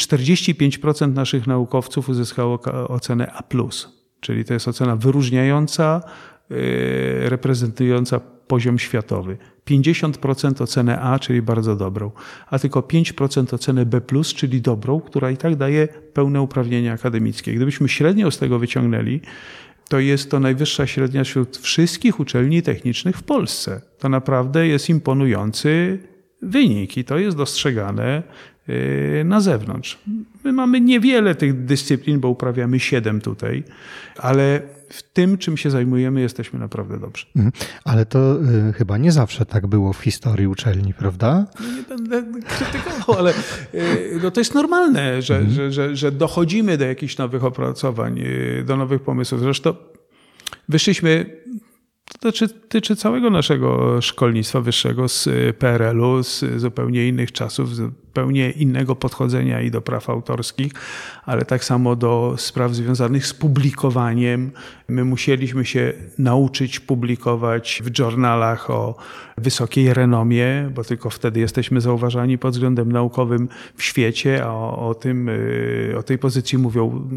45% 0.00 1.14
naszych 1.14 1.46
naukowców 1.46 2.08
uzyskało 2.08 2.60
ocenę 2.88 3.32
A, 3.32 3.42
czyli 4.20 4.44
to 4.44 4.54
jest 4.54 4.68
ocena 4.68 4.96
wyróżniająca, 4.96 6.00
e, 6.50 7.28
reprezentująca 7.28 8.20
poziom 8.46 8.78
światowy. 8.78 9.36
50% 9.66 10.62
ocenę 10.62 11.00
A, 11.00 11.18
czyli 11.18 11.42
bardzo 11.42 11.76
dobrą, 11.76 12.10
a 12.50 12.58
tylko 12.58 12.80
5% 12.80 13.54
ocenę 13.54 13.86
B, 13.86 14.00
czyli 14.36 14.60
dobrą, 14.60 15.00
która 15.00 15.30
i 15.30 15.36
tak 15.36 15.56
daje 15.56 15.88
pełne 16.12 16.42
uprawnienia 16.42 16.92
akademickie. 16.92 17.54
Gdybyśmy 17.54 17.88
średnią 17.88 18.30
z 18.30 18.38
tego 18.38 18.58
wyciągnęli, 18.58 19.20
to 19.88 19.98
jest 20.00 20.30
to 20.30 20.40
najwyższa 20.40 20.86
średnia 20.86 21.24
wśród 21.24 21.56
wszystkich 21.56 22.20
uczelni 22.20 22.62
technicznych 22.62 23.16
w 23.16 23.22
Polsce. 23.22 23.80
To 23.98 24.08
naprawdę 24.08 24.66
jest 24.66 24.88
imponujący 24.88 25.98
wynik 26.42 26.96
i 26.96 27.04
to 27.04 27.18
jest 27.18 27.36
dostrzegane 27.36 28.22
na 29.24 29.40
zewnątrz. 29.40 29.98
My 30.44 30.52
mamy 30.52 30.80
niewiele 30.80 31.34
tych 31.34 31.64
dyscyplin, 31.64 32.20
bo 32.20 32.28
uprawiamy 32.28 32.80
siedem 32.80 33.20
tutaj, 33.20 33.62
ale 34.18 34.62
w 34.94 35.02
tym, 35.02 35.38
czym 35.38 35.56
się 35.56 35.70
zajmujemy, 35.70 36.20
jesteśmy 36.20 36.58
naprawdę 36.58 36.98
dobrzy. 36.98 37.26
Mhm. 37.36 37.52
Ale 37.84 38.06
to 38.06 38.42
y, 38.68 38.72
chyba 38.72 38.98
nie 38.98 39.12
zawsze 39.12 39.46
tak 39.46 39.66
było 39.66 39.92
w 39.92 39.98
historii 39.98 40.46
uczelni, 40.46 40.94
prawda? 40.94 41.46
No 41.60 41.76
nie 41.76 41.82
będę 41.82 42.40
krytykował, 42.40 43.18
ale 43.18 43.30
y, 43.74 44.20
no 44.22 44.30
to 44.30 44.40
jest 44.40 44.54
normalne, 44.54 45.22
że, 45.22 45.36
mhm. 45.36 45.54
że, 45.54 45.72
że, 45.72 45.96
że 45.96 46.12
dochodzimy 46.12 46.78
do 46.78 46.84
jakichś 46.84 47.18
nowych 47.18 47.44
opracowań, 47.44 48.18
y, 48.18 48.64
do 48.66 48.76
nowych 48.76 49.02
pomysłów. 49.02 49.40
Zresztą 49.40 49.74
wyszliśmy 50.68 51.42
to 52.20 52.46
dotyczy 52.46 52.96
całego 52.96 53.30
naszego 53.30 54.00
szkolnictwa 54.00 54.60
wyższego 54.60 55.08
z 55.08 55.28
PRL-u, 55.58 56.22
z 56.22 56.44
zupełnie 56.56 57.08
innych 57.08 57.32
czasów, 57.32 57.74
zupełnie 57.74 58.50
innego 58.50 58.96
podchodzenia 58.96 59.60
i 59.60 59.70
do 59.70 59.80
praw 59.80 60.10
autorskich, 60.10 60.72
ale 61.24 61.44
tak 61.44 61.64
samo 61.64 61.96
do 61.96 62.34
spraw 62.38 62.74
związanych 62.74 63.26
z 63.26 63.34
publikowaniem. 63.34 64.50
My 64.88 65.04
musieliśmy 65.04 65.64
się 65.64 65.92
nauczyć 66.18 66.80
publikować 66.80 67.82
w 67.84 67.98
journalach 67.98 68.70
o 68.70 68.96
wysokiej 69.38 69.94
renomie, 69.94 70.70
bo 70.74 70.84
tylko 70.84 71.10
wtedy 71.10 71.40
jesteśmy 71.40 71.80
zauważani 71.80 72.38
pod 72.38 72.52
względem 72.52 72.92
naukowym 72.92 73.48
w 73.76 73.82
świecie, 73.82 74.44
a 74.44 74.48
o, 74.48 74.88
o 74.88 74.94
tym, 74.94 75.28
y, 75.28 75.94
o 75.98 76.02
tej 76.02 76.18
pozycji 76.18 76.58
mówią 76.58 77.08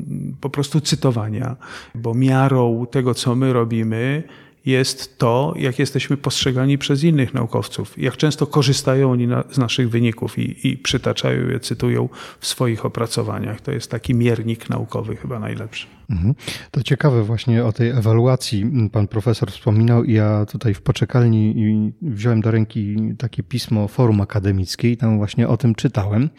po 0.42 0.50
prostu 0.50 0.82
cytowania, 0.82 1.56
bo 1.96 2.14
miarą 2.14 2.86
tego, 2.92 3.14
co 3.14 3.36
my 3.36 3.54
robimy, 3.54 4.24
jest 4.68 5.18
to, 5.18 5.54
jak 5.58 5.80
jesteśmy 5.80 6.18
postrzegani 6.18 6.78
przez 6.78 7.04
innych 7.04 7.34
naukowców, 7.34 7.98
jak 7.98 8.18
często 8.18 8.48
korzystają 8.48 9.12
oni 9.12 9.28
na, 9.28 9.44
z 9.52 9.58
naszych 9.58 9.90
wyników 9.90 10.40
i, 10.40 10.68
i 10.68 10.78
przytaczają 10.78 11.50
je, 11.50 11.60
cytują 11.60 12.10
w 12.40 12.48
swoich 12.48 12.86
opracowaniach. 12.86 13.62
To 13.62 13.72
jest 13.72 13.92
taki 13.92 14.14
miernik 14.14 14.70
naukowy 14.70 15.16
chyba 15.16 15.40
najlepszy. 15.40 15.88
Mhm. 16.10 16.36
To 16.72 16.84
ciekawe 16.84 17.24
właśnie 17.24 17.66
o 17.66 17.72
tej 17.72 17.90
ewaluacji 17.90 18.72
pan 18.92 19.08
profesor 19.08 19.52
wspominał 19.52 20.06
ja 20.06 20.46
tutaj 20.46 20.74
w 20.74 20.82
poczekalni 20.82 21.94
wziąłem 22.02 22.42
do 22.42 22.52
ręki 22.52 22.96
takie 23.18 23.44
pismo 23.44 23.88
Forum 23.88 24.22
Akademickie 24.22 24.92
i 24.92 24.98
tam 24.98 25.18
właśnie 25.18 25.48
o 25.48 25.58
tym 25.58 25.76
czytałem 25.76 26.30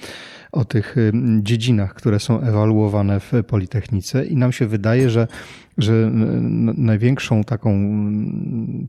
o 0.53 0.65
tych 0.65 0.97
dziedzinach, 1.43 1.95
które 1.95 2.21
są 2.21 2.41
ewaluowane 2.41 3.21
w 3.21 3.33
Politechnice 3.47 4.27
i 4.27 4.37
nam 4.37 4.53
się 4.53 4.67
wydaje, 4.67 5.11
że 5.11 5.27
że 5.79 6.11
największą 6.77 7.45
taką 7.45 7.71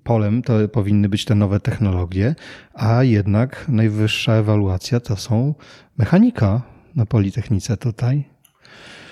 polem 0.04 0.42
to 0.42 0.70
powinny 0.70 1.10
być 1.10 1.26
te 1.26 1.36
nowe 1.36 1.60
technologie, 1.60 2.36
a 2.74 3.04
jednak 3.04 3.66
najwyższa 3.68 4.34
ewaluacja 4.34 5.00
to 5.00 5.16
są 5.16 5.56
mechanika 5.98 6.62
na 6.96 7.06
Politechnice 7.06 7.78
tutaj. 7.78 8.24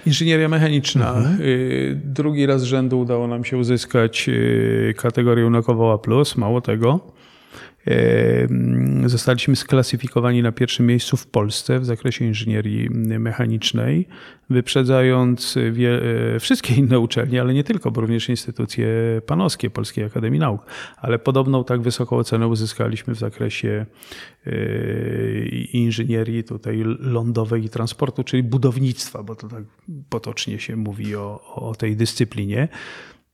Inżynieria 0.05 0.49
mechaniczna. 0.49 1.13
Mhm. 1.13 1.41
Y, 1.41 2.01
drugi 2.05 2.45
raz 2.45 2.61
z 2.61 2.63
rzędu 2.63 2.99
udało 2.99 3.27
nam 3.27 3.45
się 3.45 3.57
uzyskać 3.57 4.29
y, 4.29 4.93
kategorię 4.97 5.49
Nakowoła 5.49 5.97
Plus. 5.97 6.37
Mało 6.37 6.61
tego, 6.61 7.13
Zostaliśmy 9.05 9.55
sklasyfikowani 9.55 10.41
na 10.41 10.51
pierwszym 10.51 10.85
miejscu 10.85 11.17
w 11.17 11.27
Polsce 11.27 11.79
w 11.79 11.85
zakresie 11.85 12.25
inżynierii 12.25 12.89
mechanicznej, 13.19 14.07
wyprzedzając 14.49 15.57
wie, 15.71 16.01
e, 16.35 16.39
wszystkie 16.39 16.75
inne 16.75 16.99
uczelnie, 16.99 17.41
ale 17.41 17.53
nie 17.53 17.63
tylko, 17.63 17.91
bo 17.91 18.01
również 18.01 18.29
instytucje 18.29 18.87
panowskie 19.25 19.69
Polskiej 19.69 20.03
Akademii 20.03 20.39
Nauk. 20.39 20.65
Ale 20.97 21.19
podobną 21.19 21.63
tak 21.63 21.81
wysoką 21.81 22.17
ocenę 22.17 22.47
uzyskaliśmy 22.47 23.15
w 23.15 23.19
zakresie 23.19 23.85
e, 24.45 24.51
inżynierii 25.73 26.43
tutaj 26.43 26.83
lądowej 26.99 27.65
i 27.65 27.69
transportu, 27.69 28.23
czyli 28.23 28.43
budownictwa, 28.43 29.23
bo 29.23 29.35
to 29.35 29.47
tak 29.47 29.63
potocznie 30.09 30.59
się 30.59 30.75
mówi 30.75 31.15
o, 31.15 31.41
o 31.55 31.75
tej 31.75 31.95
dyscyplinie. 31.95 32.67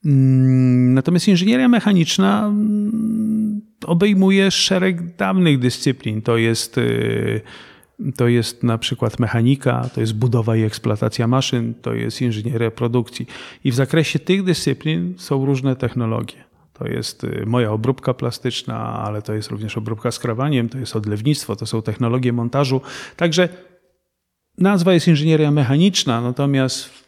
Mm, 0.05 0.93
natomiast 0.93 1.27
inżynieria 1.27 1.67
mechaniczna 1.67 2.45
mm, 2.47 3.61
obejmuje 3.85 4.51
szereg 4.51 5.15
dawnych 5.15 5.59
dyscyplin. 5.59 6.21
To 6.21 6.37
jest, 6.37 6.77
y, 6.77 7.41
to 8.15 8.27
jest 8.27 8.63
na 8.63 8.77
przykład 8.77 9.19
mechanika, 9.19 9.89
to 9.95 10.01
jest 10.01 10.15
budowa 10.15 10.55
i 10.55 10.63
eksploatacja 10.63 11.27
maszyn, 11.27 11.73
to 11.73 11.93
jest 11.93 12.21
inżynieria 12.21 12.71
produkcji. 12.71 13.27
I 13.63 13.71
w 13.71 13.75
zakresie 13.75 14.19
tych 14.19 14.43
dyscyplin 14.43 15.13
są 15.17 15.45
różne 15.45 15.75
technologie. 15.75 16.43
To 16.73 16.87
jest 16.87 17.23
y, 17.23 17.43
moja 17.45 17.71
obróbka 17.71 18.13
plastyczna, 18.13 19.03
ale 19.05 19.21
to 19.21 19.33
jest 19.33 19.51
również 19.51 19.77
obróbka 19.77 20.11
skrawaniem, 20.11 20.69
to 20.69 20.77
jest 20.77 20.95
odlewnictwo, 20.95 21.55
to 21.55 21.65
są 21.65 21.81
technologie 21.81 22.33
montażu. 22.33 22.81
Także 23.15 23.49
nazwa 24.57 24.93
jest 24.93 25.07
inżynieria 25.07 25.51
mechaniczna, 25.51 26.21
natomiast 26.21 27.02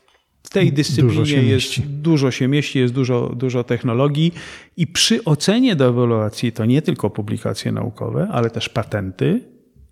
tej 0.55 0.73
dyscyplinie 0.73 1.15
dużo 1.15 1.37
jest 1.37 1.79
dużo 1.81 2.31
się 2.31 2.47
mieści, 2.47 2.79
jest 2.79 2.93
dużo, 2.93 3.31
dużo 3.35 3.63
technologii 3.63 4.33
i 4.77 4.87
przy 4.87 5.23
ocenie 5.23 5.75
do 5.75 5.85
ewaluacji 5.87 6.51
to 6.51 6.65
nie 6.65 6.81
tylko 6.81 7.09
publikacje 7.09 7.71
naukowe, 7.71 8.27
ale 8.31 8.49
też 8.49 8.69
patenty, 8.69 9.41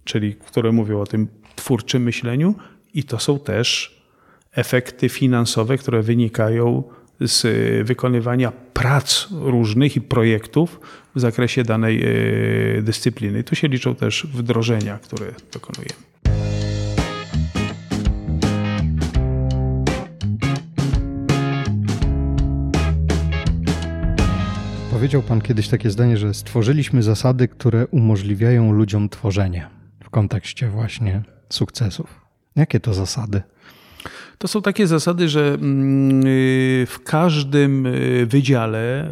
czyli 0.03 0.35
które 0.35 0.71
mówią 0.71 1.01
o 1.01 1.05
tym 1.05 1.27
twórczym 1.55 2.03
myśleniu 2.03 2.55
i 2.93 3.03
to 3.03 3.19
są 3.19 3.39
też 3.39 4.01
efekty 4.51 5.09
finansowe, 5.09 5.77
które 5.77 6.01
wynikają 6.01 6.83
z 7.19 7.47
wykonywania 7.87 8.51
prac 8.73 9.27
różnych 9.31 9.95
i 9.95 10.01
projektów 10.01 10.79
w 11.15 11.19
zakresie 11.19 11.63
danej 11.63 12.03
e, 12.03 12.81
dyscypliny. 12.81 13.43
Tu 13.43 13.55
się 13.55 13.67
liczą 13.67 13.95
też 13.95 14.27
wdrożenia, 14.33 14.97
które 14.97 15.25
dokonujemy. 15.53 16.12
Powiedział 25.03 25.21
Pan 25.21 25.41
kiedyś 25.41 25.67
takie 25.67 25.89
zdanie, 25.89 26.17
że 26.17 26.33
stworzyliśmy 26.33 27.03
zasady, 27.03 27.47
które 27.47 27.87
umożliwiają 27.87 28.71
ludziom 28.71 29.09
tworzenie 29.09 29.67
w 30.03 30.09
kontekście 30.09 30.69
właśnie 30.69 31.23
sukcesów. 31.49 32.21
Jakie 32.55 32.79
to 32.79 32.93
zasady? 32.93 33.41
To 34.37 34.47
są 34.47 34.61
takie 34.61 34.87
zasady, 34.87 35.29
że 35.29 35.53
mm, 35.53 36.27
y, 36.27 36.85
w 36.89 36.99
każdym 37.03 37.85
y, 37.85 38.25
wydziale 38.25 39.07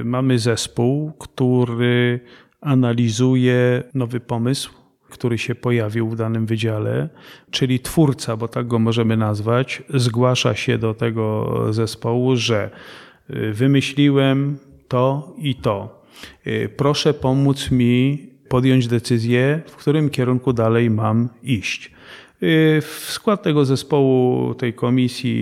y, 0.00 0.02
mamy 0.04 0.38
zespół, 0.38 1.12
który 1.12 2.20
analizuje 2.60 3.82
nowy 3.94 4.20
pomysł, 4.20 4.70
który 5.10 5.38
się 5.38 5.54
pojawił 5.54 6.08
w 6.08 6.16
danym 6.16 6.46
wydziale, 6.46 7.08
czyli 7.50 7.80
twórca, 7.80 8.36
bo 8.36 8.48
tak 8.48 8.66
go 8.66 8.78
możemy 8.78 9.16
nazwać, 9.16 9.82
zgłasza 9.94 10.54
się 10.54 10.78
do 10.78 10.94
tego 10.94 11.66
zespołu, 11.72 12.36
że 12.36 12.70
wymyśliłem 13.52 14.58
to 14.92 15.34
i 15.38 15.54
to. 15.54 16.02
Y, 16.46 16.68
proszę 16.76 17.14
pomóc 17.14 17.70
mi 17.70 18.26
podjąć 18.48 18.88
decyzję, 18.88 19.62
w 19.66 19.76
którym 19.76 20.10
kierunku 20.10 20.52
dalej 20.52 20.90
mam 20.90 21.28
iść. 21.42 21.90
Y, 22.42 22.80
w 22.80 23.06
skład 23.10 23.42
tego 23.42 23.64
zespołu, 23.64 24.54
tej 24.54 24.72
komisji 24.72 25.36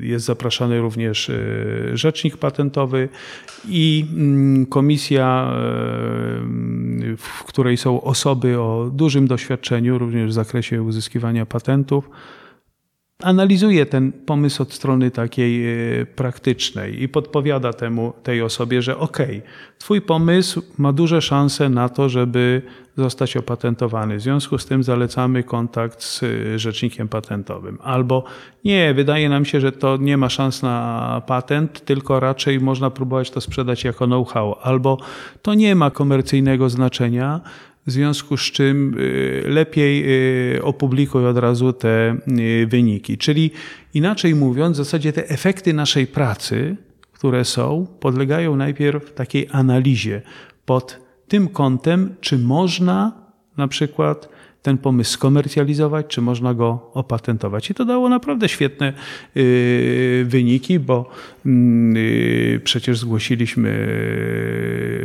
jest 0.00 0.24
zapraszany 0.24 0.80
również 0.80 1.28
y, 1.28 1.90
rzecznik 1.94 2.36
patentowy 2.36 3.08
i 3.68 4.06
mm, 4.12 4.66
komisja, 4.66 5.52
w 7.16 7.44
której 7.44 7.76
są 7.76 8.00
osoby 8.00 8.60
o 8.60 8.90
dużym 8.92 9.26
doświadczeniu, 9.26 9.98
również 9.98 10.30
w 10.30 10.32
zakresie 10.32 10.82
uzyskiwania 10.82 11.46
patentów 11.46 12.10
analizuje 13.22 13.86
ten 13.86 14.12
pomysł 14.12 14.62
od 14.62 14.72
strony 14.72 15.10
takiej 15.10 15.66
e, 16.00 16.06
praktycznej 16.06 17.02
i 17.02 17.08
podpowiada 17.08 17.72
temu, 17.72 18.12
tej 18.22 18.42
osobie, 18.42 18.82
że 18.82 18.98
okej, 18.98 19.38
okay, 19.38 19.42
twój 19.78 20.00
pomysł 20.00 20.62
ma 20.78 20.92
duże 20.92 21.22
szanse 21.22 21.68
na 21.68 21.88
to, 21.88 22.08
żeby 22.08 22.62
zostać 22.96 23.36
opatentowany. 23.36 24.16
W 24.16 24.20
związku 24.20 24.58
z 24.58 24.66
tym 24.66 24.82
zalecamy 24.82 25.42
kontakt 25.42 26.02
z 26.02 26.22
e, 26.22 26.58
rzecznikiem 26.58 27.08
patentowym. 27.08 27.78
Albo 27.82 28.24
nie, 28.64 28.94
wydaje 28.94 29.28
nam 29.28 29.44
się, 29.44 29.60
że 29.60 29.72
to 29.72 29.96
nie 29.96 30.16
ma 30.16 30.28
szans 30.28 30.62
na 30.62 31.22
patent, 31.26 31.84
tylko 31.84 32.20
raczej 32.20 32.60
można 32.60 32.90
próbować 32.90 33.30
to 33.30 33.40
sprzedać 33.40 33.84
jako 33.84 34.06
know-how. 34.06 34.56
Albo 34.62 34.98
to 35.42 35.54
nie 35.54 35.74
ma 35.74 35.90
komercyjnego 35.90 36.70
znaczenia, 36.70 37.40
w 37.86 37.90
związku 37.90 38.36
z 38.36 38.40
czym 38.40 38.98
y, 38.98 39.44
lepiej 39.46 40.04
y, 40.56 40.62
opublikuj 40.62 41.26
od 41.26 41.38
razu 41.38 41.72
te 41.72 42.16
y, 42.38 42.66
wyniki. 42.66 43.18
Czyli 43.18 43.50
inaczej 43.94 44.34
mówiąc, 44.34 44.76
w 44.76 44.84
zasadzie 44.84 45.12
te 45.12 45.28
efekty 45.28 45.72
naszej 45.72 46.06
pracy, 46.06 46.76
które 47.12 47.44
są, 47.44 47.86
podlegają 48.00 48.56
najpierw 48.56 49.14
takiej 49.14 49.48
analizie 49.52 50.22
pod 50.66 51.00
tym 51.28 51.48
kątem, 51.48 52.14
czy 52.20 52.38
można 52.38 53.12
na 53.56 53.68
przykład 53.68 54.28
ten 54.64 54.78
pomysł 54.78 55.12
skomercjalizować, 55.12 56.06
czy 56.06 56.20
można 56.20 56.54
go 56.54 56.90
opatentować. 56.94 57.70
I 57.70 57.74
to 57.74 57.84
dało 57.84 58.08
naprawdę 58.08 58.48
świetne 58.48 58.92
y, 59.36 60.24
wyniki, 60.28 60.78
bo 60.80 61.10
mm, 61.46 61.96
y, 61.96 62.60
przecież 62.64 62.98
zgłosiliśmy 62.98 63.70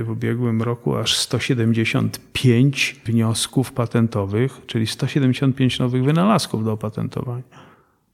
w 0.03 0.09
ubiegłym 0.09 0.61
roku 0.61 0.95
aż 0.95 1.17
175 1.17 3.01
wniosków 3.05 3.71
patentowych, 3.71 4.61
czyli 4.67 4.87
175 4.87 5.79
nowych 5.79 6.03
wynalazków 6.03 6.65
do 6.65 6.71
opatentowania. 6.73 7.69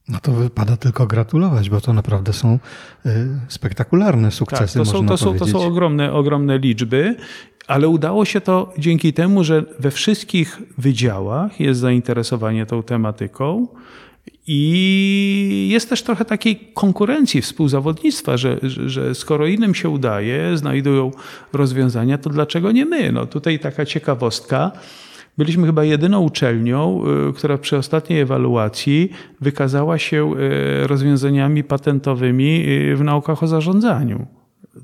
No 0.08 0.18
to 0.22 0.32
wypada 0.32 0.76
tylko 0.76 1.06
gratulować, 1.06 1.70
bo 1.70 1.80
to 1.80 1.92
naprawdę 1.92 2.32
są 2.32 2.58
spektakularne 3.48 4.30
sukcesy. 4.30 4.78
Tak, 4.78 4.86
to, 4.86 4.92
są, 4.92 5.06
to, 5.06 5.16
są, 5.16 5.38
to 5.38 5.46
są 5.46 5.66
ogromne, 5.66 6.12
ogromne 6.12 6.58
liczby, 6.58 7.16
ale 7.66 7.88
udało 7.88 8.24
się 8.24 8.40
to 8.40 8.72
dzięki 8.78 9.12
temu, 9.12 9.44
że 9.44 9.64
we 9.78 9.90
wszystkich 9.90 10.62
wydziałach 10.78 11.60
jest 11.60 11.80
zainteresowanie 11.80 12.66
tą 12.66 12.82
tematyką. 12.82 13.66
I 14.46 15.68
jest 15.72 15.88
też 15.88 16.02
trochę 16.02 16.24
takiej 16.24 16.56
konkurencji 16.74 17.42
współzawodnictwa, 17.42 18.36
że, 18.36 18.58
że, 18.62 19.14
skoro 19.14 19.46
innym 19.46 19.74
się 19.74 19.88
udaje, 19.88 20.56
znajdują 20.56 21.10
rozwiązania, 21.52 22.18
to 22.18 22.30
dlaczego 22.30 22.72
nie 22.72 22.84
my? 22.84 23.12
No 23.12 23.26
tutaj 23.26 23.58
taka 23.58 23.86
ciekawostka. 23.86 24.72
Byliśmy 25.38 25.66
chyba 25.66 25.84
jedyną 25.84 26.20
uczelnią, 26.20 27.02
y, 27.28 27.32
która 27.32 27.58
przy 27.58 27.76
ostatniej 27.76 28.20
ewaluacji 28.20 29.10
wykazała 29.40 29.98
się 29.98 30.34
y, 30.34 30.86
rozwiązaniami 30.86 31.64
patentowymi 31.64 32.64
y, 32.68 32.96
w 32.96 33.04
naukach 33.04 33.42
o 33.42 33.46
zarządzaniu. 33.46 34.26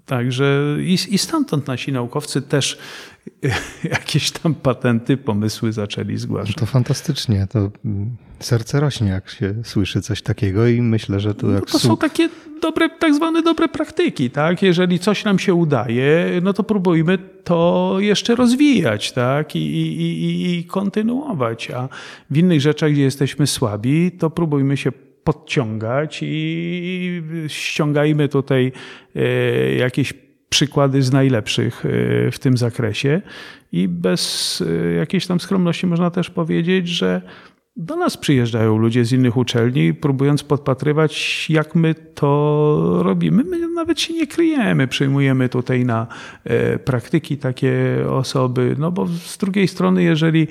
Także 0.06 0.76
i, 0.80 0.98
i 1.08 1.18
stamtąd 1.18 1.66
nasi 1.66 1.92
naukowcy 1.92 2.42
też 2.42 2.78
jakieś 3.84 4.30
tam 4.30 4.54
patenty, 4.54 5.16
pomysły 5.16 5.72
zaczęli 5.72 6.16
zgłaszać. 6.16 6.54
To 6.54 6.66
fantastycznie, 6.66 7.46
to 7.50 7.70
serce 8.40 8.80
rośnie, 8.80 9.08
jak 9.08 9.30
się 9.30 9.54
słyszy 9.64 10.02
coś 10.02 10.22
takiego 10.22 10.66
i 10.66 10.82
myślę, 10.82 11.20
że 11.20 11.34
to 11.34 11.50
jak... 11.50 11.60
No 11.60 11.66
to 11.66 11.78
są 11.78 11.96
takie 11.96 12.28
dobre, 12.62 12.88
tak 12.90 13.14
zwane 13.14 13.42
dobre 13.42 13.68
praktyki, 13.68 14.30
tak? 14.30 14.62
Jeżeli 14.62 14.98
coś 14.98 15.24
nam 15.24 15.38
się 15.38 15.54
udaje, 15.54 16.40
no 16.42 16.52
to 16.52 16.62
próbujmy 16.62 17.18
to 17.44 17.96
jeszcze 17.98 18.34
rozwijać, 18.34 19.12
tak? 19.12 19.56
I, 19.56 19.58
i, 19.58 20.00
i, 20.00 20.58
i 20.58 20.64
kontynuować, 20.64 21.70
a 21.70 21.88
w 22.30 22.38
innych 22.38 22.60
rzeczach, 22.60 22.92
gdzie 22.92 23.02
jesteśmy 23.02 23.46
słabi, 23.46 24.12
to 24.12 24.30
próbujmy 24.30 24.76
się 24.76 24.92
podciągać 25.24 26.18
i 26.22 27.22
ściągajmy 27.48 28.28
tutaj 28.28 28.72
e, 29.16 29.74
jakieś 29.74 30.14
przykłady 30.48 31.02
z 31.02 31.12
najlepszych 31.12 31.86
e, 31.86 32.30
w 32.30 32.38
tym 32.38 32.56
zakresie. 32.56 33.22
I 33.72 33.88
bez 33.88 34.62
e, 34.66 34.92
jakiejś 34.92 35.26
tam 35.26 35.40
skromności 35.40 35.86
można 35.86 36.10
też 36.10 36.30
powiedzieć, 36.30 36.88
że 36.88 37.22
do 37.76 37.96
nas 37.96 38.16
przyjeżdżają 38.16 38.76
ludzie 38.76 39.04
z 39.04 39.12
innych 39.12 39.36
uczelni, 39.36 39.94
próbując 39.94 40.42
podpatrywać, 40.42 41.46
jak 41.50 41.74
my 41.74 41.94
to 41.94 43.00
robimy. 43.02 43.44
My 43.44 43.68
nawet 43.68 44.00
się 44.00 44.14
nie 44.14 44.26
kryjemy, 44.26 44.88
przyjmujemy 44.88 45.48
tutaj 45.48 45.84
na 45.84 46.06
e, 46.44 46.78
praktyki 46.78 47.36
takie 47.36 47.72
osoby, 48.10 48.76
no 48.78 48.90
bo 48.90 49.06
z 49.06 49.38
drugiej 49.38 49.68
strony, 49.68 50.02
jeżeli 50.02 50.48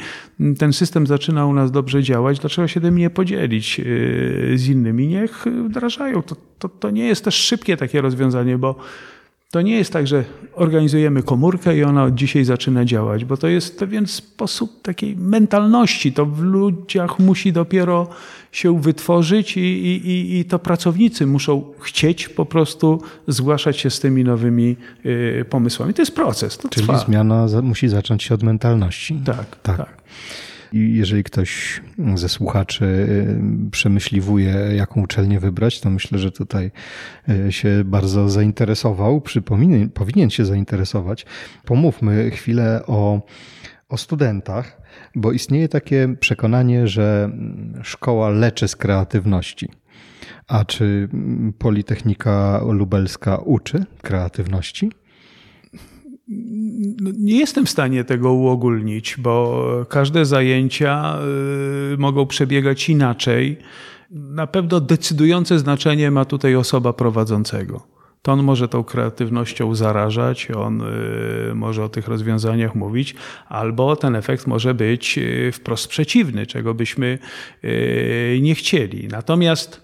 ten 0.57 0.74
system 0.74 1.07
zaczyna 1.07 1.45
u 1.45 1.53
nas 1.53 1.72
dobrze 1.72 2.03
działać, 2.03 2.39
dlaczego 2.39 2.67
się 2.67 2.82
tym 2.82 2.97
nie 2.97 3.09
podzielić 3.09 3.80
e, 3.80 3.84
z 4.57 4.67
innymi? 4.67 5.07
Niech 5.07 5.45
wdrażają. 5.65 6.22
To, 6.22 6.36
to, 6.59 6.69
to 6.69 6.89
nie 6.89 7.07
jest 7.07 7.24
też 7.26 7.36
szybkie 7.36 7.78
takie 7.78 8.01
rozwiązanie, 8.01 8.57
bo 8.57 8.76
to 9.52 9.62
nie 9.62 9.76
jest 9.76 9.93
tak, 9.93 10.08
że 10.08 10.24
organizujemy 10.54 11.24
komórkę 11.24 11.78
i 11.78 11.84
ona 11.84 12.04
od 12.04 12.16
dzisiaj 12.16 12.43
zaczyna 12.43 12.86
działać, 12.86 13.26
bo 13.26 13.38
to 13.38 13.47
jest 13.47 13.80
pewien 13.80 14.08
sposób 14.08 14.82
takiej 14.82 15.16
mentalności. 15.16 16.14
To 16.14 16.26
w 16.26 16.41
ludziach 16.41 17.20
musi 17.20 17.54
dopiero 17.54 18.08
się 18.52 18.82
wytworzyć 18.82 19.58
i, 19.58 19.60
i, 19.60 20.39
i 20.39 20.45
to 20.45 20.60
pracownicy 20.60 21.28
muszą 21.28 21.64
chcieć 21.80 22.30
po 22.30 22.45
prostu 22.45 23.02
zgłaszać 23.28 23.78
się 23.78 23.89
z 23.89 23.99
tymi 23.99 24.24
nowymi 24.24 24.76
y, 25.06 25.45
pomysłami. 25.49 25.93
To 25.93 26.02
jest 26.02 26.16
proces. 26.16 26.58
To 26.58 26.70
Czyli 26.70 26.88
trwa. 26.88 26.99
zmiana 26.99 27.47
musi 27.62 27.89
zacząć 27.89 28.24
się 28.24 28.36
od 28.36 28.43
mentalności. 28.43 29.22
Tak, 29.26 29.56
tak. 29.64 29.78
tak. 29.78 30.02
Jeżeli 30.74 31.24
ktoś 31.24 31.82
ze 32.15 32.30
słuchaczy 32.30 32.86
y, 33.67 33.72
przemyśliwuje, 33.72 34.53
jaką 34.76 35.01
uczelnię 35.01 35.39
wybrać, 35.39 35.82
to 35.82 35.89
myślę, 35.89 36.19
że 36.19 36.32
tutaj 36.32 36.72
y, 37.30 37.51
się 37.51 37.84
bardzo 37.86 38.30
zainteresował, 38.30 39.22
powinien 39.93 40.30
się 40.30 40.45
zainteresować. 40.45 41.26
Pomówmy 41.65 42.32
chwilę 42.32 42.82
o, 42.88 43.22
o 43.89 43.97
studentach, 43.97 44.82
bo 45.15 45.32
istnieje 45.32 45.69
takie 45.69 46.15
przekonanie, 46.19 46.88
że 46.88 47.30
szkoła 47.84 48.30
leczy 48.30 48.67
z 48.67 48.76
kreatywności. 48.76 49.69
A 50.47 50.65
czy 50.65 51.09
Politechnika 51.59 52.61
Lubelska 52.69 53.38
uczy 53.38 53.86
kreatywności? 54.01 54.91
No, 57.01 57.11
nie 57.17 57.38
jestem 57.38 57.65
w 57.65 57.69
stanie 57.69 58.03
tego 58.03 58.34
uogólnić, 58.34 59.15
bo 59.17 59.65
każde 59.89 60.25
zajęcia 60.25 61.17
y, 61.93 61.97
mogą 61.97 62.25
przebiegać 62.25 62.89
inaczej. 62.89 63.57
Na 64.11 64.47
pewno 64.47 64.79
decydujące 64.79 65.59
znaczenie 65.59 66.11
ma 66.11 66.25
tutaj 66.25 66.55
osoba 66.55 66.93
prowadzącego. 66.93 67.88
To 68.21 68.32
on 68.32 68.43
może 68.43 68.67
tą 68.67 68.84
kreatywnością 68.84 69.75
zarażać, 69.75 70.51
on 70.51 70.82
y, 70.82 71.55
może 71.55 71.84
o 71.84 71.89
tych 71.89 72.07
rozwiązaniach 72.07 72.75
mówić, 72.75 73.15
albo 73.49 73.95
ten 73.95 74.15
efekt 74.15 74.47
może 74.47 74.73
być 74.73 75.17
y, 75.17 75.51
wprost 75.51 75.88
przeciwny, 75.88 76.45
czego 76.45 76.73
byśmy 76.73 77.19
nie 78.41 78.55
chcieli. 78.55 79.07
Natomiast 79.07 79.82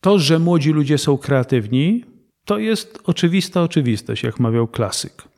to, 0.00 0.18
że 0.18 0.38
młodzi 0.38 0.70
ludzie 0.70 0.98
są 0.98 1.18
kreatywni, 1.18 2.04
to 2.44 2.58
jest 2.58 2.98
oczywista 3.04 3.62
oczywistość, 3.62 4.22
jak 4.22 4.40
mawiał 4.40 4.68
klasyk. 4.68 5.33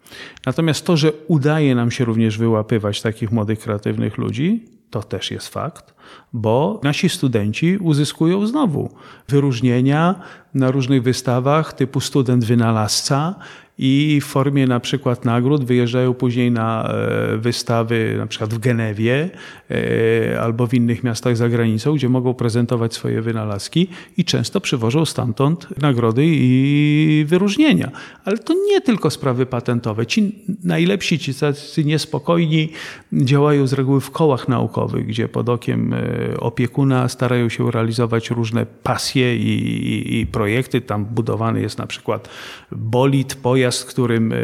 Natomiast 0.47 0.87
to, 0.87 0.97
że 0.97 1.13
udaje 1.29 1.75
nam 1.75 1.91
się 1.91 2.05
również 2.05 2.39
wyłapywać 2.39 3.03
takich 3.03 3.33
młodych, 3.33 3.59
kreatywnych 3.59 4.19
ludzi, 4.19 4.65
to 4.91 5.03
też 5.03 5.31
jest 5.31 5.49
fakt, 5.49 5.95
bo 6.33 6.81
nasi 6.83 7.09
studenci 7.09 7.77
uzyskują 7.77 8.47
znowu 8.47 8.91
wyróżnienia 9.29 10.15
na 10.55 10.71
różnych 10.71 11.03
wystawach 11.03 11.73
typu 11.73 12.01
student 12.01 12.45
wynalazca 12.45 13.35
i 13.79 14.21
w 14.23 14.25
formie 14.25 14.67
na 14.67 14.81
przykład 14.81 15.25
nagród 15.25 15.65
wyjeżdżają 15.65 16.15
później 16.15 16.51
na 16.51 16.89
e, 16.89 17.37
wystawy 17.37 18.15
na 18.19 18.27
przykład 18.27 18.55
w 18.55 18.59
Genewie 18.59 19.31
e, 19.71 20.41
albo 20.41 20.67
w 20.67 20.75
innych 20.75 21.05
miastach 21.05 21.37
za 21.37 21.49
granicą, 21.49 21.95
gdzie 21.95 22.09
mogą 22.09 22.35
prezentować 22.35 22.95
swoje 22.95 23.23
wynalazki 23.23 23.89
i 24.17 24.25
często 24.25 24.61
przywożą 24.61 25.05
stamtąd 25.05 25.81
nagrody 25.81 26.23
i 26.27 27.25
wyróżnienia. 27.29 27.91
Ale 28.25 28.39
to 28.39 28.55
nie 28.55 28.81
tylko 28.81 29.11
sprawy 29.11 29.47
patentowe. 29.47 30.07
Ci 30.07 30.45
najlepsi, 30.65 31.19
ci 31.19 31.35
tacy 31.35 31.85
niespokojni 31.85 32.69
działają 33.13 33.67
z 33.67 33.73
reguły 33.73 34.01
w 34.01 34.11
kołach 34.11 34.49
naukowych, 34.49 35.07
gdzie 35.07 35.29
pod 35.29 35.49
okiem 35.49 35.93
e, 35.93 36.01
opiekuna 36.41 37.09
starają 37.09 37.49
się 37.49 37.71
realizować 37.71 38.31
różne 38.31 38.67
pasje 38.67 39.37
i, 39.37 39.49
i, 39.49 40.21
i 40.21 40.27
projekty. 40.27 40.81
Tam 40.81 41.05
budowany 41.05 41.61
jest 41.61 41.79
na 41.79 41.87
przykład 41.87 42.29
bolid, 42.73 43.35
pojazd, 43.35 43.66
pojazd, 43.67 43.85
którym 43.85 44.33
e, 44.33 44.37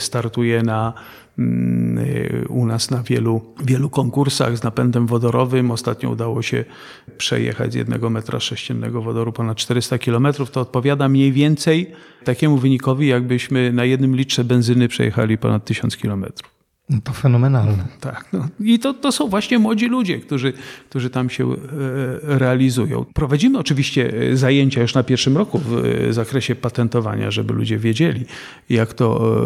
startuje 0.00 0.62
na 0.62 0.92
mm, 1.38 1.98
e, 1.98 2.48
u 2.48 2.66
nas 2.66 2.90
na 2.90 3.02
wielu, 3.02 3.40
wielu 3.64 3.90
konkursach 3.90 4.58
z 4.58 4.62
napędem 4.62 5.06
wodorowym. 5.06 5.70
Ostatnio 5.70 6.10
udało 6.10 6.42
się 6.42 6.64
przejechać 7.18 7.72
z 7.72 7.74
jednego 7.74 8.10
metra 8.10 8.40
sześciennego 8.40 9.02
wodoru 9.02 9.32
ponad 9.32 9.56
400 9.56 9.98
kilometrów. 9.98 10.50
To 10.50 10.60
odpowiada 10.60 11.08
mniej 11.08 11.32
więcej 11.32 11.92
takiemu 12.24 12.56
wynikowi, 12.56 13.06
jakbyśmy 13.06 13.72
na 13.72 13.84
jednym 13.84 14.16
litrze 14.16 14.44
benzyny 14.44 14.88
przejechali 14.88 15.38
ponad 15.38 15.64
1000 15.64 15.96
kilometrów. 15.96 16.55
No 16.90 16.98
to 17.04 17.12
fenomenalne. 17.12 17.84
Tak. 18.00 18.24
No. 18.32 18.48
I 18.60 18.78
to, 18.78 18.94
to 18.94 19.12
są 19.12 19.28
właśnie 19.28 19.58
młodzi 19.58 19.86
ludzie, 19.86 20.18
którzy, 20.18 20.52
którzy 20.88 21.10
tam 21.10 21.30
się 21.30 21.52
e, 21.52 21.56
realizują. 22.22 23.04
Prowadzimy 23.14 23.58
oczywiście 23.58 24.12
e, 24.32 24.36
zajęcia 24.36 24.82
już 24.82 24.94
na 24.94 25.02
pierwszym 25.02 25.36
roku 25.36 25.58
w 25.58 25.84
e, 25.84 26.12
zakresie 26.12 26.54
patentowania, 26.54 27.30
żeby 27.30 27.54
ludzie 27.54 27.78
wiedzieli, 27.78 28.24
jak 28.70 28.94
to 28.94 29.36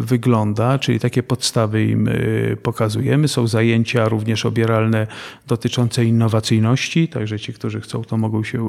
wygląda, 0.00 0.78
czyli 0.78 1.00
takie 1.00 1.22
podstawy 1.22 1.84
im 1.84 2.08
pokazujemy. 2.62 3.28
Są 3.28 3.46
zajęcia 3.46 4.08
również 4.08 4.46
obieralne 4.46 5.06
dotyczące 5.46 6.04
innowacyjności, 6.04 7.08
także 7.08 7.38
ci, 7.38 7.52
którzy 7.52 7.80
chcą, 7.80 8.04
to 8.04 8.16
mogą 8.16 8.44
się 8.44 8.68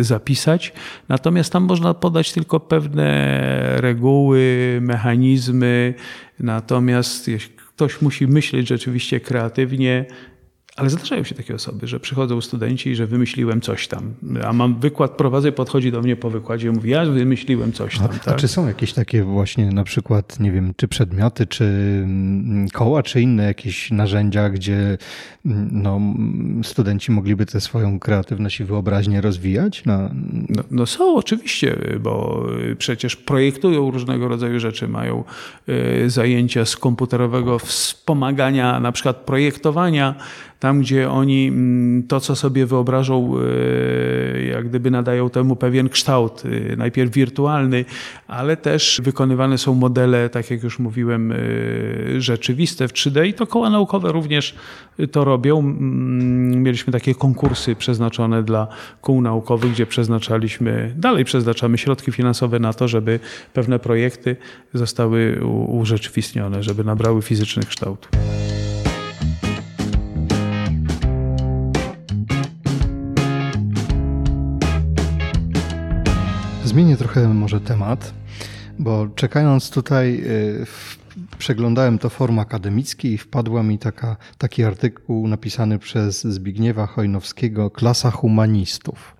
zapisać. 0.00 0.72
Natomiast 1.08 1.52
tam 1.52 1.62
można 1.62 1.94
podać 1.94 2.32
tylko 2.32 2.60
pewne 2.60 3.80
reguły, 3.80 4.78
mechanizmy, 4.82 5.94
Natomiast 6.40 7.30
ktoś 7.68 8.02
musi 8.02 8.26
myśleć 8.26 8.68
rzeczywiście 8.68 9.20
kreatywnie, 9.20 10.04
Ale 10.76 10.90
zdarzają 10.90 11.24
się 11.24 11.34
takie 11.34 11.54
osoby, 11.54 11.86
że 11.86 12.00
przychodzą 12.00 12.40
studenci 12.40 12.90
i 12.90 12.94
że 12.94 13.06
wymyśliłem 13.06 13.60
coś 13.60 13.88
tam. 13.88 14.14
A 14.44 14.52
mam 14.52 14.80
wykład, 14.80 15.10
prowadzę, 15.10 15.52
podchodzi 15.52 15.92
do 15.92 16.02
mnie 16.02 16.16
po 16.16 16.30
wykładzie 16.30 16.68
i 16.68 16.70
mówi, 16.70 16.90
ja 16.90 17.04
wymyśliłem 17.04 17.72
coś 17.72 17.98
tam. 17.98 18.06
A, 18.06 18.08
tak? 18.08 18.28
a 18.28 18.34
czy 18.34 18.48
są 18.48 18.66
jakieś 18.66 18.92
takie 18.92 19.22
właśnie 19.22 19.70
na 19.70 19.84
przykład, 19.84 20.40
nie 20.40 20.52
wiem, 20.52 20.74
czy 20.76 20.88
przedmioty, 20.88 21.46
czy 21.46 21.64
mm, 21.64 22.68
koła, 22.68 23.02
czy 23.02 23.20
inne 23.20 23.44
jakieś 23.44 23.90
narzędzia, 23.90 24.50
gdzie 24.50 24.98
mm, 25.46 25.68
no, 25.72 26.00
studenci 26.62 27.12
mogliby 27.12 27.46
tę 27.46 27.60
swoją 27.60 27.98
kreatywność 27.98 28.60
i 28.60 28.64
wyobraźnię 28.64 29.20
rozwijać? 29.20 29.84
Na... 29.84 30.10
No, 30.48 30.62
no 30.70 30.86
są 30.86 31.16
oczywiście, 31.16 31.76
bo 32.00 32.46
przecież 32.78 33.16
projektują 33.16 33.90
różnego 33.90 34.28
rodzaju 34.28 34.60
rzeczy, 34.60 34.88
mają 34.88 35.24
y, 35.68 36.10
zajęcia 36.10 36.64
z 36.64 36.76
komputerowego 36.76 37.58
wspomagania, 37.58 38.80
na 38.80 38.92
przykład 38.92 39.16
projektowania, 39.16 40.14
tam 40.64 40.80
gdzie 40.80 41.10
oni 41.10 41.48
mm, 41.48 42.02
to, 42.02 42.20
co 42.20 42.36
sobie 42.36 42.66
wyobrażą, 42.66 43.34
e, 43.36 44.42
jak 44.42 44.68
gdyby 44.68 44.90
nadają 44.90 45.30
temu 45.30 45.56
pewien 45.56 45.88
kształt, 45.88 46.42
e, 46.72 46.76
najpierw 46.76 47.12
wirtualny, 47.12 47.84
ale 48.28 48.56
też 48.56 49.00
wykonywane 49.04 49.58
są 49.58 49.74
modele, 49.74 50.28
tak 50.28 50.50
jak 50.50 50.62
już 50.62 50.78
mówiłem, 50.78 51.32
e, 51.32 51.36
rzeczywiste 52.18 52.88
w 52.88 52.92
3D 52.92 53.26
i 53.26 53.34
to 53.34 53.46
koła 53.46 53.70
naukowe 53.70 54.12
również 54.12 54.54
to 55.12 55.24
robią. 55.24 55.58
Mm, 55.58 56.62
mieliśmy 56.62 56.92
takie 56.92 57.14
konkursy 57.14 57.76
przeznaczone 57.76 58.42
dla 58.42 58.68
kół 59.00 59.20
naukowych, 59.20 59.72
gdzie 59.72 59.86
przeznaczaliśmy, 59.86 60.94
dalej 60.96 61.24
przeznaczamy 61.24 61.78
środki 61.78 62.12
finansowe 62.12 62.58
na 62.58 62.72
to, 62.72 62.88
żeby 62.88 63.20
pewne 63.52 63.78
projekty 63.78 64.36
zostały 64.74 65.40
urzeczywistnione, 65.66 66.62
żeby 66.62 66.84
nabrały 66.84 67.22
fizycznych 67.22 67.66
kształtów. 67.66 68.10
Zmienię 76.74 76.96
trochę 76.96 77.28
może 77.28 77.60
temat, 77.60 78.14
bo 78.78 79.08
czekając 79.08 79.70
tutaj 79.70 80.22
y, 80.26 80.66
przeglądałem 81.38 81.98
to 81.98 82.08
forum 82.10 82.38
akademickie 82.38 83.12
i 83.12 83.18
wpadła 83.18 83.62
mi 83.62 83.78
taka, 83.78 84.16
taki 84.38 84.64
artykuł 84.64 85.28
napisany 85.28 85.78
przez 85.78 86.24
Zbigniewa 86.24 86.86
Chojnowskiego 86.86 87.70
Klasa 87.70 88.10
humanistów. 88.10 89.16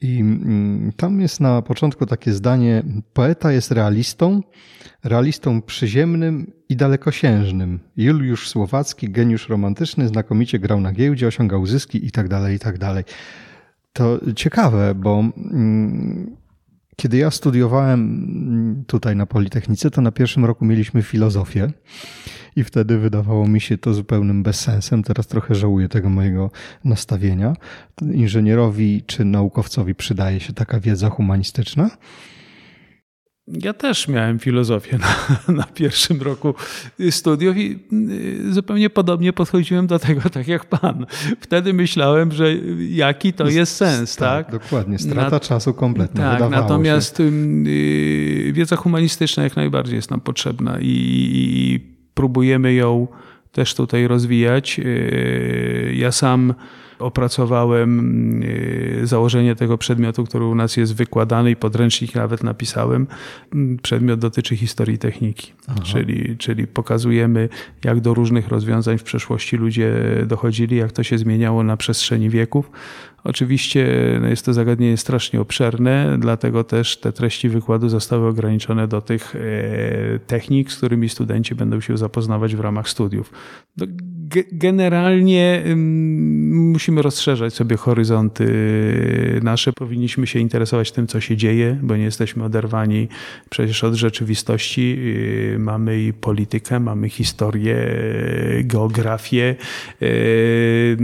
I 0.00 0.20
mm, 0.20 0.92
tam 0.96 1.20
jest 1.20 1.40
na 1.40 1.62
początku 1.62 2.06
takie 2.06 2.32
zdanie: 2.32 2.82
Poeta 3.12 3.52
jest 3.52 3.70
realistą, 3.70 4.42
realistą 5.04 5.62
przyziemnym 5.62 6.52
i 6.68 6.76
dalekosiężnym. 6.76 7.80
Juliusz 7.96 8.48
Słowacki, 8.48 9.10
geniusz 9.10 9.48
romantyczny, 9.48 10.08
znakomicie 10.08 10.58
grał 10.58 10.80
na 10.80 10.92
giełdzie, 10.92 11.26
osiągał 11.26 11.66
zyski 11.66 12.04
itd., 12.04 12.28
tak 12.28 12.52
itd. 12.52 12.78
Tak 12.78 13.06
to 13.92 14.20
ciekawe, 14.36 14.94
bo 14.94 15.24
mm, 15.36 16.43
kiedy 16.96 17.16
ja 17.16 17.30
studiowałem 17.30 18.84
tutaj 18.86 19.16
na 19.16 19.26
Politechnice, 19.26 19.90
to 19.90 20.00
na 20.00 20.12
pierwszym 20.12 20.44
roku 20.44 20.64
mieliśmy 20.64 21.02
filozofię 21.02 21.72
i 22.56 22.64
wtedy 22.64 22.98
wydawało 22.98 23.48
mi 23.48 23.60
się 23.60 23.78
to 23.78 23.94
zupełnym 23.94 24.42
bezsensem. 24.42 25.02
Teraz 25.02 25.26
trochę 25.26 25.54
żałuję 25.54 25.88
tego 25.88 26.08
mojego 26.08 26.50
nastawienia. 26.84 27.56
Inżynierowi 28.12 29.02
czy 29.06 29.24
naukowcowi 29.24 29.94
przydaje 29.94 30.40
się 30.40 30.52
taka 30.52 30.80
wiedza 30.80 31.10
humanistyczna. 31.10 31.90
Ja 33.48 33.72
też 33.72 34.08
miałem 34.08 34.38
filozofię 34.38 34.98
na, 35.48 35.54
na, 35.54 35.62
pierwszym 35.62 36.22
roku 36.22 36.54
studiów 37.10 37.56
i 37.56 37.78
y, 37.92 38.52
zupełnie 38.52 38.90
podobnie 38.90 39.32
podchodziłem 39.32 39.86
do 39.86 39.98
tego, 39.98 40.30
tak 40.30 40.48
jak 40.48 40.64
pan. 40.64 41.06
Wtedy 41.40 41.74
myślałem, 41.74 42.32
że 42.32 42.54
jaki 42.88 43.32
to 43.32 43.48
jest 43.48 43.76
sens, 43.76 44.16
tak? 44.16 44.50
Dokładnie, 44.50 44.98
strata 44.98 45.30
na, 45.30 45.40
czasu 45.40 45.74
kompletna. 45.74 46.38
Tak, 46.38 46.50
natomiast 46.50 47.16
się. 47.16 47.22
Y, 47.24 48.52
wiedza 48.52 48.76
humanistyczna 48.76 49.42
jak 49.42 49.56
najbardziej 49.56 49.96
jest 49.96 50.10
nam 50.10 50.20
potrzebna 50.20 50.78
i, 50.80 50.86
i 50.86 51.80
próbujemy 52.14 52.74
ją 52.74 53.06
też 53.52 53.74
tutaj 53.74 54.06
rozwijać. 54.06 54.78
Y, 54.78 55.94
ja 55.96 56.12
sam 56.12 56.54
opracowałem 57.04 58.42
y, 58.42 59.00
założenie 59.02 59.54
tego 59.54 59.78
przedmiotu, 59.78 60.24
który 60.24 60.44
u 60.44 60.54
nas 60.54 60.76
jest 60.76 60.94
wykładany 60.94 61.50
i 61.50 61.56
podręcznik 61.56 62.14
nawet 62.14 62.42
napisałem. 62.42 63.06
Przedmiot 63.82 64.20
dotyczy 64.20 64.56
historii 64.56 64.98
techniki, 64.98 65.52
czyli, 65.82 66.36
czyli 66.38 66.66
pokazujemy, 66.66 67.48
jak 67.84 68.00
do 68.00 68.14
różnych 68.14 68.48
rozwiązań 68.48 68.98
w 68.98 69.02
przeszłości 69.02 69.56
ludzie 69.56 69.94
dochodzili, 70.26 70.76
jak 70.76 70.92
to 70.92 71.02
się 71.02 71.18
zmieniało 71.18 71.62
na 71.62 71.76
przestrzeni 71.76 72.30
wieków. 72.30 72.70
Oczywiście 73.24 73.86
no 74.20 74.28
jest 74.28 74.44
to 74.44 74.52
zagadnienie 74.52 74.96
strasznie 74.96 75.40
obszerne, 75.40 76.16
dlatego 76.18 76.64
też 76.64 76.96
te 76.96 77.12
treści 77.12 77.48
wykładu 77.48 77.88
zostały 77.88 78.28
ograniczone 78.28 78.88
do 78.88 79.00
tych 79.00 79.36
e, 79.36 79.38
technik, 80.18 80.72
z 80.72 80.76
którymi 80.76 81.08
studenci 81.08 81.54
będą 81.54 81.80
się 81.80 81.96
zapoznawać 81.96 82.56
w 82.56 82.60
ramach 82.60 82.88
studiów. 82.88 83.32
Generalnie 84.52 85.62
musimy 86.50 87.02
rozszerzać 87.02 87.54
sobie 87.54 87.76
horyzonty 87.76 88.46
nasze. 89.42 89.72
Powinniśmy 89.72 90.26
się 90.26 90.38
interesować 90.38 90.92
tym, 90.92 91.06
co 91.06 91.20
się 91.20 91.36
dzieje, 91.36 91.78
bo 91.82 91.96
nie 91.96 92.04
jesteśmy 92.04 92.44
oderwani 92.44 93.08
przecież 93.50 93.84
od 93.84 93.94
rzeczywistości. 93.94 94.96
Y, 95.54 95.58
mamy 95.58 96.02
i 96.02 96.12
politykę, 96.12 96.80
mamy 96.80 97.08
historię, 97.08 97.76
geografię 98.64 99.56
y, 100.02 100.96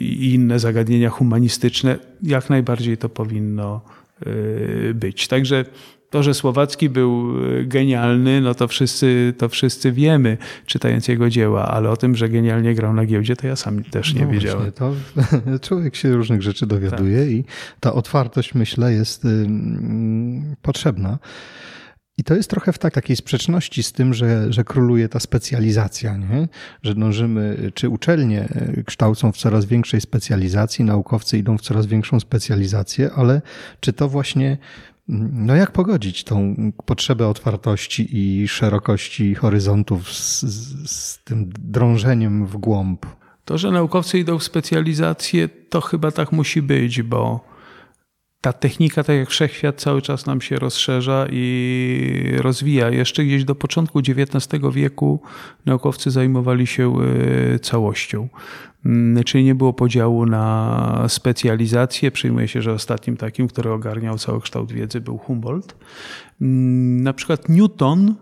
i 0.00 0.34
inne 0.34 0.58
zagadnienia 0.58 1.10
humanistyczne. 1.10 1.98
Jak 2.22 2.50
najbardziej 2.50 2.96
to 2.96 3.08
powinno 3.08 3.80
y, 4.26 4.94
być. 4.94 5.28
Także 5.28 5.64
to, 6.12 6.22
że 6.22 6.34
Słowacki 6.34 6.88
był 6.88 7.34
e, 7.60 7.64
genialny, 7.64 8.40
no 8.40 8.54
to 8.54 8.68
wszyscy, 8.68 9.34
to 9.38 9.48
wszyscy 9.48 9.92
wiemy, 9.92 10.38
czytając 10.66 11.08
jego 11.08 11.30
dzieła, 11.30 11.68
ale 11.68 11.90
o 11.90 11.96
tym, 11.96 12.16
że 12.16 12.28
genialnie 12.28 12.74
grał 12.74 12.94
na 12.94 13.06
giełdzie, 13.06 13.36
to 13.36 13.46
ja 13.46 13.56
sam 13.56 13.84
też 13.84 14.14
nie 14.14 14.26
no 14.26 14.32
wiedziałem. 14.32 14.72
to 14.72 14.94
człowiek 15.68 15.96
się 15.96 16.12
różnych 16.12 16.42
rzeczy 16.42 16.66
dowiaduje 16.66 17.18
tak. 17.18 17.30
i 17.30 17.44
ta 17.80 17.92
otwartość, 17.92 18.54
myślę, 18.54 18.92
jest 18.92 19.26
potrzebna. 20.62 21.18
I 22.18 22.24
to 22.24 22.34
jest 22.34 22.50
trochę 22.50 22.72
w 22.72 22.78
tak, 22.78 22.94
takiej 22.94 23.16
sprzeczności 23.16 23.82
z 23.82 23.92
tym, 23.92 24.14
że, 24.14 24.52
że 24.52 24.64
króluje 24.64 25.08
ta 25.08 25.20
specjalizacja, 25.20 26.16
nie? 26.16 26.48
że 26.82 26.94
dążymy, 26.94 27.70
czy 27.74 27.88
uczelnie 27.88 28.40
e, 28.40 28.82
kształcą 28.82 29.32
w 29.32 29.36
coraz 29.36 29.64
większej 29.64 30.00
specjalizacji, 30.00 30.84
naukowcy 30.84 31.38
idą 31.38 31.58
w 31.58 31.60
coraz 31.60 31.86
większą 31.86 32.20
specjalizację, 32.20 33.10
ale 33.12 33.42
czy 33.80 33.92
to 33.92 34.08
właśnie 34.08 34.58
no 35.08 35.56
jak 35.56 35.70
pogodzić 35.70 36.24
tą 36.24 36.54
potrzebę 36.84 37.28
otwartości 37.28 38.08
i 38.18 38.48
szerokości 38.48 39.34
horyzontów 39.34 40.12
z, 40.12 40.40
z, 40.90 41.24
tym 41.24 41.50
drążeniem 41.58 42.46
w 42.46 42.56
głąb? 42.56 43.06
To, 43.44 43.58
że 43.58 43.70
naukowcy 43.70 44.18
idą 44.18 44.38
w 44.38 44.44
specjalizację, 44.44 45.48
to 45.48 45.80
chyba 45.80 46.10
tak 46.10 46.32
musi 46.32 46.62
być, 46.62 47.02
bo 47.02 47.52
ta 48.40 48.52
technika, 48.52 49.04
tak 49.04 49.16
jak 49.16 49.30
wszechświat, 49.30 49.80
cały 49.80 50.02
czas 50.02 50.26
nam 50.26 50.40
się 50.40 50.56
rozszerza 50.56 51.26
i 51.30 52.36
rozwija. 52.38 52.90
Jeszcze 52.90 53.24
gdzieś 53.24 53.44
do 53.44 53.54
początku 53.54 53.98
XIX 53.98 54.62
wieku 54.72 55.20
naukowcy 55.66 56.10
zajmowali 56.10 56.66
się 56.66 56.94
e, 57.54 57.58
całością. 57.58 58.28
Mm, 58.86 59.24
czyli 59.24 59.44
nie 59.44 59.54
było 59.54 59.72
podziału 59.72 60.26
na 60.26 61.04
specjalizację. 61.08 62.10
Przyjmuje 62.10 62.48
się, 62.48 62.62
że 62.62 62.72
ostatnim 62.72 63.16
takim, 63.16 63.48
który 63.48 63.70
ogarniał 63.70 64.18
cały 64.18 64.40
kształt 64.40 64.72
wiedzy 64.72 65.00
był 65.00 65.18
Humboldt. 65.18 65.76
Mm, 66.40 67.02
na 67.02 67.12
przykład 67.12 67.48
Newton 67.48 68.14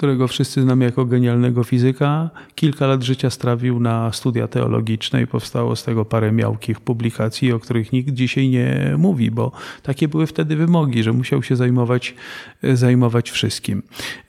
którego 0.00 0.28
wszyscy 0.28 0.62
znamy 0.62 0.84
jako 0.84 1.04
genialnego 1.04 1.64
fizyka, 1.64 2.30
kilka 2.54 2.86
lat 2.86 3.02
życia 3.02 3.30
strawił 3.30 3.80
na 3.80 4.12
studia 4.12 4.48
teologiczne 4.48 5.22
i 5.22 5.26
powstało 5.26 5.76
z 5.76 5.84
tego 5.84 6.04
parę 6.04 6.32
miałkich 6.32 6.80
publikacji, 6.80 7.52
o 7.52 7.58
których 7.58 7.92
nikt 7.92 8.10
dzisiaj 8.10 8.48
nie 8.48 8.94
mówi, 8.98 9.30
bo 9.30 9.52
takie 9.82 10.08
były 10.08 10.26
wtedy 10.26 10.56
wymogi, 10.56 11.02
że 11.02 11.12
musiał 11.12 11.42
się 11.42 11.56
zajmować, 11.56 12.14
zajmować 12.62 13.30
wszystkim. 13.30 13.82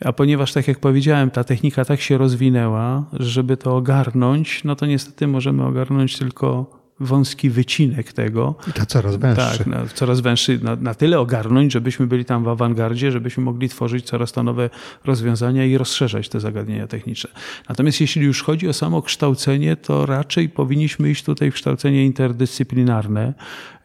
A 0.06 0.14
ponieważ, 0.14 0.54
tak 0.54 0.68
jak 0.68 0.80
powiedziałem, 0.80 1.32
ta 1.32 1.44
technika 1.44 1.86
tak 1.86 2.02
się 2.02 2.18
rozwinęła, 2.18 3.06
żeby 3.14 3.58
to 3.58 3.76
ogarnąć, 3.76 4.64
no 4.64 4.76
to 4.76 4.86
niestety 4.86 5.28
możemy 5.28 5.66
ogarnąć 5.66 6.18
tylko 6.18 6.81
wąski 7.02 7.50
wycinek 7.50 8.14
tego. 8.14 8.56
I 8.68 8.74
to 8.74 8.86
coraz 8.86 9.16
węższy. 9.16 9.58
Tak, 9.58 9.68
na, 9.68 9.86
coraz 9.88 10.20
węższy, 10.20 10.60
na, 10.64 10.76
na, 10.76 10.94
tyle 10.94 11.20
ogarnąć, 11.20 11.74
żebyśmy 11.74 12.08
byli 12.08 12.26
tam 12.26 12.44
w 12.44 12.48
awangardzie, 12.48 13.12
żebyśmy 13.12 13.44
mogli 13.44 13.70
tworzyć 13.70 14.06
coraz 14.06 14.32
to 14.32 14.44
nowe 14.44 14.70
rozwiązania 15.06 15.66
i 15.66 15.78
rozszerzać 15.78 16.30
te 16.30 16.40
zagadnienia 16.40 16.88
techniczne. 16.88 17.30
Natomiast 17.70 18.02
jeśli 18.02 18.26
już 18.26 18.44
chodzi 18.44 18.68
o 18.70 18.74
samo 18.74 19.02
kształcenie, 19.02 19.76
to 19.76 20.06
raczej 20.06 20.50
powinniśmy 20.50 21.10
iść 21.10 21.24
tutaj 21.24 21.52
w 21.52 21.54
kształcenie 21.54 22.06
interdyscyplinarne 22.06 23.34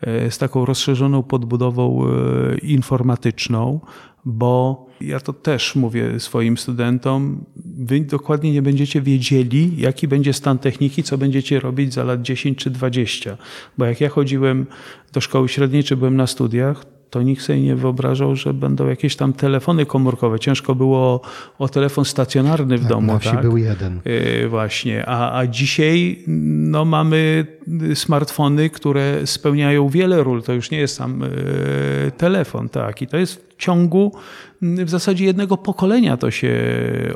e, 0.01 0.31
z 0.31 0.39
taką 0.39 0.65
rozszerzoną 0.65 1.23
podbudową 1.23 2.05
e, 2.05 2.59
informatyczną, 2.59 3.81
bo 4.25 4.86
Ja 5.01 5.21
to 5.21 5.33
też 5.33 5.77
mówię 5.77 6.21
swoim 6.21 6.59
studentom. 6.59 7.45
Wy 7.79 8.01
dokładnie 8.01 8.53
nie 8.53 8.63
będziecie 8.63 9.03
wiedzieli, 9.03 9.73
jaki 9.77 10.09
będzie 10.09 10.33
stan 10.33 10.59
techniki, 10.59 11.03
co 11.03 11.19
będziecie 11.19 11.61
robić 11.61 11.95
za 11.95 12.05
lat 12.05 12.23
10 12.23 12.59
czy 12.59 12.71
20. 12.71 13.37
Bo 13.79 13.85
jak 13.85 14.01
ja 14.01 14.09
chodziłem 14.09 14.67
do 15.13 15.21
szkoły 15.21 15.49
średniej, 15.49 15.85
czy 15.85 15.97
byłem 15.97 16.17
na 16.17 16.27
studiach, 16.27 16.85
to 17.11 17.23
nikt 17.23 17.43
sobie 17.43 17.61
nie 17.61 17.77
wyobrażał, 17.77 18.37
że 18.37 18.55
będą 18.55 18.89
jakieś 18.89 19.17
tam 19.17 19.33
telefony 19.33 19.87
komórkowe. 19.87 20.39
Ciężko 20.39 20.75
było 20.75 21.21
o, 21.59 21.69
telefon 21.69 22.05
stacjonarny 22.05 22.79
w 22.79 22.81
tak, 22.81 22.89
domu. 22.89 23.13
Na 23.13 23.19
wsi 23.19 23.31
tak? 23.31 23.43
był 23.43 23.57
jeden. 23.57 24.01
Yy, 24.05 24.49
właśnie. 24.49 25.07
A, 25.07 25.39
a 25.39 25.47
dzisiaj 25.47 26.23
no, 26.27 26.85
mamy 26.85 27.47
smartfony, 27.95 28.71
które 28.71 29.27
spełniają 29.27 29.89
wiele 29.89 30.23
ról. 30.23 30.43
To 30.43 30.53
już 30.53 30.71
nie 30.71 30.79
jest 30.79 30.95
sam 30.95 31.21
yy, 31.21 32.11
telefon, 32.17 32.69
tak. 32.69 33.03
I 33.03 33.07
to 33.07 33.17
jest 33.17 33.46
ciągu 33.59 34.13
w 34.63 34.91
zasadzie 34.91 35.25
jednego 35.25 35.57
pokolenia 35.57 36.17
to 36.17 36.31
się 36.31 36.53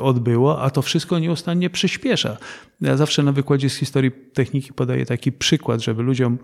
odbyło, 0.00 0.62
a 0.62 0.70
to 0.70 0.82
wszystko 0.82 1.18
nieustannie 1.18 1.70
przyspiesza. 1.70 2.36
Ja 2.80 2.96
zawsze 2.96 3.22
na 3.22 3.32
wykładzie 3.32 3.70
z 3.70 3.76
historii 3.76 4.10
techniki 4.32 4.72
podaję 4.72 5.06
taki 5.06 5.32
przykład, 5.32 5.80
żeby 5.80 6.02
ludziom 6.02 6.38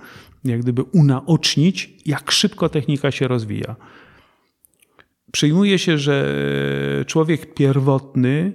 jak 0.45 0.61
gdyby 0.61 0.83
unaocznić, 0.83 1.95
jak 2.07 2.31
szybko 2.31 2.69
technika 2.69 3.11
się 3.11 3.29
rozwija. 3.29 3.77
Przyjmuje 5.33 5.79
się, 5.79 5.99
że 5.99 6.35
człowiek 7.07 7.55
pierwotny 7.55 8.53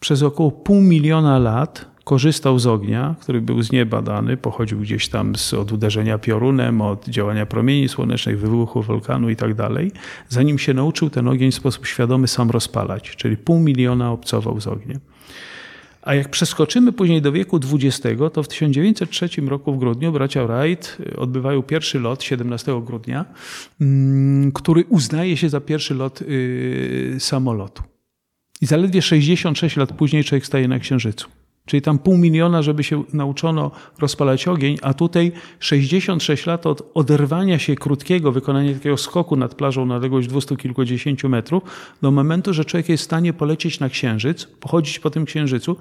przez 0.00 0.22
około 0.22 0.50
pół 0.50 0.80
miliona 0.80 1.38
lat 1.38 1.97
korzystał 2.08 2.58
z 2.58 2.66
ognia, 2.66 3.14
który 3.20 3.40
był 3.40 3.62
z 3.62 3.72
nieba 3.72 4.02
dany, 4.02 4.36
pochodził 4.36 4.80
gdzieś 4.80 5.08
tam 5.08 5.36
z, 5.36 5.54
od 5.54 5.72
uderzenia 5.72 6.18
piorunem, 6.18 6.80
od 6.80 7.08
działania 7.08 7.46
promieni 7.46 7.88
słonecznych, 7.88 8.40
wybuchu 8.40 8.82
wulkanu 8.82 9.30
i 9.30 9.36
tak 9.36 9.54
dalej, 9.54 9.92
zanim 10.28 10.58
się 10.58 10.74
nauczył 10.74 11.10
ten 11.10 11.28
ogień 11.28 11.50
w 11.50 11.54
sposób 11.54 11.86
świadomy 11.86 12.28
sam 12.28 12.50
rozpalać, 12.50 13.16
czyli 13.16 13.36
pół 13.36 13.60
miliona 13.60 14.12
obcował 14.12 14.60
z 14.60 14.66
ogniem. 14.66 15.00
A 16.02 16.14
jak 16.14 16.28
przeskoczymy 16.28 16.92
później 16.92 17.22
do 17.22 17.32
wieku 17.32 17.60
XX, 17.72 18.20
to 18.32 18.42
w 18.42 18.48
1903 18.48 19.28
roku 19.40 19.72
w 19.72 19.78
grudniu 19.78 20.12
bracia 20.12 20.46
Wright 20.46 20.98
odbywają 21.16 21.62
pierwszy 21.62 22.00
lot 22.00 22.22
17 22.22 22.82
grudnia, 22.84 23.24
mm, 23.80 24.52
który 24.52 24.84
uznaje 24.84 25.36
się 25.36 25.48
za 25.48 25.60
pierwszy 25.60 25.94
lot 25.94 26.22
y, 26.22 27.16
samolotu. 27.18 27.82
I 28.60 28.66
zaledwie 28.66 29.02
66 29.02 29.76
lat 29.76 29.92
później 29.92 30.24
człowiek 30.24 30.46
staje 30.46 30.68
na 30.68 30.78
Księżycu. 30.78 31.37
Czyli 31.68 31.82
tam 31.82 31.98
pół 31.98 32.16
miliona, 32.18 32.62
żeby 32.62 32.84
się 32.84 33.04
nauczono 33.12 33.70
rozpalać 33.98 34.48
ogień, 34.48 34.78
a 34.82 34.94
tutaj 34.94 35.32
66 35.60 36.46
lat 36.46 36.66
od 36.66 36.90
oderwania 36.94 37.58
się 37.58 37.74
krótkiego, 37.74 38.32
wykonania 38.32 38.74
takiego 38.74 38.96
skoku 38.96 39.36
nad 39.36 39.54
plażą 39.54 39.86
na 39.86 39.96
odległość 39.96 40.28
200 40.28 40.56
kilkudziesięciu 40.56 41.28
metrów, 41.28 41.62
do 42.02 42.10
momentu, 42.10 42.54
że 42.54 42.64
człowiek 42.64 42.88
jest 42.88 43.02
w 43.02 43.04
stanie 43.04 43.32
polecieć 43.32 43.80
na 43.80 43.88
księżyc, 43.88 44.44
pochodzić 44.44 44.98
po 44.98 45.10
tym 45.10 45.24
księżycu 45.24 45.76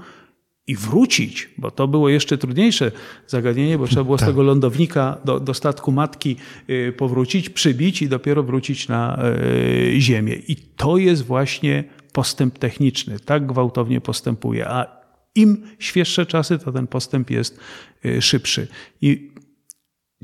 i 0.68 0.76
wrócić, 0.76 1.50
bo 1.58 1.72
to 1.72 1.88
było 1.88 2.10
jeszcze 2.10 2.38
trudniejsze 2.38 2.92
zagadnienie, 3.28 3.78
bo 3.78 3.88
trzeba 3.88 4.04
było 4.04 4.18
z 4.18 4.20
Tak. 4.20 4.30
tego 4.30 4.44
lądownika 4.44 5.18
do, 5.26 5.40
do 5.40 5.54
statku 5.54 5.92
matki 5.92 6.36
y, 6.70 6.94
powrócić, 6.98 7.50
przybić 7.50 8.02
i 8.02 8.10
dopiero 8.10 8.44
wrócić 8.44 8.88
na 8.88 9.20
y, 9.26 10.02
ziemię. 10.02 10.36
I 10.48 10.56
to 10.56 10.98
jest 10.98 11.26
właśnie 11.26 11.84
postęp 12.14 12.60
techniczny. 12.60 13.20
Tak 13.20 13.46
gwałtownie 13.46 14.02
postępuje. 14.02 14.68
A 14.68 14.97
im 15.38 15.68
świeższe 15.80 16.26
czasy, 16.26 16.60
to 16.60 16.72
ten 16.72 16.88
postęp 16.88 17.30
jest 17.30 17.60
y, 18.06 18.22
szybszy. 18.22 18.68
I 19.02 19.32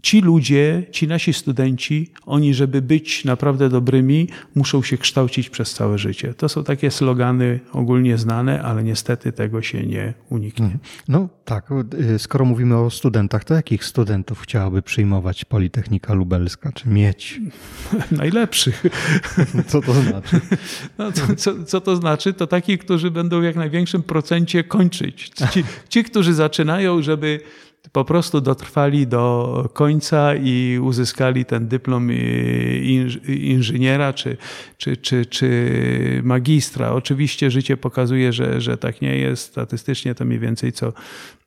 ci 0.04 0.22
ludzie, 0.22 0.84
ci 0.92 1.08
nasi 1.08 1.34
studenci, 1.34 2.12
oni, 2.26 2.54
żeby 2.54 2.82
być 2.82 3.26
naprawdę 3.26 3.70
dobrymi, 3.70 4.28
muszą 4.56 4.84
się 4.84 4.98
kształcić 4.98 5.50
przez 5.50 5.74
całe 5.74 5.98
życie. 5.98 6.34
To 6.34 6.50
są 6.50 6.64
takie 6.64 6.92
slogany 6.92 7.60
ogólnie 7.72 8.18
znane, 8.18 8.64
ale 8.64 8.84
niestety 8.84 9.32
tego 9.32 9.62
się 9.62 9.84
nie 9.84 10.14
uniknie. 10.30 10.78
No 11.08 11.30
tak, 11.46 11.70
y, 12.16 12.20
skoro 12.20 12.46
mówimy 12.46 12.78
o 12.78 12.90
studentach, 12.90 13.44
to 13.44 13.54
jakich 13.54 13.86
studentów 13.86 14.40
chciałaby 14.40 14.82
przyjmować 14.82 15.46
Politechnika 15.46 16.14
Lubelska, 16.14 16.72
czy 16.72 16.90
mieć? 16.90 17.42
Najlepszych. 18.12 18.84
Co 19.68 19.82
to 19.82 19.94
znaczy? 19.94 20.42
No, 20.98 21.12
co, 21.12 21.36
co, 21.36 21.64
co 21.64 21.82
to 21.82 21.96
znaczy? 21.96 22.34
To 22.34 22.48
takich, 22.48 22.80
którzy 22.80 23.12
będą 23.12 23.42
w 23.42 23.44
jak 23.44 23.56
największym 23.56 24.04
procencie 24.04 24.64
kończyć. 24.64 25.30
Ci, 25.30 25.64
ci, 25.90 26.04
którzy 26.04 26.34
zaczynają, 26.34 27.02
żeby 27.02 27.40
po 27.92 28.06
prostu 28.06 28.42
dotrwali 28.42 29.08
do 29.08 29.70
końca 29.74 30.36
i 30.36 30.80
uzyskali 30.82 31.46
ten 31.46 31.68
dyplom 31.68 32.08
inż- 32.82 33.30
inżyniera 33.30 34.14
czy, 34.14 34.38
czy, 34.78 34.98
czy, 34.98 35.26
czy 35.26 36.22
magistra. 36.24 36.92
Oczywiście 36.92 37.52
życie 37.52 37.78
pokazuje, 37.78 38.34
że, 38.34 38.62
że 38.62 38.78
tak 38.78 39.02
nie 39.02 39.18
jest. 39.18 39.44
Statystycznie 39.52 40.16
to 40.16 40.26
mniej 40.26 40.40
więcej 40.40 40.72
co 40.72 40.94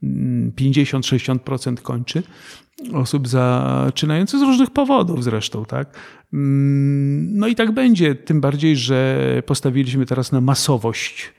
mm, 0.03 0.53
50-60% 0.53 1.77
kończy 1.77 2.23
osób 2.93 3.29
zaczynających 3.29 4.41
z 4.41 4.43
różnych 4.43 4.71
powodów 4.71 5.25
zresztą, 5.25 5.65
tak? 5.65 5.89
Mm, 6.33 7.39
No 7.39 7.47
i 7.47 7.55
tak 7.55 7.73
będzie, 7.73 8.15
tym 8.15 8.41
bardziej, 8.41 8.77
że 8.77 9.43
postawiliśmy 9.47 10.07
teraz 10.07 10.33
na 10.33 10.41
masowość 10.41 11.33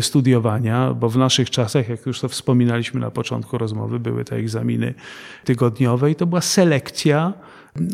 studiowania, 0.00 0.94
bo 0.94 1.08
w 1.08 1.16
naszych 1.16 1.50
czasach, 1.50 1.88
jak 1.88 2.06
już 2.06 2.20
to 2.20 2.28
wspominaliśmy 2.28 3.00
na 3.00 3.10
początku 3.10 3.58
rozmowy, 3.58 4.00
były 4.00 4.24
te 4.24 4.36
egzaminy 4.36 4.94
tygodniowe 5.44 6.10
i 6.10 6.14
to 6.14 6.26
była 6.26 6.40
selekcja, 6.40 7.32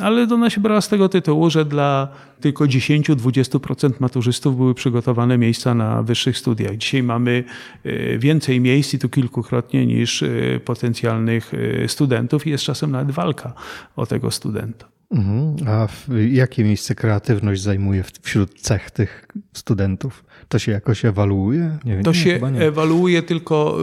ale 0.03 0.23
ona 0.23 0.51
się 0.51 0.61
brała 0.61 0.81
z 0.81 0.89
tego 0.89 1.09
tytułu, 1.09 1.51
że 1.51 1.65
dla 1.65 2.09
tylko 2.41 2.65
10-20% 2.65 3.93
maturzystów 4.01 4.57
były 4.57 4.75
przygotowane 4.75 5.39
miejsca 5.39 5.75
na 5.75 6.03
wyższych 6.03 6.39
studiach. 6.39 6.77
Dzisiaj 6.77 7.03
mamy 7.03 7.45
y, 7.87 8.19
więcej 8.19 8.61
miejsc 8.61 8.95
i 8.95 8.99
to 8.99 9.09
kilkukrotnie 9.09 9.87
niż 9.87 10.23
y, 10.23 10.61
potencjalnych 10.65 11.55
y, 11.55 11.85
studentów 11.89 12.47
i 12.47 12.51
jest 12.51 12.65
czasem 12.65 12.91
nawet 12.91 13.11
walka 13.11 13.53
o 13.97 14.07
tego 14.07 14.31
studenta. 14.31 15.00
Mhm. 15.11 15.57
A 15.69 15.89
jakie 16.31 16.65
miejsce 16.65 16.95
kreatywność 16.95 17.63
zajmuje 17.63 18.05
wśród 18.23 18.61
cech 18.61 18.91
tych 18.91 19.27
studentów? 19.53 20.25
To 20.49 20.59
się 20.59 20.73
jakoś 20.73 21.05
ewaluuje? 21.05 21.79
Nie 21.85 21.95
wiem, 21.95 22.03
To 22.03 22.11
nie, 22.11 22.17
się 22.17 22.35
chyba 22.35 22.51
nie. 22.51 22.61
ewaluuje 22.67 23.23
tylko, 23.23 23.77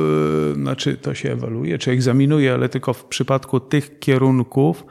yy, 0.48 0.54
znaczy 0.56 0.98
to 0.98 1.14
się 1.14 1.32
ewaluuje, 1.32 1.78
czy 1.78 1.92
egzaminuje, 1.92 2.54
ale 2.54 2.70
tylko 2.70 2.94
w 2.94 3.06
przypadku 3.06 3.60
tych 3.60 4.00
kierunków, 4.00 4.86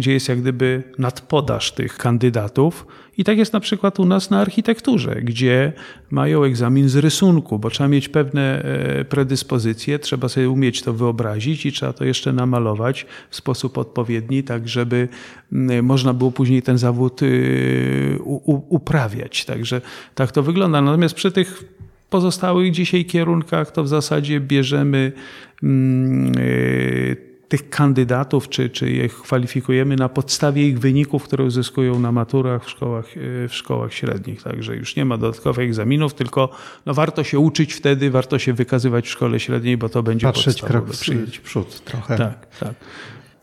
gdzie 0.00 0.12
jest 0.12 0.28
jak 0.28 0.40
gdyby 0.40 0.82
nadpodaż 0.98 1.72
tych 1.72 1.96
kandydatów. 1.96 2.86
I 3.18 3.24
tak 3.24 3.38
jest 3.38 3.52
na 3.52 3.60
przykład 3.60 4.00
u 4.00 4.04
nas 4.04 4.30
na 4.30 4.40
architekturze, 4.40 5.14
gdzie 5.22 5.72
mają 6.10 6.44
egzamin 6.44 6.88
z 6.88 6.96
rysunku, 6.96 7.58
bo 7.58 7.70
trzeba 7.70 7.88
mieć 7.88 8.08
pewne 8.08 8.62
e, 8.62 9.04
predyspozycje, 9.04 9.98
trzeba 9.98 10.28
sobie 10.28 10.50
umieć 10.50 10.82
to 10.82 10.92
wyobrazić 10.92 11.66
i 11.66 11.72
trzeba 11.72 11.92
to 11.92 12.04
jeszcze 12.04 12.32
namalować 12.32 13.06
w 13.30 13.36
sposób 13.36 13.78
odpowiedni, 13.78 14.42
tak 14.42 14.68
żeby 14.68 15.08
można 15.82 16.14
było 16.14 16.30
później 16.32 16.62
ten 16.62 16.78
zawód 16.78 17.22
y, 17.22 18.18
uprawiać. 18.68 19.44
Także 19.44 19.80
tak 20.14 20.32
to 20.32 20.42
wygląda. 20.42 20.82
Natomiast 20.82 21.14
przy 21.14 21.32
tych 21.32 21.64
pozostałych 22.10 22.72
dzisiaj 22.72 23.04
kierunkach 23.04 23.70
to 23.70 23.84
w 23.84 23.88
zasadzie 23.88 24.40
bierzemy 24.40 25.12
mm, 25.62 26.32
y, 26.38 27.29
tych 27.50 27.70
kandydatów, 27.70 28.48
czy, 28.48 28.70
czy 28.70 28.90
je 28.90 29.08
kwalifikujemy 29.08 29.96
na 29.96 30.08
podstawie 30.08 30.68
ich 30.68 30.78
wyników, 30.78 31.24
które 31.24 31.44
uzyskują 31.44 32.00
na 32.00 32.12
maturach 32.12 32.64
w 32.64 32.70
szkołach, 32.70 33.16
y, 33.16 33.48
w 33.48 33.54
szkołach 33.54 33.94
średnich. 33.94 34.42
Także 34.42 34.76
już 34.76 34.96
nie 34.96 35.04
ma 35.04 35.18
dodatkowych 35.18 35.64
egzaminów, 35.64 36.14
tylko 36.14 36.50
no 36.86 36.94
warto 36.94 37.24
się 37.24 37.38
uczyć 37.38 37.72
wtedy, 37.74 38.10
warto 38.10 38.38
się 38.38 38.52
wykazywać 38.52 39.06
w 39.06 39.10
szkole 39.10 39.40
średniej, 39.40 39.76
bo 39.76 39.88
to 39.88 40.02
będzie 40.02 40.26
Patrzeć 40.26 40.62
krok 40.62 40.86
do 40.86 40.92
w 40.92 41.40
przód 41.40 41.84
trochę. 41.84 42.16
Tak, 42.16 42.56
tak. 42.58 42.74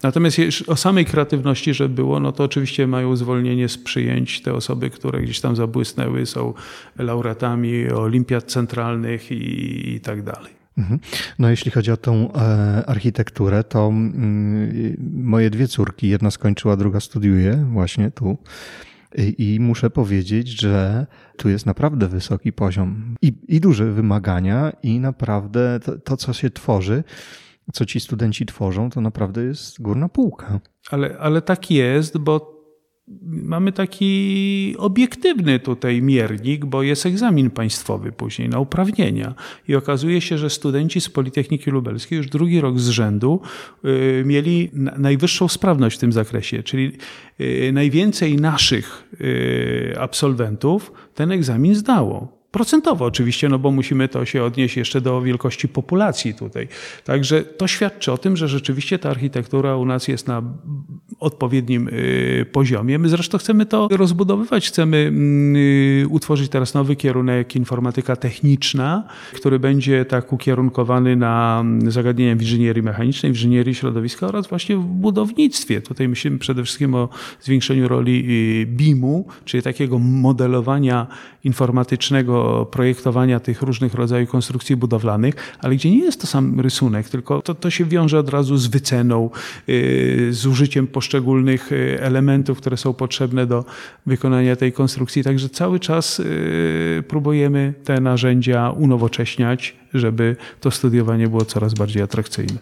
Natomiast 0.03 0.37
o 0.67 0.75
samej 0.75 1.05
kreatywności, 1.05 1.73
żeby 1.73 1.95
było, 1.95 2.19
no 2.19 2.31
to 2.31 2.43
oczywiście 2.43 2.87
mają 2.87 3.15
zwolnienie 3.15 3.69
z 3.69 3.77
przyjęć 3.77 4.41
te 4.41 4.53
osoby, 4.53 4.89
które 4.89 5.21
gdzieś 5.21 5.39
tam 5.39 5.55
zabłysnęły, 5.55 6.25
są 6.25 6.53
laureatami 6.97 7.89
olimpiad 7.89 8.43
centralnych 8.43 9.31
i, 9.31 9.93
i 9.95 9.99
tak 9.99 10.23
dalej. 10.23 10.56
Mhm. 10.77 10.99
No 11.39 11.49
jeśli 11.49 11.71
chodzi 11.71 11.91
o 11.91 11.97
tą 11.97 12.33
e, 12.33 12.37
architekturę, 12.85 13.63
to 13.63 13.87
mm, 13.87 14.97
moje 15.13 15.49
dwie 15.49 15.67
córki, 15.67 16.09
jedna 16.09 16.31
skończyła, 16.31 16.77
druga 16.77 16.99
studiuje 16.99 17.65
właśnie 17.71 18.11
tu. 18.11 18.37
I, 19.37 19.57
muszę 19.61 19.89
powiedzieć, 19.89 20.47
że 20.61 21.05
tu 21.37 21.49
jest 21.49 21.65
naprawdę 21.65 22.07
wysoki 22.07 22.53
poziom 22.53 23.15
i, 23.21 23.33
i 23.47 23.59
duże 23.59 23.91
wymagania, 23.91 24.71
i 24.83 24.99
naprawdę 24.99 25.79
to, 25.85 25.97
to, 25.97 26.17
co 26.17 26.33
się 26.33 26.49
tworzy, 26.49 27.03
co 27.73 27.85
ci 27.85 27.99
studenci 27.99 28.45
tworzą, 28.45 28.89
to 28.89 29.01
naprawdę 29.01 29.43
jest 29.43 29.81
górna 29.81 30.09
półka. 30.09 30.59
Ale, 30.91 31.17
ale 31.19 31.41
tak 31.41 31.71
jest, 31.71 32.17
bo 32.17 32.56
mamy 33.31 33.71
taki 33.71 34.75
obiektywny 34.77 35.59
tutaj 35.59 36.01
miernik, 36.01 36.65
bo 36.65 36.83
jest 36.83 37.05
egzamin 37.05 37.49
państwowy 37.49 38.11
później 38.11 38.49
na 38.49 38.59
uprawnienia. 38.59 39.35
I 39.67 39.75
okazuje 39.75 40.21
się, 40.21 40.37
że 40.37 40.49
studenci 40.49 41.01
z 41.01 41.09
Politechniki 41.09 41.71
Lubelskiej 41.71 42.17
już 42.17 42.27
drugi 42.27 42.61
rok 42.61 42.79
z 42.79 42.89
rzędu 42.89 43.41
y, 43.85 44.23
mieli 44.25 44.69
najwyższą 44.97 45.47
sprawność 45.47 45.97
w 45.97 45.99
tym 45.99 46.11
zakresie, 46.11 46.63
czyli 46.63 46.91
y, 47.41 47.71
najwięcej 47.73 48.35
naszych 48.35 49.03
y, 49.21 49.95
absolwentów 49.99 50.91
ten 51.15 51.31
egzamin 51.31 51.75
zdało. 51.75 52.37
Procentowo 52.51 53.05
oczywiście, 53.05 53.49
no 53.49 53.59
bo 53.59 53.71
musimy 53.71 54.07
to 54.07 54.25
się 54.25 54.43
odnieść 54.43 54.77
jeszcze 54.77 55.01
do 55.01 55.21
wielkości 55.21 55.67
populacji 55.67 56.33
tutaj. 56.33 56.67
Także 57.03 57.43
to 57.43 57.67
świadczy 57.67 58.11
o 58.11 58.17
tym, 58.17 58.37
że 58.37 58.47
rzeczywiście 58.47 58.99
ta 58.99 59.09
architektura 59.09 59.77
u 59.77 59.85
nas 59.85 60.07
jest 60.07 60.27
na 60.27 60.43
odpowiednim 61.19 61.87
y, 61.87 62.45
poziomie. 62.51 62.99
My 62.99 63.09
zresztą 63.09 63.37
chcemy 63.37 63.65
to 63.65 63.87
rozbudowywać, 63.91 64.67
chcemy 64.67 64.97
mm, 64.97 65.55
y, 65.55 66.07
utworzyć 66.09 66.51
teraz 66.51 66.73
nowy 66.73 66.95
kierunek 66.95 67.55
informatyka 67.55 68.15
techniczna, 68.15 69.03
który 69.33 69.59
będzie 69.59 70.05
tak 70.05 70.33
ukierunkowany 70.33 71.15
na 71.15 71.57
mm, 71.61 71.91
zagadnienia 71.91 72.35
w 72.35 72.41
inżynierii 72.41 72.83
mechanicznej, 72.83 73.31
inżynierii 73.31 73.75
środowiska 73.75 74.27
oraz 74.27 74.47
właśnie 74.47 74.77
w 74.77 74.83
budownictwie. 74.83 75.81
Tutaj 75.81 76.07
myślimy 76.07 76.37
przede 76.37 76.63
wszystkim 76.63 76.95
o 76.95 77.09
zwiększeniu 77.41 77.87
roli 77.87 78.25
y, 78.61 78.65
BIM-u, 78.65 79.25
czyli 79.45 79.63
takiego 79.63 79.99
modelowania 79.99 81.07
informatycznego 81.43 82.65
projektowania 82.71 83.39
tych 83.39 83.61
różnych 83.61 83.93
rodzajów 83.93 84.29
konstrukcji 84.29 84.75
budowlanych, 84.75 85.35
ale 85.59 85.75
gdzie 85.75 85.91
nie 85.91 86.03
jest 86.03 86.21
to 86.21 86.27
sam 86.27 86.59
rysunek, 86.59 87.09
tylko 87.09 87.41
to, 87.41 87.55
to 87.55 87.69
się 87.69 87.85
wiąże 87.85 88.19
od 88.19 88.29
razu 88.29 88.57
z 88.57 88.67
wyceną, 88.67 89.29
z 90.29 90.45
użyciem 90.45 90.87
poszczególnych 90.87 91.06
yy, 91.71 92.01
elementów, 92.01 92.57
które 92.57 92.77
są 92.77 92.93
potrzebne 92.93 93.45
do 93.45 93.65
wykonania 94.05 94.55
tej 94.55 94.73
konstrukcji. 94.73 95.23
Także 95.23 95.49
cały 95.49 95.79
czas 95.79 96.17
yy, 96.19 97.03
próbujemy 97.07 97.73
te 97.83 98.01
narzędzia 98.01 98.69
unowocześniać, 98.69 99.75
żeby 99.93 100.35
to 100.61 100.71
studiowanie 100.71 101.27
było 101.27 101.45
coraz 101.45 101.73
bardziej 101.73 102.03
atrakcyjne. 102.03 102.57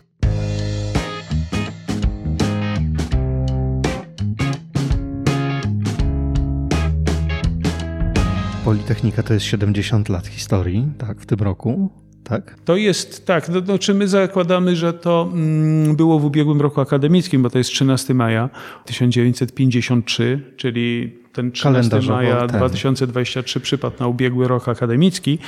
Politechnika 8.66 9.24
to 9.24 9.34
jest 9.34 9.46
70 9.46 10.10
lat 10.10 10.28
historii, 10.28 10.88
tak, 10.98 11.20
w 11.20 11.26
tym 11.26 11.40
roku. 11.40 12.05
Tak? 12.30 12.56
To 12.66 12.76
jest 12.76 13.26
tak. 13.26 13.50
No, 13.50 13.62
no, 13.68 13.80
czy 13.80 13.94
my 13.94 14.08
zakładamy, 14.08 14.76
że 14.76 14.94
to 14.94 15.30
mm, 15.34 15.96
było 15.96 16.20
w 16.20 16.26
ubiegłym 16.26 16.62
roku 16.62 16.82
akademickim, 16.82 17.42
bo 17.42 17.50
to 17.50 17.58
jest 17.58 17.70
13 17.70 18.14
maja 18.14 18.50
1953, 18.86 20.54
czyli 20.58 21.20
ten 21.36 21.52
13 21.52 22.00
maja 22.10 22.48
2023 22.48 23.60
przypadł 23.60 23.96
na 24.00 24.08
ubiegły 24.08 24.48
rok 24.48 24.70
akademicki, 24.70 25.40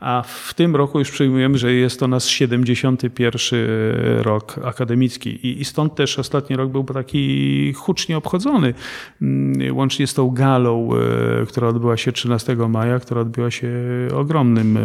a 0.00 0.22
w 0.26 0.54
tym 0.54 0.76
roku 0.76 0.98
już 0.98 1.10
przyjmujemy, 1.10 1.58
że 1.58 1.72
jest 1.72 2.00
to 2.00 2.08
nasz 2.08 2.24
71 2.24 3.58
rok 4.22 4.60
akademicki. 4.64 5.60
I, 5.60 5.64
stąd 5.64 5.94
też 5.94 6.18
ostatni 6.18 6.56
rok 6.56 6.70
był 6.70 6.84
taki 6.84 7.72
hucznie 7.72 8.16
obchodzony, 8.16 8.74
mm, 9.22 9.76
łącznie 9.76 10.06
z 10.06 10.14
tą 10.14 10.30
galą, 10.30 10.90
e, 11.42 11.46
która 11.46 11.68
odbyła 11.68 11.96
się 11.96 12.12
13 12.12 12.56
maja, 12.68 13.00
która 13.00 13.20
odbyła 13.20 13.50
się 13.50 13.70
ogromnym 14.14 14.76
e, 14.76 14.80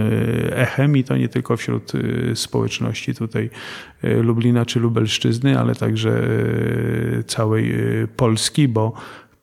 echem 0.58 0.98
i 0.98 1.04
to 1.04 1.18
nie 1.18 1.30
tylko 1.30 1.58
wśród 1.58 1.92
e, 1.96 2.36
społeczności 2.36 3.16
tutaj 3.16 3.50
Lublina 4.04 4.66
czy 4.66 4.80
Lubelszczyzny, 4.80 5.60
ale 5.60 5.76
także 5.76 6.22
całej 7.26 7.74
Polski, 8.16 8.68
bo 8.68 8.94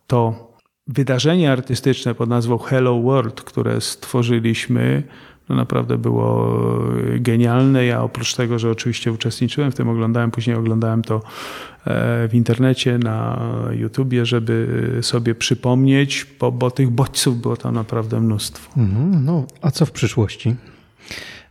to 0.06 0.47
wydarzenie 0.88 1.52
artystyczne 1.52 2.14
pod 2.14 2.28
nazwą 2.28 2.58
Hello 2.58 3.00
World, 3.00 3.42
które 3.42 3.80
stworzyliśmy, 3.80 5.02
no 5.48 5.56
naprawdę 5.56 5.98
było 5.98 6.54
genialne. 7.20 7.84
Ja 7.84 8.02
oprócz 8.02 8.34
tego, 8.34 8.58
że 8.58 8.70
oczywiście 8.70 9.12
uczestniczyłem 9.12 9.72
w 9.72 9.74
tym, 9.74 9.88
oglądałem, 9.88 10.30
później 10.30 10.56
oglądałem 10.56 11.02
to 11.02 11.16
e, 11.16 11.20
w 12.28 12.30
internecie, 12.32 12.98
na 12.98 13.40
YouTubie, 13.70 14.26
żeby 14.26 14.98
sobie 15.02 15.34
przypomnieć, 15.34 16.26
bo, 16.40 16.52
bo 16.52 16.70
tych 16.70 16.90
bodźców 16.90 17.40
było 17.40 17.56
tam 17.56 17.74
naprawdę 17.74 18.20
mnóstwo. 18.20 18.80
Mhm, 18.80 19.24
no, 19.24 19.46
a 19.62 19.70
co 19.70 19.86
w 19.86 19.92
przyszłości? 19.92 20.54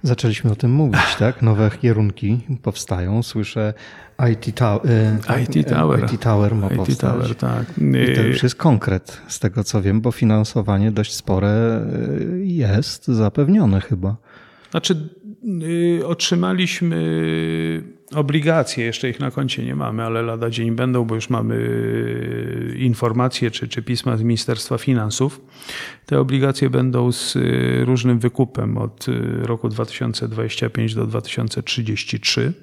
Zaczęliśmy 0.03 0.51
o 0.51 0.55
tym 0.55 0.71
mówić, 0.71 1.15
tak? 1.19 1.41
Nowe 1.41 1.71
kierunki 1.81 2.39
powstają. 2.63 3.23
Słyszę 3.23 3.73
IT, 4.31 4.55
ta 4.55 4.79
y, 5.29 5.41
IT 5.41 5.69
Tower. 5.69 6.05
IT 6.13 6.21
Tower 6.21 6.55
ma 6.55 6.67
IT 6.67 6.75
powstać. 6.75 6.97
Tower, 6.97 7.35
tak. 7.35 7.65
I 7.77 8.15
to 8.15 8.21
już 8.21 8.43
jest 8.43 8.55
konkret, 8.55 9.21
z 9.27 9.39
tego 9.39 9.63
co 9.63 9.81
wiem, 9.81 10.01
bo 10.01 10.11
finansowanie 10.11 10.91
dość 10.91 11.13
spore 11.13 11.81
y, 12.31 12.45
jest 12.45 13.07
zapewnione 13.07 13.81
chyba. 13.81 14.15
Znaczy, 14.71 15.09
y, 15.63 16.07
otrzymaliśmy 16.07 16.97
obligacje, 18.15 18.85
jeszcze 18.85 19.09
ich 19.09 19.19
na 19.19 19.31
koncie 19.31 19.65
nie 19.65 19.75
mamy, 19.75 20.03
ale 20.03 20.21
lada 20.21 20.49
dzień 20.49 20.71
będą, 20.71 21.05
bo 21.05 21.15
już 21.15 21.29
mamy 21.29 21.57
informacje 22.77 23.51
czy, 23.51 23.67
czy 23.67 23.81
pisma 23.81 24.17
z 24.17 24.21
Ministerstwa 24.21 24.77
Finansów. 24.77 25.41
Te 26.05 26.19
obligacje 26.19 26.69
będą 26.69 27.11
z 27.11 27.37
różnym 27.85 28.19
wykupem 28.19 28.77
od 28.77 29.05
roku 29.41 29.69
2025 29.69 30.95
do 30.95 31.07
2033. 31.07 32.53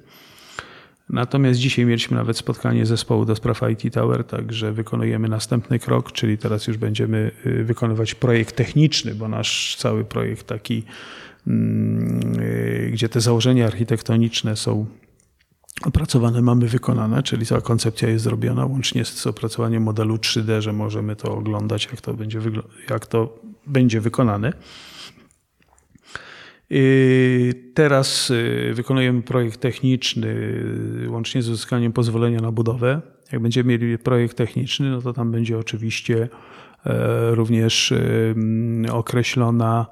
Natomiast 1.11 1.61
dzisiaj 1.61 1.87
mieliśmy 1.87 2.17
nawet 2.17 2.39
spotkanie 2.39 2.87
zespołu 2.87 3.25
do 3.25 3.37
spraw 3.37 3.61
IT 3.71 3.95
Tower, 3.95 4.25
także 4.25 4.73
wykonujemy 4.73 5.29
następny 5.29 5.79
krok, 5.79 6.13
czyli 6.13 6.39
teraz 6.39 6.67
już 6.67 6.77
będziemy 6.77 7.31
y, 7.47 7.65
wykonywać 7.65 8.15
projekt 8.15 8.57
techniczny, 8.57 9.15
bo 9.15 9.29
nasz 9.29 9.77
cały 9.79 10.05
projekt 10.05 10.47
taki, 10.47 10.83
mm, 11.47 12.41
y, 12.41 12.91
gdzie 12.93 13.09
te 13.09 13.21
założenia 13.21 13.67
architektoniczne 13.67 14.57
są 14.57 14.87
opracowane, 15.85 16.43
mamy 16.43 16.69
wykonane, 16.69 17.23
czyli 17.23 17.47
cała 17.47 17.61
koncepcja 17.61 18.09
jest 18.09 18.25
zrobiona 18.25 18.67
łącznie 18.67 19.05
z 19.05 19.27
opracowaniem 19.27 19.83
modelu 19.83 20.17
3D, 20.17 20.61
że 20.61 20.73
możemy 20.73 21.17
to 21.17 21.35
oglądać, 21.35 21.89
jak 21.91 22.01
to 22.01 22.15
będzie, 22.15 22.41
jak 22.91 23.07
to 23.07 23.39
będzie 23.67 24.01
wykonane. 24.01 24.53
Teraz 27.75 28.31
y, 28.31 28.73
wykonujemy 28.75 29.23
projekt 29.23 29.61
techniczny 29.61 30.29
y, 31.05 31.11
łącznie 31.11 31.43
z 31.43 31.49
uzyskaniem 31.49 31.93
pozwolenia 31.93 32.41
na 32.41 32.53
budowę. 32.53 33.03
Jak 33.33 33.43
będziemy 33.43 33.69
mieli 33.69 33.99
projekt 33.99 34.37
techniczny, 34.37 34.91
no 34.91 35.03
to 35.03 35.13
tam 35.13 35.31
będzie 35.31 35.59
oczywiście 35.59 36.29
e, 36.87 37.35
również 37.35 37.93
y, 37.93 38.35
określona 38.93 39.87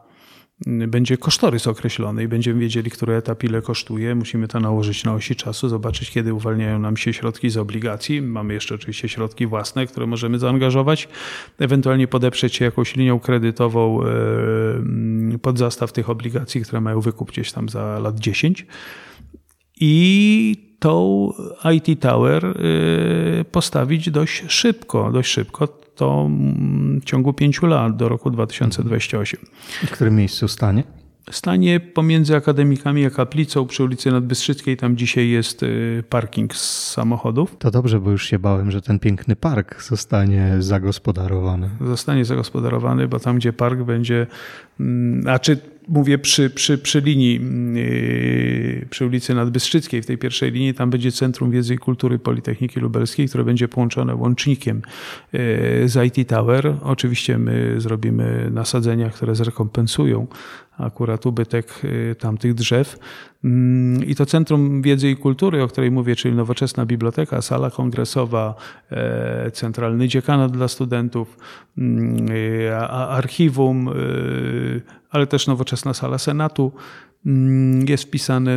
będzie 0.67 1.17
kosztorys 1.17 1.67
określony 1.67 2.23
i 2.23 2.29
będziemy 2.29 2.61
wiedzieli, 2.61 2.91
który 2.91 3.15
etap 3.15 3.45
ile 3.45 3.63
kosztuje. 3.63 4.15
Musimy 4.15 4.49
to 4.49 4.61
nałożyć 4.61 5.05
na 5.05 5.15
osi 5.15 5.37
czasu, 5.37 5.69
zobaczyć, 5.69 6.11
kiedy 6.11 6.35
uwalniają 6.35 6.79
nam 6.79 6.97
się 6.97 7.13
środki 7.13 7.51
z 7.51 7.57
obligacji. 7.57 8.23
Mamy 8.23 8.55
jeszcze 8.55 8.75
oczywiście 8.75 9.09
środki 9.09 9.47
własne, 9.47 9.87
które 9.87 10.07
możemy 10.07 10.39
zaangażować, 10.39 11.09
ewentualnie 11.59 12.09
podeprzeć 12.09 12.57
się 12.57 12.65
jakąś 12.65 12.97
linią 12.97 13.21
kredytową 13.21 14.01
e, 14.05 15.39
pod 15.39 15.59
zastaw 15.59 15.93
tych 15.93 16.11
obligacji, 16.11 16.61
które 16.61 16.81
mają 16.81 17.01
wykup 17.01 17.31
gdzieś 17.31 17.53
tam 17.53 17.69
za 17.69 17.99
lat 17.99 18.21
10. 18.21 18.67
I 19.81 20.77
tą 20.79 21.29
IT 21.75 22.01
Tower 22.01 22.45
e, 22.47 22.53
postawić 23.45 24.11
dość 24.11 24.45
szybko, 24.49 25.11
dość 25.13 25.31
szybko 25.31 25.82
to 25.95 26.31
w 27.01 27.05
ciągu 27.05 27.33
pięciu 27.33 27.67
lat 27.67 27.97
do 27.97 28.09
roku 28.09 28.31
2028. 28.31 29.41
I 29.83 29.87
w 29.87 29.91
którym 29.91 30.17
miejscu 30.17 30.49
stanie? 30.49 30.83
Stanie 31.31 31.81
pomiędzy 31.81 32.37
akademikami 32.37 33.07
a 33.07 33.11
kaplicą 33.11 33.67
przy 33.67 33.85
ulicy 33.85 34.11
Nadbystrzyckiej. 34.11 34.77
Tam 34.77 34.97
dzisiaj 34.97 35.29
jest 35.29 35.63
y, 35.63 36.05
parking 36.09 36.55
z 36.57 36.91
samochodów. 36.93 37.57
To 37.59 37.71
dobrze, 37.71 38.01
bo 38.01 38.11
już 38.11 38.27
się 38.27 38.39
bałem, 38.39 38.71
że 38.71 38.83
ten 38.83 38.99
piękny 38.99 39.37
park 39.37 39.83
zostanie 39.83 40.57
zagospodarowany. 40.59 41.71
Zostanie 41.81 42.25
zagospodarowany, 42.25 43.09
bo 43.09 43.21
tam, 43.21 43.37
gdzie 43.37 43.53
park 43.53 43.81
będzie, 43.81 44.27
mm, 44.81 45.29
a 45.29 45.39
czy 45.39 45.72
mówię 45.89 46.19
przy, 46.19 46.51
przy, 46.51 46.79
przy 46.79 47.01
linii, 47.01 47.41
yy, 47.75 48.87
przy 48.91 49.07
ulicy 49.07 49.35
Nadbystrzyckiej, 49.35 50.03
w 50.03 50.07
tej 50.07 50.19
pierwszej 50.19 50.53
linii, 50.53 50.75
tam 50.75 50.91
będzie 50.91 51.13
Centrum 51.13 51.51
Wiedzy 51.51 51.75
i 51.75 51.79
Kultury 51.79 52.19
Politechniki 52.19 52.81
Lubelskiej, 52.81 53.29
które 53.29 53.45
będzie 53.45 53.69
połączone 53.69 54.15
łącznikiem 54.15 54.83
yy, 55.33 55.41
z 55.89 56.19
IT 56.19 56.29
Tower. 56.29 56.75
Oczywiście 56.83 57.39
my 57.39 57.75
zrobimy 57.79 58.51
nasadzenia, 58.51 59.11
które 59.11 59.35
zrekompensują 59.35 60.27
akurat 60.79 61.27
ubytek 61.27 61.81
yy, 61.83 62.15
tamtych 62.15 62.55
drzew. 62.55 62.99
Mm, 63.45 64.05
I 64.05 64.15
to 64.15 64.27
Centrum 64.27 64.83
Wiedzy 64.83 65.11
i 65.11 65.17
Kultury, 65.17 65.63
o 65.63 65.69
której 65.69 65.91
mówię, 65.91 66.17
czyli 66.17 66.35
nowoczesna 66.35 66.87
biblioteka, 66.87 67.43
sala 67.43 67.71
kongresowa, 67.71 68.55
centralny 69.53 70.09
dziekanat 70.09 70.53
dla 70.53 70.69
studentów, 70.69 71.39
mm, 71.79 72.27
archiwum, 72.91 73.91
ale 75.11 75.27
też 75.27 75.47
nowoczesna 75.47 75.95
sala 75.95 76.19
Senatu. 76.19 76.73
Mm, 77.27 77.89
jest 77.89 78.05
wpisany 78.05 78.51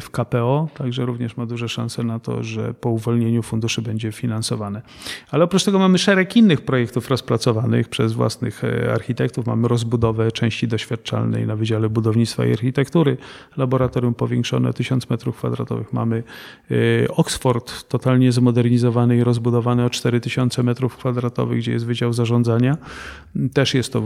w 0.00 0.10
KPO, 0.10 0.68
także 0.74 1.06
również 1.06 1.36
ma 1.36 1.46
duże 1.46 1.68
szanse 1.68 2.02
na 2.02 2.18
to, 2.18 2.42
że 2.42 2.74
po 2.74 2.90
uwolnieniu 2.90 3.42
funduszy 3.42 3.82
będzie 3.82 4.12
finansowane. 4.12 4.82
Ale 5.30 5.44
oprócz 5.44 5.64
tego 5.64 5.78
mamy 5.78 5.98
szereg 5.98 6.36
innych 6.36 6.60
projektów 6.60 7.10
rozpracowanych 7.10 7.88
przez 7.88 8.12
własnych 8.12 8.64
e, 8.64 8.92
architektów. 8.92 9.46
Mamy 9.46 9.68
rozbudowę 9.68 10.32
części 10.32 10.68
doświadczalnej 10.68 11.46
na 11.46 11.56
Wydziale 11.56 11.88
Budownictwa 11.88 12.46
i 12.46 12.52
Architektury, 12.52 13.16
laboratorium 13.56 14.14
powiększone 14.14 14.72
1000 14.72 15.06
m2. 15.06 15.84
Mamy 15.92 16.22
e, 16.70 16.74
Oxford 17.08 17.88
totalnie 17.88 18.32
zmodernizowany 18.32 19.16
i 19.16 19.24
rozbudowany 19.24 19.84
o 19.84 19.90
4000 19.90 20.62
m2, 20.62 21.58
gdzie 21.58 21.72
jest 21.72 21.86
Wydział 21.86 22.12
Zarządzania. 22.12 22.76
Też 23.52 23.74
jest 23.74 23.92
to 23.92 24.02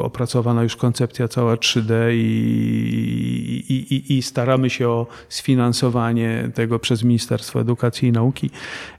opracowana 0.00 0.62
już 0.62 0.76
koncepcja 0.76 1.28
cała 1.28 1.54
3D 1.54 1.92
i 2.12 3.57
i, 3.58 3.94
i, 3.94 4.18
i, 4.18 4.22
staramy 4.22 4.70
się 4.70 4.88
o 4.88 5.06
sfinansowanie 5.28 6.50
tego 6.54 6.78
przez 6.78 7.02
Ministerstwo 7.02 7.60
Edukacji 7.60 8.08
i 8.08 8.12
Nauki. 8.12 8.50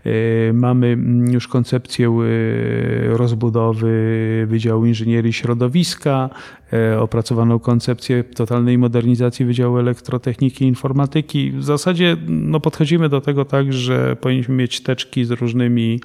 E, 0.06 0.54
mamy 0.54 0.98
już 1.32 1.48
koncepcję 1.48 2.08
e, 2.08 3.18
rozbudowy 3.18 3.90
Wydziału 4.48 4.86
Inżynierii 4.86 5.34
Środowiska, 5.34 6.30
e, 6.74 7.00
opracowaną 7.00 7.60
koncepcję 7.60 8.24
totalnej 8.24 8.78
modernizacji 8.78 9.46
Wydziału 9.46 9.78
Elektrotechniki 9.78 10.66
i 10.66 10.68
Informatyki. 10.68 11.52
W 11.52 11.64
zasadzie 11.64 12.18
no, 12.28 12.60
podchodzimy 12.60 13.10
do 13.10 13.22
tego 13.22 13.46
tak, 13.46 13.74
że 13.74 14.16
powinniśmy 14.16 14.56
mieć 14.56 14.82
teczki 14.82 15.26
z 15.26 15.32
różnymi 15.32 16.00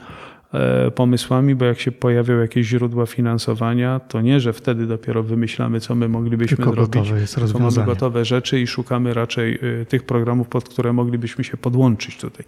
pomysłami, 0.94 1.54
bo 1.54 1.64
jak 1.64 1.80
się 1.80 1.92
pojawią 1.92 2.40
jakieś 2.40 2.66
źródła 2.66 3.06
finansowania, 3.06 4.00
to 4.00 4.20
nie, 4.20 4.40
że 4.40 4.52
wtedy 4.52 4.86
dopiero 4.86 5.22
wymyślamy, 5.22 5.80
co 5.80 5.94
my 5.94 6.08
moglibyśmy 6.08 6.56
Tylko 6.56 6.72
zrobić. 6.72 6.94
Gotowe 6.94 7.20
jest 7.20 7.38
rozwiązanie. 7.38 7.76
mamy 7.76 7.86
gotowe 7.86 8.24
rzeczy 8.24 8.60
i 8.60 8.66
szukamy 8.66 9.14
raczej 9.14 9.58
e, 9.82 9.86
tych 9.86 10.02
programów, 10.02 10.48
pod 10.48 10.68
które 10.68 10.92
moglibyśmy 10.92 11.44
się 11.44 11.56
podłączyć 11.56 12.18
tutaj. 12.18 12.46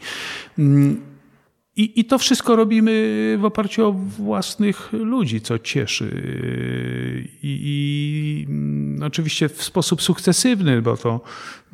I, 1.76 2.00
I 2.00 2.04
to 2.04 2.18
wszystko 2.18 2.56
robimy 2.56 3.36
w 3.40 3.44
oparciu 3.44 3.86
o 3.88 3.92
własnych 3.92 4.92
ludzi, 4.92 5.40
co 5.40 5.58
cieszy. 5.58 6.10
I, 7.42 7.60
i 7.62 8.46
mm, 8.48 9.02
oczywiście 9.02 9.48
w 9.48 9.62
sposób 9.62 10.02
sukcesywny, 10.02 10.82
bo 10.82 10.96
to 10.96 11.20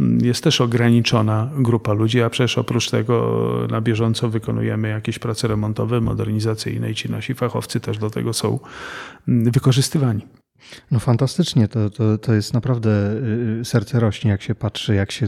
mm, 0.01 0.25
jest 0.25 0.45
też 0.45 0.61
ograniczona 0.61 1.51
grupa 1.59 1.93
ludzi, 1.93 2.23
a 2.23 2.31
przecież 2.31 2.59
oprócz 2.59 2.91
tego 2.91 3.67
na 3.71 3.81
bieżąco 3.81 4.29
wykonujemy 4.29 4.89
jakieś 4.89 5.19
prace 5.19 5.49
remontowe, 5.49 6.01
modernizacyjne 6.01 6.91
i 6.91 6.95
ci 6.95 7.11
nasi 7.11 7.35
fachowcy 7.35 7.81
też 7.81 7.99
do 7.99 8.11
tego 8.11 8.33
są 8.33 8.59
mm, 9.29 9.51
wykorzystywani. 9.51 10.42
No 10.91 10.99
fantastycznie, 10.99 11.69
to, 11.69 11.91
to, 11.91 12.19
to 12.19 12.35
jest 12.35 12.55
naprawdę 12.55 12.91
y, 12.91 13.61
y, 13.61 13.65
serce 13.65 14.01
rośnie, 14.01 14.31
jak 14.31 14.43
się 14.43 14.55
patrzy, 14.55 14.95
jak 14.95 15.13
się 15.13 15.27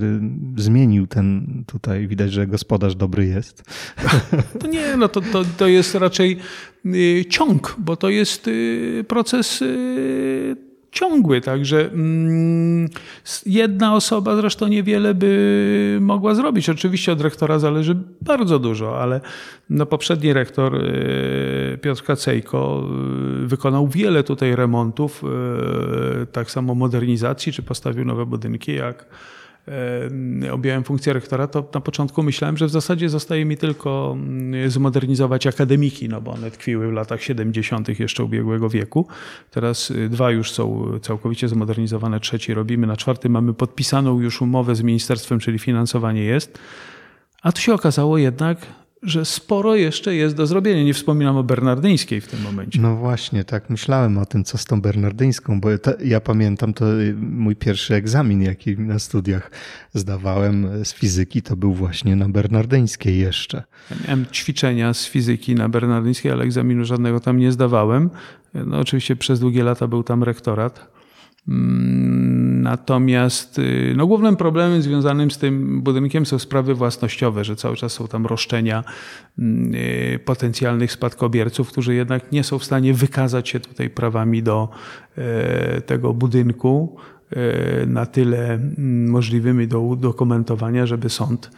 zmienił 0.57 1.07
ten 1.07 1.65
tutaj, 1.67 2.09
widać, 2.09 2.33
że 2.33 2.47
gospodarz 2.47 2.95
dobry 2.95 3.27
jest. 3.27 3.63
To 4.61 4.67
nie, 4.67 4.97
no 4.97 5.09
to, 5.09 5.21
to, 5.21 5.45
to 5.57 5.67
jest 5.67 5.95
raczej 5.95 6.39
y, 6.87 7.25
ciąg, 7.31 7.77
bo 7.79 7.97
to 7.97 8.09
jest 8.09 8.51
proces 9.09 9.65
ciągły, 10.95 11.41
także 11.41 11.91
mm, 11.91 12.89
jedna 13.47 13.95
osoba 13.95 14.37
zresztą 14.37 14.69
niewiele 14.69 15.15
by 15.15 15.99
mogła 16.01 16.35
zrobić. 16.35 16.69
Oczywiście 16.69 17.13
od 17.13 17.21
rektora 17.21 17.59
zależy 17.59 17.97
bardzo 18.23 18.59
dużo, 18.59 19.01
ale 19.01 19.21
no 19.71 19.87
poprzedni 19.87 20.33
rektor 20.33 20.75
y, 20.77 21.79
Piotr 21.83 22.03
Kacejko 22.03 22.85
y, 23.45 23.47
wykonał 23.47 23.89
wiele 23.89 24.25
tutaj 24.25 24.57
remontów, 24.57 25.25
y, 26.23 26.27
tak 26.27 26.51
samo 26.51 26.75
modernizacji, 26.75 27.53
czy 27.53 27.63
postawił 27.63 28.05
nowe 28.05 28.27
budynki, 28.27 28.75
jak 28.75 29.07
objąłem 30.53 30.85
funkcję 30.85 31.13
rektora, 31.13 31.47
to 31.47 31.69
na 31.75 31.81
początku 31.81 32.23
myślałem, 32.23 32.57
że 32.57 32.67
w 32.67 32.71
zasadzie 32.71 33.09
zostaje 33.09 33.45
mi 33.45 33.57
tylko 33.57 34.17
mm, 34.17 34.71
zmodernizować 34.71 35.47
akademiki, 35.47 36.09
no 36.09 36.21
bo 36.21 36.31
one 36.33 36.51
tkwiły 36.51 36.89
w 36.89 36.93
latach 36.93 37.23
70. 37.23 38.01
jeszcze 38.01 38.25
ubiegłego 38.25 38.69
wieku. 38.69 39.07
Teraz 39.51 39.91
y, 39.91 40.09
dwa 40.09 40.31
już 40.31 40.53
są 40.53 40.87
całkowicie 41.03 41.49
zmodernizowane, 41.49 42.21
trzeci 42.21 42.55
robimy, 42.55 42.87
na 42.87 42.97
czwarty 42.97 43.29
mamy 43.29 43.55
podpisaną 43.55 44.21
już 44.21 44.43
umowę 44.43 44.75
z 44.75 44.83
ministerstwem, 44.83 45.39
czyli 45.39 45.59
finansowanie 45.59 46.25
jest. 46.25 46.59
A 47.43 47.53
tu 47.53 47.61
się 47.61 47.75
okazało 47.75 48.19
jednak, 48.19 48.67
że 49.05 49.25
sporo 49.25 49.75
jeszcze 49.75 50.15
jest 50.15 50.37
do 50.37 50.47
zrobienia. 50.47 50.85
Nie 50.85 50.95
wspominam 50.95 51.37
o 51.37 51.43
bernardyńskiej 51.43 52.21
w 52.21 52.29
tym 52.29 52.43
momencie. 52.43 52.81
No 52.81 52.97
właśnie, 52.97 53.45
tak 53.45 53.71
myślałem 53.71 54.19
o 54.19 54.27
tym, 54.27 54.45
co 54.45 54.59
z 54.59 54.65
tą 54.65 54.81
bernardyńską, 54.81 55.61
bo 55.61 55.69
ja 56.05 56.21
pamiętam 56.21 56.75
to 56.75 56.85
mój 57.21 57.57
pierwszy 57.57 57.95
egzamin, 57.95 58.43
jaki 58.43 58.79
na 58.79 58.99
studiach 58.99 59.51
zdawałem 59.95 60.85
z 60.85 60.95
fizyki, 60.95 61.43
to 61.43 61.57
był 61.57 61.75
właśnie 61.75 62.17
na 62.17 62.29
bernardyńskiej 62.29 63.19
jeszcze. 63.19 63.63
Ja 63.91 63.97
miałem 64.05 64.27
ćwiczenia 64.27 64.95
z 64.95 65.07
fizyki 65.07 65.55
na 65.55 65.69
bernardyńskiej, 65.69 66.33
ale 66.33 66.45
egzaminu 66.45 66.85
żadnego 66.85 67.21
tam 67.21 67.39
nie 67.39 67.53
zdawałem. 67.53 68.11
No 68.55 68.79
oczywiście 68.79 69.17
przez 69.17 69.41
długie 69.41 69.65
lata 69.65 69.87
był 69.87 70.03
tam 70.03 70.23
rektorat. 70.23 70.95
Mm, 72.65 72.73
natomiast 72.73 73.59
y, 73.59 73.95
no, 73.97 74.07
głównym 74.07 74.37
problemem 74.37 74.83
związanym 74.83 75.31
z 75.31 75.39
tym 75.39 75.83
budynkiem 75.83 76.27
są 76.27 76.39
sprawy 76.39 76.75
własnościowe, 76.75 77.45
że 77.45 77.57
cały 77.57 77.77
czas 77.77 77.93
są 77.93 78.09
tam 78.09 78.27
roszczenia 78.27 78.85
mm, 79.39 79.75
y, 79.75 80.19
potencjalnych 80.25 80.93
spadkobierców, 80.93 81.69
którzy 81.69 81.95
jednak 81.95 82.33
nie 82.33 82.45
są 82.45 82.59
w 82.59 82.65
stanie 82.65 82.95
wykazać 82.95 83.49
się 83.49 83.61
tutaj 83.61 83.91
prawami 83.91 84.43
do 84.43 84.69
e, 85.17 85.81
tego 85.81 86.15
budynku 86.15 86.97
e, 87.31 87.87
na 87.87 88.07
tyle 88.07 88.55
mm, 88.55 89.11
możliwymi 89.11 89.69
do 89.69 89.81
udokumentowania, 89.81 90.87
żeby 90.87 91.09
sąd 91.09 91.51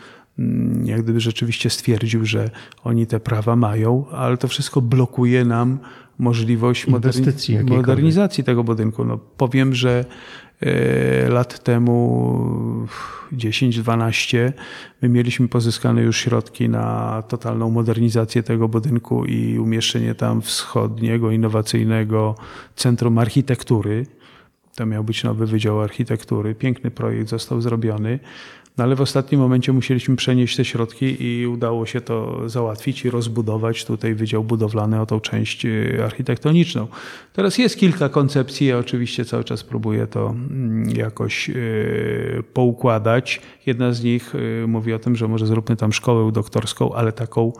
jak 0.84 1.02
gdyby 1.02 1.20
rzeczywiście 1.20 1.70
stwierdził, 1.70 2.24
że 2.24 2.50
oni 2.84 3.06
te 3.06 3.20
prawa 3.20 3.56
mają, 3.56 4.04
ale 4.10 4.36
to 4.36 4.48
wszystko 4.48 4.80
blokuje 4.80 5.44
nam 5.44 5.78
możliwość 6.18 6.86
modernizacji, 6.86 8.44
tego 8.44 8.64
budynku. 8.64 9.04
No, 9.04 9.18
powiem, 9.18 9.74
że 9.74 10.04
lat 11.28 11.62
temu 11.62 12.86
10-12 13.32 14.52
my 15.02 15.08
mieliśmy 15.08 15.48
pozyskane 15.48 16.02
już 16.02 16.18
środki 16.18 16.68
na 16.68 17.22
totalną 17.28 17.70
modernizację 17.70 18.42
tego 18.42 18.68
budynku 18.68 19.24
i 19.24 19.58
umieszczenie 19.58 20.14
tam 20.14 20.42
wschodniego, 20.42 21.30
innowacyjnego 21.30 22.34
Centrum 22.76 23.18
Architektury. 23.18 24.06
To 24.74 24.86
miał 24.86 25.04
być 25.04 25.24
nowy 25.24 25.46
Wydział 25.46 25.80
Architektury. 25.80 26.54
Piękny 26.54 26.90
projekt 26.90 27.28
został 27.28 27.60
zrobiony. 27.60 28.18
No 28.76 28.84
ale 28.84 28.96
w 28.96 29.00
ostatnim 29.00 29.40
momencie 29.40 29.72
musieliśmy 29.72 30.16
przenieść 30.16 30.56
te 30.56 30.64
środki 30.64 31.24
i 31.24 31.46
udało 31.46 31.86
się 31.86 32.00
to 32.00 32.48
załatwić 32.48 33.04
i 33.04 33.10
rozbudować 33.10 33.84
tutaj 33.84 34.14
Wydział 34.14 34.44
Budowlany 34.44 35.00
o 35.00 35.06
tą 35.06 35.20
część 35.20 35.64
y, 35.64 36.00
architektoniczną. 36.04 36.86
Teraz 37.32 37.58
jest 37.58 37.78
kilka 37.78 38.08
koncepcji, 38.08 38.66
ja 38.66 38.78
oczywiście 38.78 39.24
cały 39.24 39.44
czas 39.44 39.64
próbuję 39.64 40.06
to 40.06 40.28
mm, 40.28 40.90
jakoś 40.90 41.50
y, 41.50 42.42
poukładać. 42.52 43.40
Jedna 43.66 43.92
z 43.92 44.02
nich 44.02 44.34
y, 44.34 44.64
mówi 44.68 44.92
o 44.92 44.98
tym, 44.98 45.16
że 45.16 45.28
może 45.28 45.46
zróbmy 45.46 45.76
tam 45.76 45.92
szkołę 45.92 46.32
doktorską, 46.32 46.94
ale 46.94 47.12
taką 47.12 47.52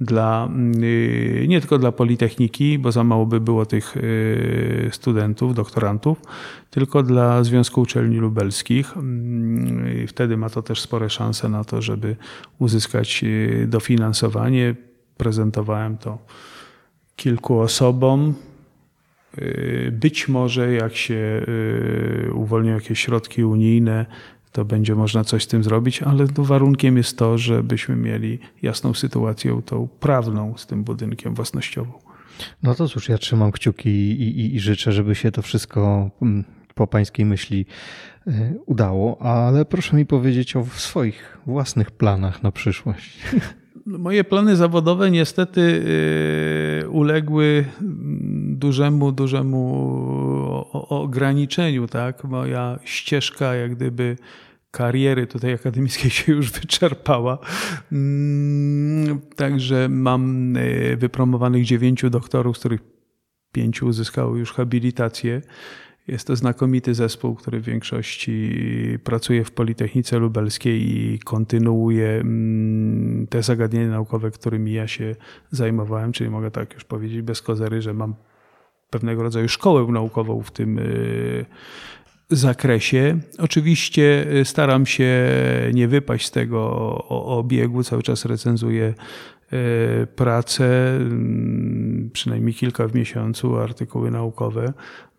dla, 0.00 0.48
y, 0.82 1.46
nie 1.48 1.60
tylko 1.60 1.78
dla 1.78 1.92
Politechniki, 1.92 2.78
bo 2.78 2.92
za 2.92 3.04
mało 3.04 3.26
by 3.26 3.40
było 3.40 3.66
tych 3.66 3.96
y, 3.96 4.88
studentów, 4.92 5.54
doktorantów, 5.54 6.18
tylko 6.70 7.02
dla 7.02 7.44
Związku 7.44 7.80
Uczelni 7.80 8.16
Lubelskich. 8.16 8.96
Mm, 8.96 10.06
wtedy 10.06 10.36
ma 10.36 10.50
to 10.50 10.62
też 10.62 10.80
spore 10.80 11.10
szanse 11.10 11.48
na 11.48 11.64
to, 11.64 11.82
żeby 11.82 12.16
uzyskać 12.58 13.24
y, 13.24 13.66
dofinansowanie. 13.68 14.74
Prezentowałem 15.16 15.98
to 15.98 16.18
kilku 17.16 17.60
osobom. 17.60 18.34
Być 19.92 20.28
może 20.28 20.72
jak 20.72 20.96
się 20.96 21.46
uwolnią 22.34 22.74
jakieś 22.74 23.00
środki 23.00 23.44
unijne, 23.44 24.06
to 24.54 24.64
będzie 24.64 24.94
można 24.94 25.24
coś 25.24 25.44
z 25.44 25.46
tym 25.46 25.64
zrobić, 25.64 26.02
ale 26.02 26.26
warunkiem 26.38 26.96
jest 26.96 27.18
to, 27.18 27.38
żebyśmy 27.38 27.96
mieli 27.96 28.38
jasną 28.62 28.94
sytuację 28.94 29.62
tą 29.66 29.88
prawną 30.00 30.54
z 30.56 30.66
tym 30.66 30.84
budynkiem 30.84 31.34
własnościową. 31.34 31.92
No 32.62 32.74
to 32.74 32.88
cóż, 32.88 33.08
ja 33.08 33.18
trzymam 33.18 33.52
kciuki 33.52 33.90
i, 33.90 34.40
i, 34.40 34.54
i 34.54 34.60
życzę, 34.60 34.92
żeby 34.92 35.14
się 35.14 35.30
to 35.30 35.42
wszystko 35.42 36.10
mm, 36.22 36.44
po 36.74 36.86
pańskiej 36.86 37.26
myśli 37.26 37.66
y, 38.26 38.32
udało, 38.66 39.22
ale 39.22 39.64
proszę 39.64 39.96
mi 39.96 40.06
powiedzieć 40.06 40.56
o 40.56 40.64
swoich 40.64 41.38
własnych 41.46 41.90
planach 41.90 42.42
na 42.42 42.52
przyszłość. 42.52 43.18
Moje 43.86 44.24
plany 44.24 44.56
zawodowe 44.56 45.10
niestety 45.10 45.60
y, 46.84 46.88
uległy 46.88 47.64
dużemu, 48.50 49.12
dużemu 49.12 50.66
ograniczeniu, 50.72 51.86
tak? 51.86 52.24
Moja 52.24 52.78
ścieżka 52.84 53.54
jak 53.54 53.74
gdyby 53.74 54.16
kariery 54.70 55.26
tutaj 55.26 55.52
akademickiej 55.52 56.10
się 56.10 56.32
już 56.32 56.50
wyczerpała. 56.52 57.38
Mm, 57.92 59.20
także 59.36 59.88
mam 59.88 60.56
y, 60.56 60.96
wypromowanych 60.96 61.64
dziewięciu 61.64 62.10
doktorów, 62.10 62.56
z 62.56 62.60
których 62.60 62.80
pięciu 63.52 63.86
uzyskało 63.86 64.36
już 64.36 64.52
habilitację. 64.52 65.42
Jest 66.08 66.26
to 66.26 66.36
znakomity 66.36 66.94
zespół, 66.94 67.34
który 67.34 67.60
w 67.60 67.64
większości 67.64 68.58
pracuje 69.04 69.44
w 69.44 69.50
Politechnice 69.50 70.18
Lubelskiej 70.18 70.98
i 70.98 71.18
kontynuuje 71.18 72.08
mm, 72.08 73.26
te 73.26 73.42
zagadnienia 73.42 73.88
naukowe, 73.88 74.30
którymi 74.30 74.72
ja 74.72 74.88
się 74.88 75.16
zajmowałem, 75.50 76.12
czyli 76.12 76.30
mogę 76.30 76.50
tak 76.50 76.74
już 76.74 76.84
powiedzieć 76.84 77.22
bez 77.22 77.42
kozery, 77.42 77.82
że 77.82 77.94
mam 77.94 78.14
pewnego 78.90 79.22
rodzaju 79.22 79.48
szkołę 79.48 79.92
naukową 79.92 80.42
w 80.42 80.50
tym 80.50 80.78
y, 80.78 81.44
zakresie. 82.30 83.18
Oczywiście 83.38 84.26
y, 84.32 84.44
staram 84.44 84.86
się 84.86 85.30
nie 85.74 85.88
wypaść 85.88 86.26
z 86.26 86.30
tego 86.30 86.70
obiegu, 87.08 87.82
cały 87.82 88.02
czas 88.02 88.24
recenzuję 88.24 88.94
y, 89.52 90.06
pracę, 90.06 90.96
mm, 90.96 92.10
przynajmniej 92.12 92.54
kilka 92.54 92.88
w 92.88 92.94
miesiącu, 92.94 93.58
artykuły 93.58 94.10
naukowe 94.10 94.72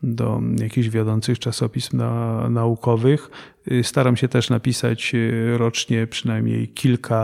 do 0.04 0.42
jakichś 0.60 0.88
wiodących 0.90 1.40
czasopism 1.40 1.98
na, 1.98 2.50
naukowych. 2.50 3.30
Staram 3.84 4.18
się 4.18 4.28
też 4.28 4.50
napisać 4.50 5.14
rocznie 5.58 6.08
przynajmniej 6.08 6.68
kilka 6.68 7.18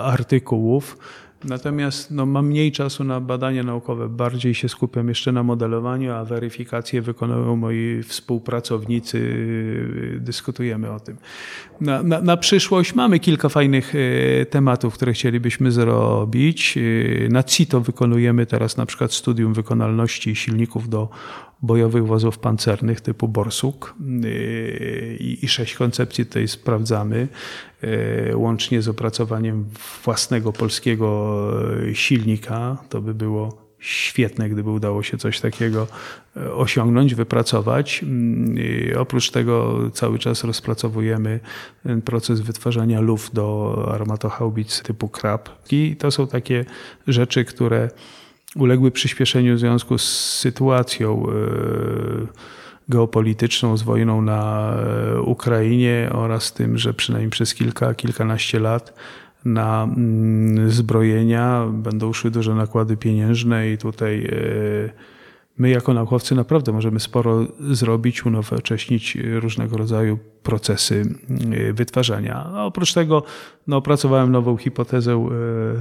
artykułów 0.00 0.98
Natomiast 1.44 2.10
no, 2.10 2.26
mam 2.26 2.46
mniej 2.46 2.72
czasu 2.72 3.04
na 3.04 3.20
badania 3.20 3.62
naukowe, 3.62 4.08
bardziej 4.08 4.54
się 4.54 4.68
skupiam 4.68 5.08
jeszcze 5.08 5.32
na 5.32 5.42
modelowaniu, 5.42 6.12
a 6.12 6.24
weryfikacje 6.24 7.02
wykonują 7.02 7.56
moi 7.56 8.02
współpracownicy, 8.02 9.46
dyskutujemy 10.20 10.90
o 10.90 11.00
tym. 11.00 11.16
Na, 11.80 12.02
na, 12.02 12.20
na 12.20 12.36
przyszłość 12.36 12.94
mamy 12.94 13.18
kilka 13.18 13.48
fajnych 13.48 13.94
e, 13.94 14.46
tematów, 14.46 14.94
które 14.94 15.12
chcielibyśmy 15.12 15.72
zrobić. 15.72 16.78
E, 16.78 17.28
na 17.28 17.42
CITO 17.42 17.80
wykonujemy 17.80 18.46
teraz 18.46 18.76
na 18.76 18.86
przykład 18.86 19.12
studium 19.12 19.54
wykonalności 19.54 20.36
silników 20.36 20.88
do 20.88 21.08
bojowych 21.62 22.06
wozów 22.06 22.38
pancernych 22.38 23.00
typu 23.00 23.28
Borsuk 23.28 23.94
yy, 24.00 25.16
i 25.20 25.48
sześć 25.48 25.74
koncepcji 25.74 26.26
tutaj 26.26 26.48
sprawdzamy, 26.48 27.28
yy, 27.82 28.36
łącznie 28.36 28.82
z 28.82 28.88
opracowaniem 28.88 29.64
własnego 30.04 30.52
polskiego 30.52 31.38
silnika. 31.92 32.76
To 32.88 33.00
by 33.00 33.14
było 33.14 33.68
świetne, 33.78 34.48
gdyby 34.48 34.70
udało 34.70 35.02
się 35.02 35.18
coś 35.18 35.40
takiego 35.40 35.86
yy, 36.36 36.54
osiągnąć, 36.54 37.14
wypracować. 37.14 38.04
Oprócz 38.98 39.30
tego 39.30 39.78
cały 39.92 40.18
czas 40.18 40.44
rozpracowujemy 40.44 41.40
proces 42.04 42.40
wytwarzania 42.40 43.00
luf 43.00 43.30
do 43.32 43.88
armatohaubic 43.94 44.82
typu 44.82 45.08
krab. 45.08 45.48
I 45.70 45.96
to 45.98 46.10
są 46.10 46.26
takie 46.26 46.64
rzeczy, 47.06 47.44
które 47.44 47.90
uległy 48.58 48.90
przyspieszeniu 48.90 49.56
w 49.56 49.58
związku 49.58 49.98
z 49.98 50.38
sytuacją 50.38 51.26
e, 51.26 51.32
geopolityczną, 52.88 53.76
z 53.76 53.82
wojną 53.82 54.22
na 54.22 54.72
e, 55.16 55.20
Ukrainie 55.20 56.10
oraz 56.12 56.52
tym, 56.52 56.78
że 56.78 56.94
przynajmniej 56.94 57.30
przez 57.30 57.54
kilka, 57.54 57.94
kilkanaście 57.94 58.60
lat 58.60 58.94
na 59.44 59.84
mm, 59.84 60.70
zbrojenia 60.70 61.66
będą 61.72 62.12
szły 62.12 62.30
duże 62.30 62.54
nakłady 62.54 62.96
pieniężne 62.96 63.70
i 63.70 63.78
tutaj 63.78 64.24
e, 64.24 65.17
my 65.58 65.70
jako 65.70 65.94
naukowcy 65.94 66.34
naprawdę 66.34 66.72
możemy 66.72 67.00
sporo 67.00 67.46
zrobić, 67.70 68.26
unowocześnić 68.26 69.18
różnego 69.40 69.76
rodzaju 69.76 70.18
procesy 70.42 71.14
y, 71.52 71.72
wytwarzania. 71.72 72.44
A 72.54 72.64
oprócz 72.64 72.92
tego 72.92 73.22
no, 73.66 73.76
opracowałem 73.76 74.32
nową 74.32 74.56
hipotezę 74.56 75.26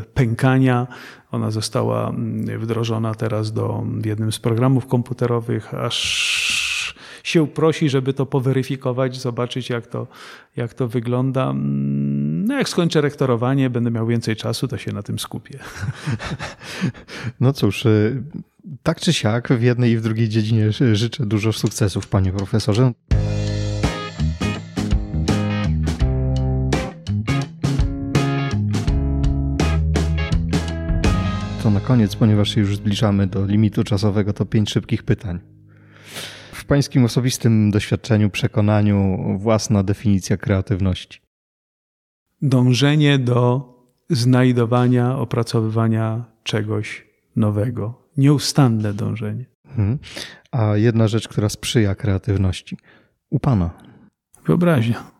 y, 0.02 0.14
pękania. 0.14 0.88
Ona 1.32 1.52
została 1.52 2.10
mm, 2.10 2.60
wdrożona 2.60 3.16
teraz 3.16 3.54
do 3.54 3.84
jednym 4.06 4.32
z 4.32 4.40
programów 4.40 4.88
komputerowych, 4.88 5.74
aż 5.74 6.98
się 7.24 7.48
prosi, 7.48 7.90
żeby 7.90 8.14
to 8.14 8.26
poweryfikować, 8.26 9.22
zobaczyć 9.22 9.70
jak 9.70 9.88
to, 9.88 10.08
jak 10.56 10.74
to 10.74 10.88
wygląda. 10.88 11.49
Mm, 11.49 12.45
no 12.45 12.58
jak 12.58 12.70
skończę 12.70 13.02
rektorowanie, 13.02 13.70
będę 13.70 13.91
miał 13.91 14.08
więcej 14.08 14.36
czasu, 14.36 14.68
to 14.68 14.78
się 14.78 14.91
na 14.91 15.04
tym 15.04 15.20
skupię. 15.20 15.60
No 17.40 17.54
cóż, 17.54 17.86
y, 17.86 18.24
tak 18.84 19.02
czy 19.02 19.14
siak, 19.14 19.48
w 19.53 19.61
jednej 19.61 19.91
i 19.91 19.98
w 19.98 20.02
drugiej 20.02 20.30
dziedzinie 20.30 20.72
życzę 20.72 21.26
dużo 21.26 21.53
sukcesów, 21.53 22.07
panie 22.07 22.31
profesorze. 22.31 22.91
To 31.64 31.72
na 31.72 31.80
koniec, 31.80 32.15
ponieważ 32.15 32.56
już 32.56 32.76
zbliżamy 32.76 33.27
do 33.27 33.45
limitu 33.45 33.84
czasowego, 33.84 34.34
to 34.34 34.45
pięć 34.45 34.69
szybkich 34.69 35.03
pytań. 35.03 35.39
W 36.52 36.65
pańskim 36.65 37.06
osobistym 37.06 37.72
doświadczeniu, 37.72 38.30
przekonaniu, 38.30 39.18
własna 39.39 39.84
definicja 39.84 40.38
kreatywności? 40.38 41.22
Dążenie 42.41 43.19
do 43.19 43.73
znajdowania, 44.10 45.18
opracowywania 45.18 46.26
czegoś 46.44 47.07
nowego, 47.35 48.07
nieustanne 48.18 48.94
dążenie. 48.94 49.45
Hmm. 49.76 49.99
A 50.52 50.77
jedna 50.77 51.07
rzecz, 51.07 51.27
która 51.27 51.49
sprzyja 51.49 51.95
kreatywności. 51.95 52.77
U 53.30 53.39
Pana. 53.39 53.69
Wyobraźnia. 54.45 55.11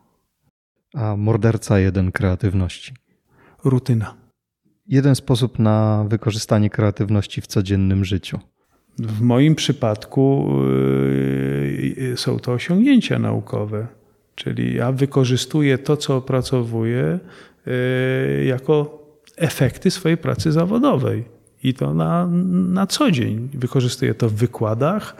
A 0.94 1.16
morderca 1.16 1.78
jeden 1.78 2.12
kreatywności. 2.12 2.94
Rutyna. 3.64 4.14
Jeden 4.86 5.14
sposób 5.14 5.58
na 5.58 6.04
wykorzystanie 6.08 6.70
kreatywności 6.70 7.40
w 7.40 7.46
codziennym 7.46 8.04
życiu. 8.04 8.38
W 8.98 9.20
moim 9.20 9.54
przypadku 9.54 10.50
yy, 11.96 12.16
są 12.16 12.38
to 12.38 12.52
osiągnięcia 12.52 13.18
naukowe. 13.18 13.86
Czyli 14.34 14.74
ja 14.74 14.92
wykorzystuję 14.92 15.78
to, 15.78 15.96
co 15.96 16.16
opracowuję, 16.16 17.18
yy, 17.66 18.44
jako 18.44 18.98
efekty 19.36 19.90
swojej 19.90 20.16
pracy 20.16 20.52
zawodowej. 20.52 21.37
I 21.62 21.74
to 21.74 21.94
na, 21.94 22.26
na 22.52 22.86
co 22.86 23.10
dzień. 23.10 23.48
Wykorzystuję 23.54 24.14
to 24.14 24.28
w 24.28 24.34
wykładach 24.34 25.16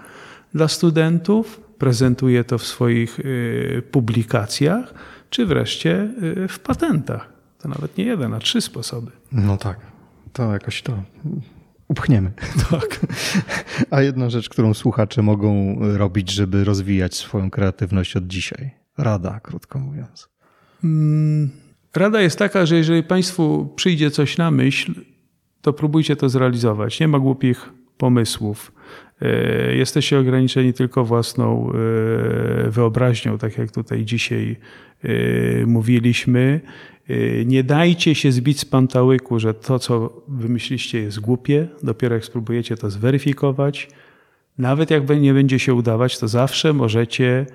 dla 0.55 0.69
studentów, 0.69 1.61
prezentuję 1.79 2.45
to 2.45 2.59
w 2.59 2.67
swoich 2.67 3.21
y, 3.21 3.83
publikacjach, 3.91 4.95
czy 5.31 5.47
wreszcie 5.47 6.11
y, 6.23 6.49
w 6.49 6.59
patentach. 6.59 7.33
To 7.59 7.69
nawet 7.69 7.97
nie 7.97 8.05
jeden, 8.05 8.35
a 8.35 8.39
trzy 8.39 8.61
sposoby. 8.61 9.11
No 9.33 9.57
tak, 9.57 9.79
to 10.33 10.53
jakoś 10.53 10.83
to 10.83 11.03
upchniemy. 11.89 12.33
Tak. 12.71 13.01
A 13.91 14.03
jedna 14.03 14.31
rzecz, 14.31 14.49
którą 14.49 14.75
słuchacze 14.75 15.23
mogą 15.23 15.79
robić, 15.97 16.31
żeby 16.31 16.65
rozwijać 16.65 17.15
swoją 17.15 17.51
kreatywność 17.51 18.17
od 18.17 18.27
dzisiaj. 18.27 18.71
Rada, 18.99 19.41
krótko 19.41 19.79
mówiąc. 19.79 20.29
Mm, 20.85 21.51
rada 21.97 22.21
jest 22.21 22.39
taka, 22.39 22.67
że 22.67 22.77
jeżeli 22.77 23.03
Państwu 23.03 23.73
przyjdzie 23.77 24.11
coś 24.11 24.39
na 24.39 24.51
myśl, 24.51 24.95
to 25.63 25.73
próbujcie 25.73 26.17
to 26.17 26.29
zrealizować. 26.29 27.01
Nie 27.01 27.09
ma 27.09 27.19
głupich 27.19 27.73
pomysłów. 27.99 28.73
E, 29.23 29.77
jesteście 29.77 30.19
ograniczeni 30.19 30.73
tylko 30.73 31.05
własną 31.05 31.73
e, 31.73 32.71
wyobraźnią, 32.71 33.39
tak 33.39 33.59
jak 33.59 33.71
tutaj 33.71 34.05
dzisiaj 34.05 34.57
e, 35.05 35.67
mówiliśmy. 35.67 36.61
Nie 37.47 37.65
dajcie 37.65 38.15
się 38.15 38.33
zbić 38.33 38.61
z 38.61 38.65
pantałyku, 38.65 39.39
że 39.39 39.55
to, 39.55 39.79
co 39.79 40.23
wymyśliście, 40.29 41.01
jest 41.01 41.21
głupie. 41.21 41.69
Dopiero 41.83 42.15
jak 42.15 42.25
spróbujecie 42.25 42.77
to 42.77 42.91
zweryfikować, 42.91 43.89
nawet 44.59 44.91
jak 44.91 45.09
nie 45.21 45.35
będzie 45.35 45.59
się 45.59 45.75
udawać, 45.75 46.19
to 46.19 46.29
zawsze 46.29 46.73
możecie 46.73 47.47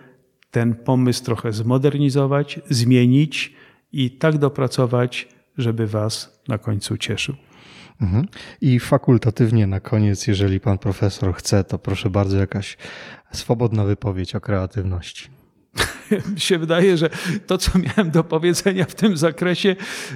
ten 0.52 0.76
pomysł 0.76 1.24
trochę 1.24 1.54
zmodernizować, 1.54 2.60
zmienić 2.70 3.54
i 3.92 4.12
tak 4.12 4.38
dopracować, 4.38 5.28
żeby 5.58 5.88
Was 5.88 6.42
na 6.48 6.58
końcu 6.58 6.98
cieszył. 6.98 7.36
Mhm. 8.04 8.28
I 8.62 8.80
fakultatywnie 8.80 9.68
na 9.68 9.80
koniec, 9.80 10.28
jeżeli 10.28 10.60
pan 10.60 10.78
profesor 10.78 11.34
chce, 11.36 11.64
to 11.64 11.80
proszę 11.80 12.10
bardzo 12.10 12.38
jakaś 12.38 12.78
swobodna 13.32 13.86
wypowiedź 13.86 14.36
o 14.36 14.42
kreatywności. 14.42 15.30
Mi 16.34 16.40
się 16.40 16.58
wydaje, 16.58 16.98
że 16.98 17.10
to, 17.48 17.58
co 17.58 17.72
miałem 17.80 18.12
do 18.12 18.24
powiedzenia 18.24 18.86
w 18.86 18.96
tym 18.96 19.18
zakresie, 19.18 19.76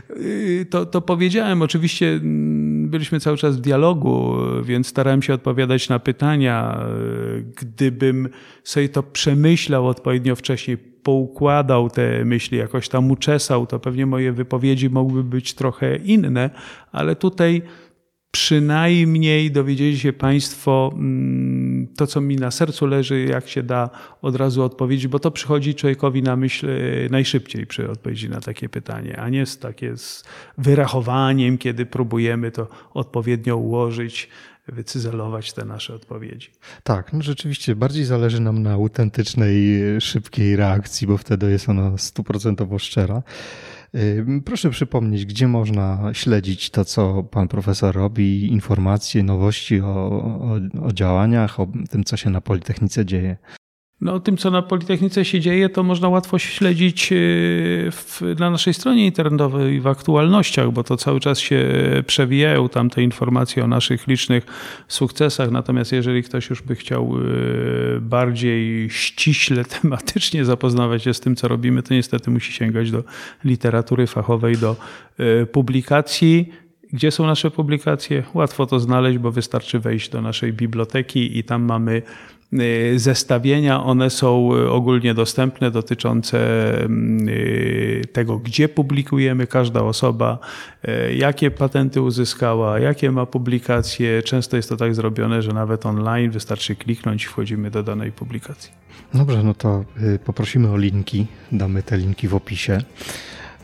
y, 0.09 0.65
to, 0.69 0.85
to 0.85 1.01
powiedziałem. 1.01 1.61
Oczywiście 1.61 2.07
mm, 2.09 2.89
byliśmy 2.89 3.19
cały 3.19 3.38
czas 3.38 3.57
w 3.57 3.61
dialogu, 3.61 4.35
więc 4.64 4.88
starałem 4.88 5.22
się 5.22 5.34
odpowiadać 5.34 5.89
na 5.89 5.99
pytania. 5.99 6.80
Gdybym 7.55 8.30
sobie 8.64 8.89
to 8.89 9.03
przemyślał 9.03 9.88
odpowiednio 9.88 10.35
wcześniej, 10.35 10.77
poukładał 11.07 11.89
te 11.89 12.25
myśli, 12.25 12.57
jakoś 12.57 12.89
tam 12.89 13.11
uczesał, 13.11 13.67
to 13.67 13.79
pewnie 13.79 14.05
moje 14.05 14.31
wypowiedzi 14.31 14.89
mogłyby 14.89 15.29
być 15.29 15.53
trochę 15.53 15.95
inne, 15.95 16.49
ale 16.91 17.15
tutaj 17.15 17.61
przynajmniej 18.31 19.51
dowiedzieli 19.51 19.99
się 19.99 20.13
Państwo 20.13 20.91
mm, 20.93 21.88
to, 21.97 22.07
co 22.07 22.21
mi 22.21 22.35
na 22.35 22.51
sercu 22.51 22.85
leży, 22.85 23.25
jak 23.25 23.47
się 23.47 23.63
da 23.63 23.89
od 24.21 24.35
razu 24.35 24.63
odpowiedzieć, 24.63 25.07
bo 25.07 25.19
to 25.19 25.31
przychodzi 25.31 25.75
człowiekowi 25.75 26.23
na 26.23 26.35
myśl 26.35 26.69
e, 26.69 27.09
najszybciej 27.09 27.67
przy 27.67 27.91
odpowiedzi 27.91 28.29
na 28.29 28.41
takie 28.41 28.69
pytanie, 28.69 29.19
a 29.19 29.29
nie 29.29 29.45
z 29.45 29.59
takie 29.59 29.97
z 29.97 30.23
wyrachowaniem, 30.57 31.57
kiedy 31.57 31.85
próbujemy 31.85 32.51
to 32.51 32.67
odpowiednio 32.93 33.57
ułożyć 33.57 34.29
wycyzelować 34.68 35.53
te 35.53 35.65
nasze 35.65 35.95
odpowiedzi. 35.95 36.52
Tak, 36.84 37.14
no 37.14 37.22
rzeczywiście 37.22 37.76
bardziej 37.76 38.06
zależy 38.06 38.39
nam 38.39 38.64
na 38.64 38.72
autentycznej, 38.72 39.81
szybkiej 40.02 40.56
reakcji, 40.56 41.07
bo 41.07 41.18
wtedy 41.18 41.52
jest 41.52 41.69
ona 41.69 41.98
stuprocentowo 41.98 42.80
szczera. 42.80 43.23
Proszę 44.45 44.69
przypomnieć, 44.69 45.26
gdzie 45.26 45.48
można 45.48 46.14
śledzić 46.14 46.69
to, 46.69 46.85
co 46.85 47.23
pan 47.23 47.48
profesor 47.48 47.95
robi, 47.95 48.52
informacje, 48.52 49.23
nowości 49.23 49.81
o, 49.81 49.85
o, 49.85 50.60
o 50.85 50.94
działaniach, 50.94 51.60
o 51.60 51.68
tym, 51.89 52.03
co 52.03 52.18
się 52.18 52.30
na 52.30 52.41
Politechnice 52.41 53.06
dzieje. 53.06 53.38
No, 54.02 54.19
tym, 54.19 54.38
co 54.38 54.52
na 54.52 54.61
Politechnice 54.61 55.26
się 55.26 55.40
dzieje, 55.40 55.69
to 55.69 55.84
można 55.84 56.10
łatwo 56.10 56.40
śledzić 56.40 57.11
e, 57.11 57.15
w, 57.91 58.22
na 58.40 58.49
naszej 58.49 58.74
stronie 58.74 59.06
internetowej 59.06 59.82
w 59.82 59.88
aktualnościach, 59.88 60.72
bo 60.72 60.84
to 60.84 60.98
cały 60.98 61.19
czas 61.19 61.40
się 61.40 61.65
przewijają 62.07 62.69
tam 62.69 62.90
te 62.90 63.03
informacje 63.03 63.64
o 63.64 63.68
naszych 63.68 64.07
licznych 64.07 64.45
sukcesach. 64.88 65.52
Natomiast 65.52 65.91
jeżeli 65.91 66.24
ktoś 66.24 66.49
już 66.49 66.61
by 66.61 66.76
chciał 66.76 67.14
e, 67.18 68.02
bardziej 68.02 68.90
ściśle, 68.90 69.65
tematycznie 69.82 70.45
zapoznawać 70.45 71.03
się 71.03 71.14
z 71.14 71.19
tym, 71.19 71.36
co 71.36 71.48
robimy, 71.48 71.84
to 71.84 71.94
niestety 71.94 72.32
musi 72.32 72.53
sięgać 72.53 72.91
do 72.91 73.03
literatury 73.44 74.07
fachowej, 74.07 74.57
do 74.57 74.76
e, 75.18 75.45
publikacji. 75.45 76.49
Gdzie 76.94 77.11
są 77.11 77.26
nasze 77.26 77.52
publikacje? 77.52 78.24
Łatwo 78.34 78.65
to 78.65 78.80
znaleźć, 78.80 79.18
bo 79.18 79.32
wystarczy 79.32 79.80
wejść 79.80 80.10
do 80.10 80.22
naszej 80.22 80.53
biblioteki 80.53 81.38
i 81.38 81.44
tam 81.44 81.64
mamy 81.64 82.02
Y, 82.02 82.36
zestawienia, 82.95 83.84
one 83.84 84.10
są 84.10 84.56
y, 84.56 84.72
ogólnie 84.72 85.14
dostępne, 85.14 85.72
dotyczące 85.72 86.40
y, 87.30 88.02
tego, 88.14 88.38
gdzie 88.40 88.69
publikujemy 88.69 89.48
każda 89.48 89.84
osoba, 89.84 90.40
jakie 91.18 91.52
patenty 91.52 92.02
uzyskała, 92.02 92.80
jakie 92.80 93.11
ma 93.11 93.26
publikacje. 93.26 94.24
Często 94.24 94.57
jest 94.57 94.69
to 94.69 94.78
tak 94.78 94.95
zrobione, 94.95 95.41
że 95.41 95.52
nawet 95.52 95.86
online 95.86 96.32
wystarczy 96.32 96.76
kliknąć 96.76 97.24
i 97.24 97.28
wchodzimy 97.28 97.72
do 97.72 97.84
danej 97.84 98.11
publikacji. 98.11 98.72
Dobrze, 99.14 99.44
no 99.44 99.53
to 99.53 99.86
poprosimy 100.26 100.69
o 100.69 100.78
linki, 100.78 101.28
damy 101.52 101.84
te 101.84 101.98
linki 101.98 102.28
w 102.28 102.36
opisie. 102.36 102.82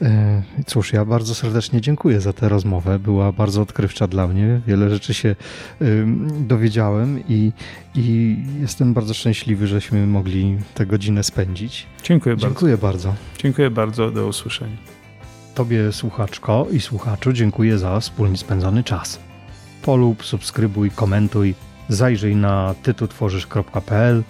E, 0.04 0.44
cóż, 0.66 0.94
ja 0.94 1.06
bardzo 1.06 1.36
serdecznie 1.36 1.82
dziękuję 1.82 2.22
za 2.22 2.34
tę 2.34 2.50
rozmowę. 2.50 3.00
Była 3.00 3.32
bardzo 3.32 3.62
odkrywcza 3.62 4.08
dla 4.08 4.28
mnie. 4.28 4.62
Wiele 4.68 4.90
rzeczy 4.90 5.14
się 5.14 5.36
dowiedziałem 6.40 7.24
i, 7.30 7.52
i 7.96 8.38
jestem 8.62 8.94
bardzo 8.94 9.14
szczęśliwy, 9.14 9.68
żeśmy 9.68 10.08
mogli 10.08 10.58
tę 10.74 10.86
godzinę 10.86 11.24
spędzić. 11.24 11.88
Dziękuję 12.04 12.36
bardzo. 12.36 12.48
Dziękuję 12.48 12.78
bardzo. 12.78 13.16
Dziękuję 13.38 13.70
bardzo. 13.70 14.12
Do 14.12 14.28
usłyszenia. 14.28 14.78
Tobie, 15.56 15.92
słuchaczko 15.92 16.68
i 16.72 16.80
słuchaczu, 16.80 17.34
dziękuję 17.34 17.78
za 17.78 18.00
wspólnie 18.00 18.38
spędzony 18.38 18.84
czas. 18.84 19.20
Polub, 19.82 20.26
subskrybuj, 20.26 20.92
komentuj, 20.92 21.56
zajrzyj 21.90 22.36
na 22.36 22.76
tytutworzysz.pl, 22.84 24.24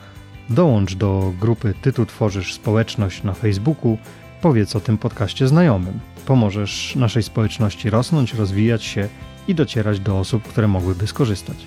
dołącz 0.49 0.95
do 0.95 1.33
grupy 1.39 1.73
Tytu 1.81 2.05
Tworzysz 2.05 2.53
Społeczność 2.53 3.23
na 3.23 3.33
Facebooku 3.33 3.97
Powiedz 4.43 4.75
o 4.75 4.79
tym 4.79 4.97
podcaście 4.97 5.47
znajomym. 5.47 5.99
Pomożesz 6.25 6.95
naszej 6.95 7.23
społeczności 7.23 7.89
rosnąć, 7.89 8.33
rozwijać 8.33 8.83
się 8.83 9.07
i 9.47 9.55
docierać 9.55 9.99
do 9.99 10.19
osób, 10.19 10.43
które 10.43 10.67
mogłyby 10.67 11.07
skorzystać. 11.07 11.57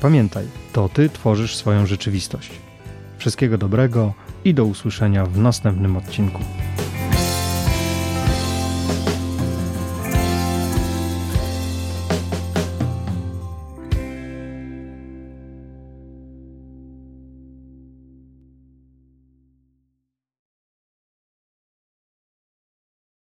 Pamiętaj, 0.00 0.44
to 0.72 0.88
Ty 0.88 1.08
tworzysz 1.08 1.56
swoją 1.56 1.86
rzeczywistość. 1.86 2.50
Wszystkiego 3.18 3.58
dobrego 3.58 4.14
i 4.44 4.54
do 4.54 4.64
usłyszenia 4.64 5.26
w 5.26 5.38
następnym 5.38 5.96
odcinku. 5.96 6.40